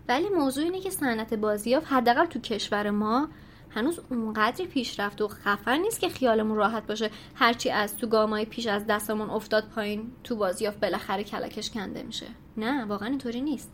ولی 0.07 0.29
موضوع 0.29 0.63
اینه 0.63 0.79
که 0.79 0.89
صنعت 0.89 1.33
بازیافت 1.33 1.87
حداقل 1.93 2.25
تو 2.25 2.39
کشور 2.39 2.89
ما 2.89 3.27
هنوز 3.69 3.99
اونقدری 4.09 4.67
پیشرفت 4.67 5.21
و 5.21 5.27
خفن 5.27 5.79
نیست 5.79 5.99
که 5.99 6.09
خیالمون 6.09 6.57
راحت 6.57 6.87
باشه 6.87 7.09
هرچی 7.35 7.69
از 7.69 7.97
تو 7.97 8.07
گامای 8.07 8.45
پیش 8.45 8.67
از 8.67 8.87
دستمون 8.87 9.29
افتاد 9.29 9.67
پایین 9.75 10.11
تو 10.23 10.35
بازیافت 10.35 10.79
بالاخره 10.79 11.23
کلکش 11.23 11.69
کنده 11.69 12.03
میشه. 12.03 12.25
نه 12.57 12.85
واقعا 12.85 13.09
اینطوری 13.09 13.41
نیست. 13.41 13.71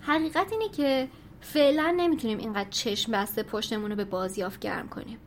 حقیقت 0.00 0.52
اینه 0.52 0.68
که 0.68 1.08
فعلا 1.40 1.94
نمی‌تونیم 1.96 2.38
اینقدر 2.38 2.70
چشم 2.70 3.12
بسته 3.12 3.42
پشتمون 3.42 3.90
رو 3.90 3.96
به 3.96 4.04
بازیافت 4.04 4.60
گرم 4.60 4.88
کنیم. 4.88 5.18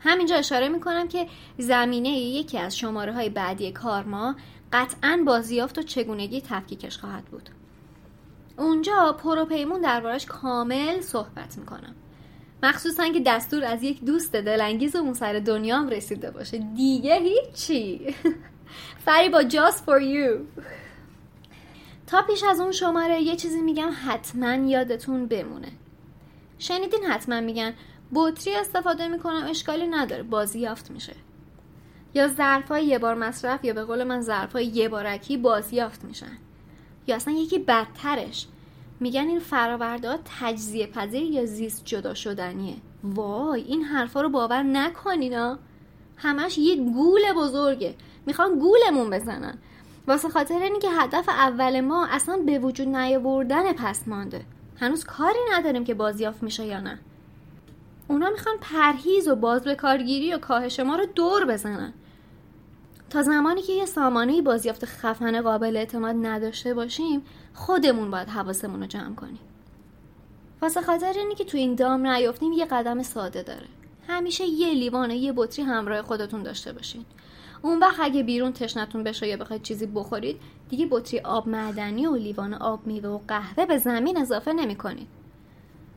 همینجا 0.00 0.36
اشاره 0.36 0.68
می‌کنم 0.68 1.08
که 1.08 1.26
زمینه 1.58 2.08
یکی 2.08 2.58
از 2.58 2.76
شماره 2.76 3.12
های 3.12 3.28
بعدی 3.28 3.72
کار 3.72 4.04
ما 4.04 4.36
قطعا 4.72 5.22
بازیافت 5.26 5.78
و 5.78 5.82
چگونگی 5.82 6.40
تفکیکش 6.40 6.98
خواهد 6.98 7.24
بود. 7.24 7.50
اونجا 8.58 9.16
پروپیمون 9.22 9.80
دربارش 9.80 10.26
کامل 10.26 11.00
صحبت 11.00 11.58
می‌کنم. 11.58 11.94
مخصوصا 12.62 13.08
که 13.08 13.20
دستور 13.26 13.64
از 13.64 13.82
یک 13.82 14.04
دوست 14.04 14.32
دلانگیز 14.32 14.96
اون 14.96 15.14
سر 15.14 15.32
دنیا 15.32 15.78
هم 15.78 15.88
رسیده 15.88 16.30
باشه. 16.30 16.58
دیگه 16.58 17.18
هیچی. 17.18 18.14
فری 19.06 19.28
با 19.28 19.42
just 19.42 19.78
for 19.86 20.00
you. 20.00 20.60
پیش 22.22 22.42
از 22.42 22.60
اون 22.60 22.72
شماره 22.72 23.22
یه 23.22 23.36
چیزی 23.36 23.60
میگم 23.60 23.90
حتما 24.06 24.54
یادتون 24.54 25.26
بمونه. 25.26 25.68
شنیدین 26.58 27.04
حتما 27.04 27.40
میگن 27.40 27.74
بطری 28.14 28.54
استفاده 28.54 29.08
می‌کنم 29.08 29.46
اشکالی 29.50 29.86
نداره 29.86 30.22
بازی 30.22 30.60
یافت 30.60 30.90
میشه. 30.90 31.12
یا 32.14 32.28
ظرفای 32.28 32.86
یه 32.86 32.98
بار 32.98 33.14
مصرف 33.14 33.64
یا 33.64 33.72
به 33.72 33.84
قول 33.84 34.04
من 34.04 34.20
ظرفای 34.20 34.66
یه 34.66 34.88
بارکی 34.88 35.36
بازیافت 35.36 36.04
میشن. 36.04 36.38
یا 37.06 37.16
اصلا 37.16 37.34
یکی 37.34 37.58
بدترش. 37.58 38.46
میگن 39.00 39.28
این 39.28 39.38
فراورده 39.38 40.18
تجزیه 40.40 40.86
پذیر 40.86 41.22
یا 41.22 41.46
زیست 41.46 41.84
جدا 41.84 42.14
شدنیه. 42.14 42.76
وای 43.04 43.62
این 43.62 43.82
حرفا 43.82 44.20
رو 44.20 44.28
باور 44.28 44.62
نکنینا 44.62 45.58
همش 46.16 46.58
یه 46.58 46.76
گول 46.76 47.22
بزرگه. 47.36 47.94
می‌خوان 48.26 48.58
گولمون 48.58 49.10
بزنن. 49.10 49.58
واسه 50.06 50.28
خاطر 50.28 50.62
اینی 50.62 50.78
که 50.78 50.90
هدف 50.90 51.28
اول 51.28 51.80
ما 51.80 52.06
اصلا 52.06 52.36
به 52.36 52.58
وجود 52.58 52.88
نیاوردن 52.88 53.72
پس 53.72 54.08
مانده. 54.08 54.44
هنوز 54.80 55.04
کاری 55.04 55.38
نداریم 55.52 55.84
که 55.84 55.94
بازیافت 55.94 56.42
میشه 56.42 56.64
یا 56.64 56.80
نه. 56.80 56.98
اونا 58.08 58.30
می‌خوان 58.30 58.54
پرهیز 58.60 59.28
و 59.28 59.36
باز 59.36 59.64
به 59.64 59.74
کارگیری 59.74 60.34
و 60.34 60.38
کاهش 60.38 60.80
ما 60.80 60.96
رو 60.96 61.06
دور 61.06 61.44
بزنن. 61.44 61.92
تا 63.10 63.22
زمانی 63.22 63.62
که 63.62 63.72
یه 63.72 63.86
سامانه 63.86 64.42
بازیافت 64.42 64.84
خفن 64.84 65.42
قابل 65.42 65.76
اعتماد 65.76 66.14
نداشته 66.26 66.74
باشیم 66.74 67.22
خودمون 67.54 68.10
باید 68.10 68.28
حواسمون 68.28 68.80
رو 68.80 68.86
جمع 68.86 69.14
کنیم. 69.14 69.38
واسه 70.62 70.82
خاطر 70.82 71.12
اینی 71.18 71.34
که 71.34 71.44
تو 71.44 71.56
این 71.56 71.74
دام 71.74 72.06
نیافتیم 72.06 72.52
یه 72.52 72.64
قدم 72.64 73.02
ساده 73.02 73.42
داره. 73.42 73.66
همیشه 74.08 74.44
یه 74.44 74.74
لیوان 74.74 75.10
یه 75.10 75.32
بطری 75.36 75.64
همراه 75.64 76.02
خودتون 76.02 76.42
داشته 76.42 76.72
باشین. 76.72 77.04
اون 77.64 77.78
وقت 77.78 78.00
اگه 78.00 78.22
بیرون 78.22 78.52
تشنتون 78.52 79.02
بشه 79.02 79.28
یا 79.28 79.36
بخواید 79.36 79.62
چیزی 79.62 79.86
بخورید 79.86 80.40
دیگه 80.68 80.86
بطری 80.90 81.20
آب 81.20 81.48
معدنی 81.48 82.06
و 82.06 82.16
لیوان 82.16 82.54
آب 82.54 82.86
میوه 82.86 83.08
و 83.08 83.18
قهوه 83.28 83.66
به 83.66 83.78
زمین 83.78 84.18
اضافه 84.18 84.52
نمی 84.52 84.76
کنید. 84.76 85.06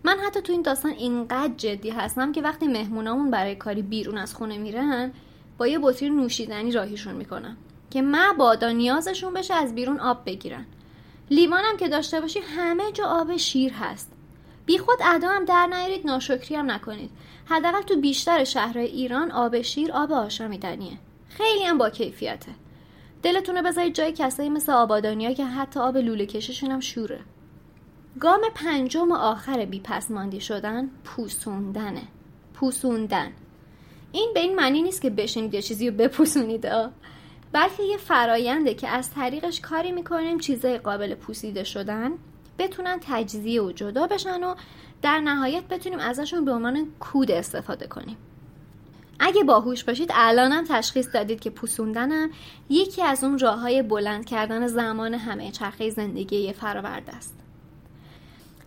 من 0.03 0.17
حتی 0.27 0.41
تو 0.41 0.53
این 0.53 0.61
داستان 0.61 0.91
اینقدر 0.91 1.53
جدی 1.57 1.89
هستم 1.89 2.31
که 2.31 2.41
وقتی 2.41 2.67
مهمونامون 2.67 3.31
برای 3.31 3.55
کاری 3.55 3.81
بیرون 3.81 4.17
از 4.17 4.35
خونه 4.35 4.57
میرن 4.57 5.11
با 5.57 5.67
یه 5.67 5.79
بطری 5.79 6.09
نوشیدنی 6.09 6.71
راهیشون 6.71 7.15
می‌کنم 7.15 7.57
که 7.89 8.01
مبادا 8.01 8.71
نیازشون 8.71 9.33
بشه 9.33 9.53
از 9.53 9.75
بیرون 9.75 9.99
آب 9.99 10.25
بگیرن. 10.25 10.65
لیوانم 11.29 11.77
که 11.77 11.87
داشته 11.87 12.21
باشی 12.21 12.39
همه 12.39 12.91
جا 12.91 13.05
آب 13.05 13.37
شیر 13.37 13.73
هست. 13.73 14.11
بی 14.65 14.77
خود 14.77 14.97
ادا 15.05 15.29
هم 15.29 15.45
در 15.45 15.67
نیارید 15.67 16.05
ناشکری 16.05 16.55
هم 16.55 16.71
نکنید. 16.71 17.09
حداقل 17.45 17.81
تو 17.81 18.01
بیشتر 18.01 18.43
شهرهای 18.43 18.85
ایران 18.85 19.31
آب 19.31 19.61
شیر 19.61 19.91
آب 19.91 20.11
آشامیدنیه. 20.11 20.97
خیلی 21.29 21.63
هم 21.63 21.77
با 21.77 21.89
کیفیته. 21.89 22.51
دلتونه 23.23 23.61
بذارید 23.61 23.95
جای 23.95 24.11
کسایی 24.11 24.49
مثل 24.49 24.71
آبادانیا 24.71 25.33
که 25.33 25.45
حتی 25.45 25.79
آب 25.79 25.97
لوله 25.97 26.25
کششون 26.25 26.71
هم 26.71 26.79
شوره. 26.79 27.19
گام 28.19 28.41
پنجم 28.55 29.11
آخر 29.11 29.65
بی 29.65 29.79
پسماندی 29.79 30.41
شدن 30.41 30.89
پوسوندنه. 31.03 32.01
پوسوندن. 32.53 33.31
این 34.11 34.31
به 34.33 34.39
این 34.39 34.55
معنی 34.55 34.81
نیست 34.81 35.01
که 35.01 35.09
بشینید 35.09 35.53
یه 35.53 35.61
چیزی 35.61 35.89
رو 35.89 35.97
بپوسونید 35.97 36.67
بلکه 37.51 37.83
یه 37.83 37.97
فراینده 37.97 38.73
که 38.73 38.87
از 38.87 39.11
طریقش 39.11 39.61
کاری 39.61 39.91
می‌کنیم 39.91 40.39
چیزای 40.39 40.77
قابل 40.77 41.15
پوسیده 41.15 41.63
شدن 41.63 42.11
بتونن 42.59 42.99
تجزیه 43.01 43.61
و 43.61 43.71
جدا 43.71 44.07
بشن 44.07 44.43
و 44.43 44.55
در 45.01 45.19
نهایت 45.19 45.63
بتونیم 45.63 45.99
ازشون 45.99 46.45
به 46.45 46.51
عنوان 46.51 46.87
کود 46.99 47.31
استفاده 47.31 47.87
کنیم. 47.87 48.17
اگه 49.19 49.43
باهوش 49.43 49.83
باشید 49.83 50.11
الانم 50.13 50.63
تشخیص 50.69 51.07
دادید 51.13 51.39
که 51.39 51.49
پوسوندنم 51.49 52.29
یکی 52.69 53.03
از 53.03 53.23
اون 53.23 53.39
راه 53.39 53.59
های 53.59 53.81
بلند 53.81 54.25
کردن 54.25 54.67
زمان 54.67 55.13
همه 55.13 55.51
چرخه 55.51 55.89
زندگی 55.89 56.37
یه 56.37 56.53
فراورد 56.53 57.09
است. 57.09 57.37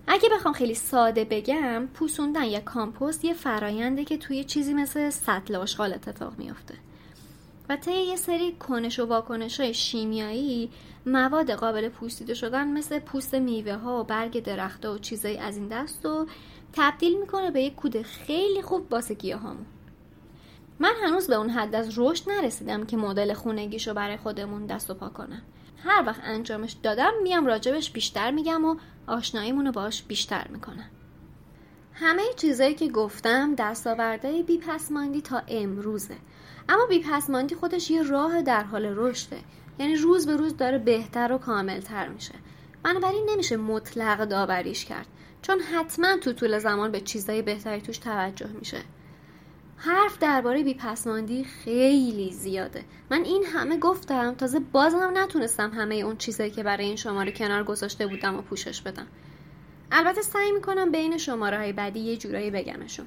اگه 0.07 0.29
بخوام 0.29 0.55
خیلی 0.55 0.75
ساده 0.75 1.25
بگم 1.25 1.89
پوسوندن 1.95 2.45
یا 2.45 2.61
کامپوست 2.61 3.25
یه 3.25 3.35
فراینده 3.35 4.05
که 4.05 4.19
توی 4.19 4.45
چیزی 4.45 4.75
مثل 4.75 5.11
سطل 5.11 5.57
آشغال 5.57 5.93
اتفاق 5.93 6.39
میافته. 6.39 6.75
و 7.69 7.77
طی 7.77 7.93
یه 7.93 8.17
سری 8.17 8.53
کنش 8.53 8.99
و 8.99 9.07
واکنش 9.07 9.61
های 9.61 9.75
شیمیایی 9.75 10.71
مواد 11.07 11.51
قابل 11.51 11.89
پوستیده 11.89 12.35
شدن 12.35 12.69
مثل 12.69 12.99
پوست 12.99 13.35
میوه 13.35 13.75
ها 13.75 14.01
و 14.01 14.05
برگ 14.05 14.43
درختها 14.43 14.95
و 14.95 14.99
چیزایی 14.99 15.37
از 15.37 15.57
این 15.57 15.69
دست 15.69 16.05
رو 16.05 16.27
تبدیل 16.73 17.21
می‌کنه 17.21 17.51
به 17.51 17.63
یک 17.63 17.75
کود 17.75 18.03
خیلی 18.03 18.63
خوب 18.63 18.93
واسه 18.93 19.15
گیاهامون 19.15 19.67
من 20.81 20.93
هنوز 21.03 21.26
به 21.26 21.35
اون 21.35 21.51
حد 21.51 21.74
از 21.74 21.99
رشد 21.99 22.31
نرسیدم 22.31 22.87
که 22.87 22.97
مدل 22.97 23.33
خونگیشو 23.35 23.95
برای 23.95 24.16
خودمون 24.16 24.66
دست 24.66 24.91
و 24.91 24.95
پا 24.95 25.09
کنم. 25.09 25.43
هر 25.85 26.03
وقت 26.07 26.20
انجامش 26.24 26.72
دادم 26.83 27.12
میام 27.22 27.47
راجبش 27.47 27.91
بیشتر 27.91 28.31
میگم 28.31 28.64
و 28.64 28.76
آشناییمون 29.07 29.66
رو 29.66 29.72
باش 29.72 30.03
بیشتر 30.03 30.49
می‌کنم. 30.49 30.91
همه 31.93 32.22
چیزایی 32.37 32.74
که 32.74 32.89
گفتم 32.89 33.55
دستاوردهای 33.55 34.43
بیپسماندی 34.43 35.20
تا 35.20 35.43
امروزه. 35.49 36.16
اما 36.68 36.87
بیپسماندی 36.87 37.55
خودش 37.55 37.91
یه 37.91 38.03
راه 38.03 38.43
در 38.43 38.62
حال 38.62 38.85
رشده. 38.97 39.39
یعنی 39.78 39.97
روز 39.97 40.26
به 40.26 40.37
روز 40.37 40.57
داره 40.57 40.78
بهتر 40.78 41.33
و 41.33 41.39
کاملتر 41.39 42.09
میشه. 42.09 42.35
بنابراین 42.83 43.26
نمیشه 43.31 43.57
مطلق 43.57 44.24
داوریش 44.24 44.85
کرد. 44.85 45.07
چون 45.43 45.61
حتما 45.61 46.16
تو 46.16 46.33
طول 46.33 46.59
زمان 46.59 46.93
به 46.93 47.01
چیزای 47.01 47.43
بهتری 47.43 47.81
توش 47.81 47.99
توجه 47.99 48.49
میشه. 48.59 48.78
حرف 49.83 50.18
درباره 50.18 50.62
بیپسماندی 50.62 51.45
خیلی 51.45 52.33
زیاده. 52.33 52.85
من 53.11 53.24
این 53.24 53.45
همه 53.45 53.78
گفتم 53.78 54.35
تازه 54.35 54.61
بازم 54.61 55.11
نتونستم 55.14 55.70
همه 55.70 55.95
اون 55.95 56.16
چیزایی 56.16 56.51
که 56.51 56.62
برای 56.62 56.85
این 56.85 56.97
شماره 56.97 57.33
کنار 57.33 57.64
گذاشته 57.64 58.07
بودم 58.07 58.39
و 58.39 58.43
پوشش 58.43 58.83
بدم. 58.83 59.07
البته 59.93 60.22
سعی 60.22 60.53
می‌کنم 60.53 60.91
بین 60.91 61.18
شماره 61.18 61.59
های 61.59 61.72
بعدی 61.72 62.01
یه 62.01 62.16
جورایی 62.16 62.51
بگمشون. 62.51 63.07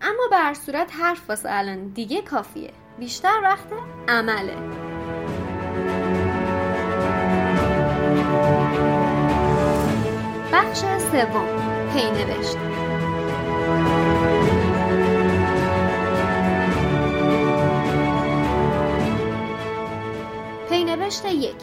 اما 0.00 0.28
به 0.30 0.36
هر 0.36 0.54
صورت 0.54 0.94
حرف 0.94 1.28
واسه 1.28 1.48
الان 1.52 1.88
دیگه 1.88 2.22
کافیه. 2.22 2.70
بیشتر 2.98 3.40
وقت 3.42 3.68
عمله. 4.08 4.56
بخش 10.52 10.78
سوم 11.12 11.46
پینوشت 11.94 12.56
پینوشت 20.96 21.24
یک. 21.24 21.56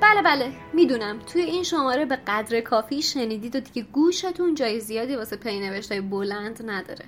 بله 0.00 0.22
بله. 0.22 0.52
می‌دونم. 0.72 1.18
توی 1.18 1.42
این 1.42 1.62
شماره 1.62 2.04
به 2.04 2.16
قدر 2.16 2.60
کافی 2.60 3.02
شنیدید 3.02 3.56
و 3.56 3.60
دیگه 3.60 3.82
گوشتون 3.82 4.54
جای 4.54 4.80
زیادی 4.80 5.16
واسه 5.16 5.36
پینوشت 5.36 5.92
های 5.92 6.00
بلند 6.00 6.70
نداره. 6.70 7.04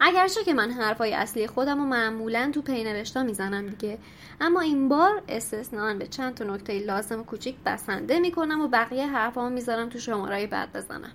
اگرچه 0.00 0.44
که 0.44 0.54
من 0.54 0.70
حرفای 0.70 1.14
اصلی 1.14 1.46
خودم 1.46 1.80
و 1.80 1.84
معمولا 1.84 2.50
تو 2.54 2.62
پینوشتا 2.62 3.22
می‌زنم 3.22 3.66
دیگه. 3.66 3.98
اما 4.40 4.60
این 4.60 4.88
بار 4.88 5.22
استثنان 5.28 5.98
به 5.98 6.06
چند 6.06 6.34
تا 6.34 6.44
نکته 6.44 6.78
لازم 6.78 7.24
کوچیک 7.24 7.56
بسنده 7.66 8.18
می‌کنم 8.18 8.60
و 8.60 8.68
بقیه 8.68 9.06
حرفامو 9.06 9.50
می‌ذارم 9.50 9.88
تو 9.88 9.98
شماره 9.98 10.46
بعد 10.46 10.72
بزنم. 10.72 11.12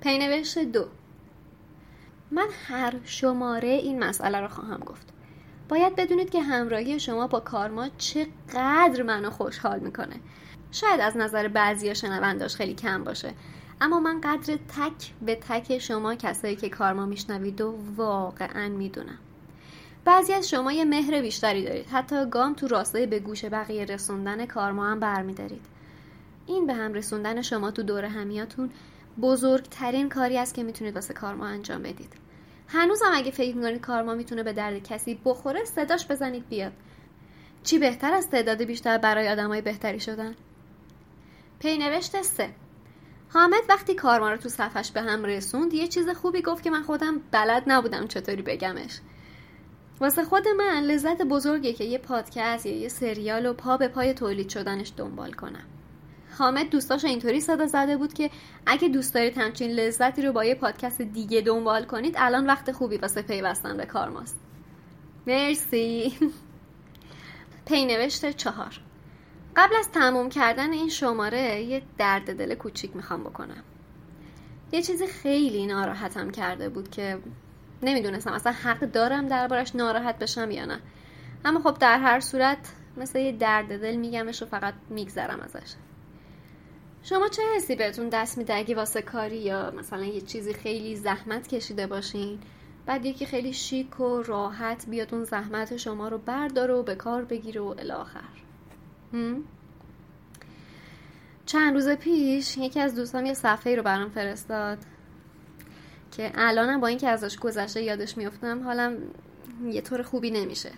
پینوشت 0.00 0.58
دو. 0.58 0.84
من 2.30 2.48
هر 2.68 2.94
شماره 3.04 3.68
این 3.68 4.04
مسئله 4.04 4.40
رو 4.40 4.48
خواهم 4.48 4.80
گفت. 4.80 5.13
باید 5.68 5.96
بدونید 5.96 6.30
که 6.30 6.42
همراهی 6.42 7.00
شما 7.00 7.26
با 7.26 7.40
کارما 7.40 7.88
چقدر 7.98 9.02
منو 9.02 9.30
خوشحال 9.30 9.78
می‌کنه. 9.78 10.16
شاید 10.72 11.00
از 11.00 11.16
نظر 11.16 11.48
بعضی 11.48 11.94
شنونداش 11.94 12.56
خیلی 12.56 12.74
کم 12.74 13.04
باشه 13.04 13.34
اما 13.80 14.00
من 14.00 14.20
قدر 14.20 14.56
تک 14.56 15.12
به 15.22 15.34
تک 15.34 15.78
شما 15.78 16.14
کسایی 16.14 16.56
که 16.56 16.68
کارما 16.68 17.06
میشنوید 17.06 17.60
و 17.60 17.78
واقعا 17.96 18.68
می‌دونم. 18.68 19.18
بعضی 20.04 20.32
از 20.32 20.50
شما 20.50 20.72
یه 20.72 20.84
مهر 20.84 21.20
بیشتری 21.20 21.64
دارید. 21.64 21.86
حتی 21.86 22.26
گام 22.30 22.54
تو 22.54 22.68
راستای 22.68 23.06
به 23.06 23.18
گوش 23.18 23.44
بقیه 23.44 23.84
رسوندن 23.84 24.46
کارما 24.46 24.86
هم 24.86 25.00
برمیدارید. 25.00 25.66
این 26.46 26.66
به 26.66 26.74
هم 26.74 26.92
رسوندن 26.92 27.42
شما 27.42 27.70
تو 27.70 27.82
دور 27.82 28.04
همیاتون 28.04 28.70
بزرگترین 29.20 30.08
کاری 30.08 30.38
است 30.38 30.54
که 30.54 30.62
می‌تونید 30.62 30.94
واسه 30.94 31.14
کارما 31.14 31.46
انجام 31.46 31.82
بدید. 31.82 32.23
هنوزم 32.68 33.10
اگه 33.12 33.30
فکر 33.30 33.56
می‌کنید 33.56 33.80
کارما 33.80 34.14
می‌تونه 34.14 34.42
به 34.42 34.52
درد 34.52 34.82
کسی 34.82 35.20
بخوره 35.24 35.64
صداش 35.64 36.06
بزنید 36.06 36.48
بیاد. 36.48 36.72
چی 37.62 37.78
بهتر 37.78 38.12
از 38.12 38.30
تعداد 38.30 38.62
بیشتر 38.62 38.98
برای 38.98 39.28
آدمای 39.28 39.60
بهتری 39.60 40.00
شدن؟ 40.00 40.34
پینوشت 41.58 42.22
سه. 42.22 42.50
حامد 43.28 43.62
وقتی 43.68 43.94
کارما 43.94 44.30
رو 44.30 44.36
تو 44.36 44.48
صفحش 44.48 44.90
به 44.90 45.00
هم 45.00 45.24
رسوند 45.24 45.74
یه 45.74 45.88
چیز 45.88 46.08
خوبی 46.08 46.42
گفت 46.42 46.64
که 46.64 46.70
من 46.70 46.82
خودم 46.82 47.20
بلد 47.30 47.62
نبودم 47.66 48.06
چطوری 48.06 48.42
بگمش. 48.42 49.00
واسه 50.00 50.24
خود 50.24 50.48
من 50.48 50.82
لذت 50.82 51.22
بزرگه 51.22 51.72
که 51.72 51.84
یه 51.84 51.98
پادکست 51.98 52.66
یا 52.66 52.76
یه 52.76 52.88
سریال 52.88 53.46
و 53.46 53.52
پا 53.52 53.76
به 53.76 53.88
پای 53.88 54.14
تولید 54.14 54.48
شدنش 54.48 54.92
دنبال 54.96 55.32
کنم. 55.32 55.64
حامد 56.38 56.70
دوستاش 56.70 57.04
اینطوری 57.04 57.40
صدا 57.40 57.66
زده 57.66 57.96
بود 57.96 58.12
که 58.12 58.30
اگه 58.66 58.88
دوست 58.88 59.14
دارید 59.14 59.38
همچین 59.38 59.70
لذتی 59.70 60.22
رو 60.22 60.32
با 60.32 60.44
یه 60.44 60.54
پادکست 60.54 61.02
دیگه 61.02 61.40
دنبال 61.40 61.84
کنید 61.84 62.14
الان 62.18 62.46
وقت 62.46 62.72
خوبی 62.72 62.96
واسه 62.96 63.22
پیوستن 63.22 63.76
به 63.76 63.86
کار 63.86 64.08
ماست. 64.08 64.40
مرسی. 65.26 66.14
پینوشت 67.68 68.30
چهار. 68.30 68.80
قبل 69.56 69.76
از 69.78 69.90
تموم 69.90 70.28
کردن 70.28 70.72
این 70.72 70.88
شماره 70.88 71.62
یه 71.62 71.82
درد 71.98 72.38
دل 72.38 72.54
کوچیک 72.54 72.96
می‌خوام 72.96 73.24
بکنم. 73.24 73.62
یه 74.72 74.82
چیزی 74.82 75.06
خیلی 75.06 75.66
ناراحتم 75.66 76.30
کرده 76.30 76.68
بود 76.68 76.90
که 76.90 77.18
نمی‌دونستم 77.82 78.32
اصلا 78.32 78.52
حق 78.52 78.80
دارم 78.80 79.28
دربارش 79.28 79.76
ناراحت 79.76 80.18
بشم 80.18 80.50
یا 80.50 80.64
نه. 80.64 80.80
اما 81.44 81.60
خب 81.60 81.78
در 81.78 81.98
هر 81.98 82.20
صورت 82.20 82.58
مثل 82.96 83.18
یه 83.18 83.32
درد 83.32 83.80
دل 83.80 83.96
میگمش 83.96 84.42
و 84.42 84.46
فقط 84.46 84.74
میگذرم 84.90 85.40
ازش. 85.40 85.74
شما 87.04 87.28
چه 87.28 87.42
حسی 87.56 87.74
بهتون 87.74 88.08
دست 88.08 88.38
میده 88.38 88.54
اگه 88.54 88.74
واسه 88.74 89.02
کاری 89.02 89.36
یا 89.36 89.70
مثلا 89.70 90.04
یه 90.04 90.20
چیزی 90.20 90.54
خیلی 90.54 90.96
زحمت 90.96 91.48
کشیده 91.48 91.86
باشین؟ 91.86 92.38
بعد 92.86 93.04
یکی 93.04 93.26
خیلی 93.26 93.52
شیک 93.52 94.00
و 94.00 94.22
راحت 94.22 94.86
بیاد 94.88 95.14
اون 95.14 95.24
زحمت 95.24 95.76
شما 95.76 96.08
رو 96.08 96.18
برداره 96.18 96.74
و 96.74 96.82
به 96.82 96.94
کار 96.94 97.24
بگیره 97.24 97.60
و 97.60 97.74
الاخر. 97.78 98.20
چند 101.46 101.74
روز 101.74 101.88
پیش 101.88 102.58
یکی 102.58 102.80
از 102.80 102.94
دوستان 102.94 103.26
یه 103.26 103.34
صفحه 103.34 103.76
رو 103.76 103.82
برام 103.82 104.10
فرستاد 104.10 104.78
که 106.10 106.32
الانم 106.34 106.80
با 106.80 106.86
اینکه 106.86 107.08
ازش 107.08 107.38
گذشته 107.38 107.82
یادش 107.82 108.16
میفتم 108.16 108.62
حالم 108.64 108.96
یه 109.64 109.80
طور 109.80 110.02
خوبی 110.02 110.30
نمیشه. 110.30 110.70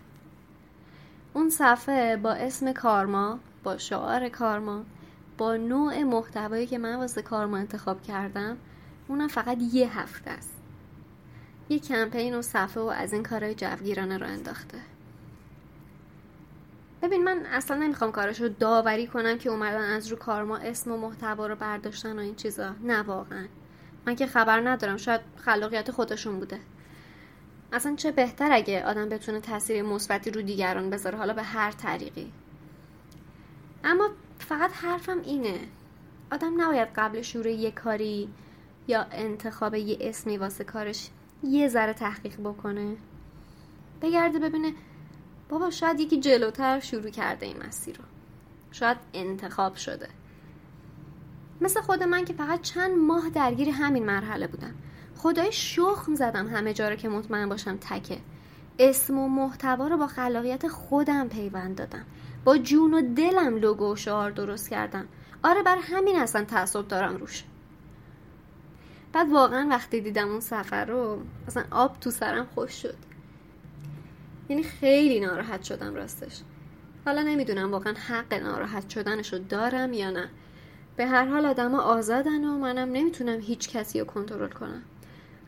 اون 1.34 1.50
صفحه 1.50 2.16
با 2.16 2.32
اسم 2.32 2.72
کارما 2.72 3.38
با 3.62 3.78
شعار 3.78 4.28
کارما 4.28 4.84
با 5.38 5.56
نوع 5.56 6.02
محتوایی 6.02 6.66
که 6.66 6.78
من 6.78 6.96
واسه 6.96 7.22
کارما 7.22 7.56
انتخاب 7.56 8.02
کردم 8.02 8.56
اونم 9.08 9.28
فقط 9.28 9.58
یه 9.72 10.00
هفته 10.00 10.30
است. 10.30 10.56
یه 11.68 11.78
کمپین 11.78 12.34
و 12.34 12.42
صفحه 12.42 12.82
و 12.82 12.86
از 12.86 13.12
این 13.12 13.22
کارهای 13.22 13.54
جوگیرانه 13.54 14.18
رو 14.18 14.26
انداخته. 14.26 14.78
ببین 17.02 17.24
من 17.24 17.46
اصلا 17.52 17.76
نمی‌خوام 17.76 18.12
کارش 18.12 18.40
رو 18.40 18.48
داوری 18.48 19.06
کنم 19.06 19.38
که 19.38 19.50
اومدن 19.50 19.90
از 19.90 20.06
رو 20.06 20.16
کارما 20.16 20.56
اسم 20.56 20.92
و 20.92 20.96
محتوا 20.96 21.46
رو 21.46 21.56
برداشتن 21.56 22.18
و 22.18 22.22
این 22.22 22.34
چیزا. 22.34 22.74
نه 22.82 23.02
واقعا. 23.02 23.46
من 24.06 24.16
که 24.16 24.26
خبر 24.26 24.68
ندارم. 24.68 24.96
شاید 24.96 25.20
خلاقیت 25.36 25.90
خودشون 25.90 26.38
بوده. 26.38 26.60
اصلا 27.72 27.96
چه 27.96 28.12
بهتر 28.12 28.52
اگه 28.52 28.84
آدم 28.84 29.08
بتونه 29.08 29.40
تاثیر 29.40 29.82
مثبتی 29.82 30.30
رو 30.30 30.42
دیگران 30.42 30.90
بذاره 30.90 31.18
حالا 31.18 31.32
به 31.32 31.42
هر 31.42 31.70
طریقی. 31.70 32.32
اما 33.84 34.08
فقط 34.38 34.72
حرفم 34.72 35.20
اینه. 35.24 35.58
آدم 36.32 36.62
نباید 36.62 36.88
قبل 36.96 37.22
شروع 37.22 37.50
یه 37.50 37.70
کاری 37.70 38.28
یا 38.88 39.06
انتخاب 39.12 39.74
یه 39.74 39.98
اسمی 40.00 40.36
واسه 40.36 40.64
کارش 40.64 41.10
یه 41.42 41.68
ذره 41.68 41.92
تحقیق 41.92 42.40
بکنه. 42.40 42.96
بگرده 44.02 44.38
ببینه 44.38 44.72
بابا 45.48 45.70
شاید 45.70 46.00
یکی 46.00 46.20
جلوتر 46.20 46.80
شروع 46.80 47.10
کرده 47.10 47.46
این 47.46 47.56
مسیر 47.66 47.96
رو. 47.96 48.04
شاید 48.72 48.96
انتخاب 49.14 49.76
شده. 49.76 50.08
مثل 51.60 51.80
خود 51.80 52.02
من 52.02 52.24
که 52.24 52.32
فقط 52.32 52.60
چند 52.62 52.98
ماه 52.98 53.30
درگیر 53.30 53.68
همین 53.68 54.04
مرحله 54.04 54.46
بودم. 54.46 54.74
خدای 55.16 55.52
شخم 55.52 56.14
زدم 56.14 56.46
همه 56.46 56.74
جا 56.74 56.88
رو 56.88 56.96
که 56.96 57.08
مطمئن 57.08 57.48
باشم 57.48 57.76
تکه. 57.76 58.18
اسم 58.78 59.18
و 59.18 59.28
محتوا 59.28 59.88
رو 59.88 59.96
با 59.96 60.06
خلاقیت 60.06 60.68
خودم 60.68 61.28
پیوند 61.28 61.76
دادم. 61.76 62.04
با 62.46 62.58
جون 62.58 62.94
و 62.94 63.14
دلم 63.14 63.56
لوگو 63.56 63.92
و 63.92 63.96
شعار 63.96 64.30
درست 64.30 64.70
کردم 64.70 65.08
آره 65.42 65.62
بر 65.62 65.78
همین 65.82 66.16
اصلا 66.16 66.44
تعصب 66.44 66.88
دارم 66.88 67.16
روش. 67.16 67.44
بعد 69.12 69.32
واقعا 69.32 69.66
وقتی 69.70 70.00
دیدم 70.00 70.28
اون 70.28 70.40
سفر 70.40 70.84
رو 70.84 71.20
اصلا 71.46 71.64
آب 71.70 72.00
تو 72.00 72.10
سرم 72.10 72.46
خوش 72.54 72.72
شد. 72.82 72.94
یعنی 74.48 74.62
خیلی 74.62 75.20
ناراحت 75.20 75.62
شدم 75.62 75.94
راستش. 75.94 76.40
حالا 77.04 77.22
نمی‌دونم 77.22 77.72
واقعا 77.72 77.94
حق 78.08 78.34
ناراحت 78.34 78.90
شدنش 78.90 79.32
رو 79.32 79.38
دارم 79.38 79.92
یا 79.92 80.10
نه. 80.10 80.28
به 80.96 81.06
هر 81.06 81.24
حال 81.24 81.46
آدما 81.46 81.80
آزادن 81.80 82.44
و 82.44 82.58
منم 82.58 82.92
نمی‌تونم 82.92 83.40
هیچ 83.40 83.68
کسی 83.68 84.00
رو 84.00 84.06
کنترل 84.06 84.48
کنم. 84.48 84.82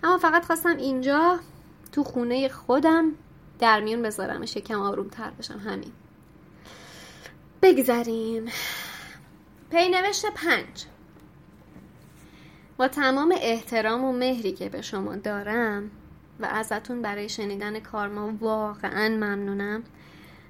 اما 0.03 0.19
فقط 0.19 0.45
خواستم 0.45 0.77
اینجا 0.77 1.39
تو 1.93 2.05
خونه 2.05 2.49
خودم 2.49 3.13
در 3.59 3.81
میون 3.81 4.03
بذارمش 4.03 4.57
یکم 4.57 4.81
آروم 4.81 5.09
تر 5.09 5.31
بشم. 5.31 5.59
همین. 5.59 5.93
بگذریم. 7.63 8.45
پینوشت 9.71 10.27
پنج. 10.27 10.85
با 12.77 12.89
تمام 12.89 13.35
احترام 13.41 14.05
و 14.05 14.13
مهری 14.13 14.53
که 14.53 14.69
به 14.69 14.83
شما 14.83 15.17
دارم 15.17 15.91
و 16.41 16.47
ازتون 16.47 17.03
برای 17.03 17.29
شنیدن 17.29 17.81
کارما 17.81 18.33
واقعا 18.41 19.09
ممنونم 19.09 19.83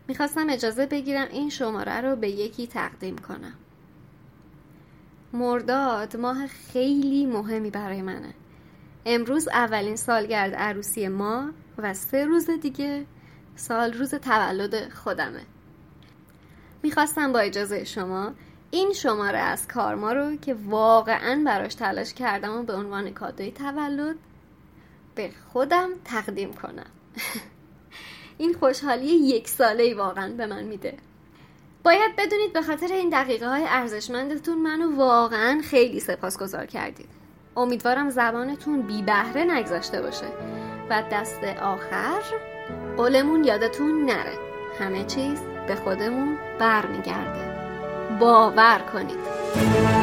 می‌خواستم 0.08 0.50
اجازه 0.50 0.86
بگیرم 0.86 1.28
این 1.30 1.50
شماره 1.50 2.00
رو 2.00 2.16
به 2.16 2.28
یکی 2.28 2.66
تقدیم 2.66 3.18
کنم. 3.18 3.54
مرداد 5.32 6.16
ماه 6.16 6.46
خیلی 6.46 7.26
مهمی 7.26 7.70
برای 7.70 8.02
منه. 8.02 8.34
امروز 9.06 9.48
اولین 9.48 9.96
سالگرد 9.96 10.54
عروسی 10.54 11.08
ما 11.08 11.50
و 11.78 11.94
سه 11.94 12.24
روز 12.24 12.50
دیگه 12.50 13.06
سال 13.56 13.92
روز 13.92 14.14
تولد 14.14 14.92
خودمه. 14.92 15.42
می‌خواستم 16.82 17.32
با 17.32 17.38
اجازه 17.38 17.84
شما 17.84 18.32
این 18.70 18.92
شماره 18.92 19.38
از 19.38 19.68
کارما 19.68 20.12
رو 20.12 20.36
که 20.36 20.56
واقعا 20.66 21.42
براش 21.46 21.74
تلاش 21.74 22.14
کردم 22.14 22.58
و 22.58 22.62
به 22.62 22.74
عنوان 22.74 23.10
کادوی 23.10 23.50
تولد 23.50 24.16
به 25.14 25.30
خودم 25.52 25.90
تقدیم 26.04 26.52
کنم. 26.52 26.90
این 28.38 28.54
خوشحالی 28.54 29.06
یک 29.06 29.48
ساله 29.48 29.82
ای 29.82 29.94
واقعا 29.94 30.32
به 30.32 30.46
من 30.46 30.62
میده. 30.62 30.96
باید 31.84 32.16
بدونید 32.16 32.52
به 32.52 32.62
خاطر 32.62 32.86
این 32.86 33.08
دقیقه 33.10 33.48
های 33.48 33.64
ارزشمندتون 33.68 34.58
منو 34.58 34.96
واقعا 34.96 35.60
خیلی 35.64 36.00
سپاسگزار 36.00 36.66
کردید. 36.66 37.08
امیدوارم 37.56 38.10
زبانتون 38.10 38.82
بی 38.82 39.02
بهره 39.02 39.44
نگذاشته 39.44 40.02
باشه 40.02 40.26
و 40.90 41.02
دست 41.12 41.44
آخر 41.44 42.22
قولمون 42.96 43.44
یادتون 43.44 44.04
نره. 44.04 44.38
همه 44.78 45.04
چیز 45.04 45.57
به 45.68 45.74
خودمون 45.74 46.38
برمیگرده. 46.58 47.58
باور 48.20 48.78
کنید. 48.92 49.97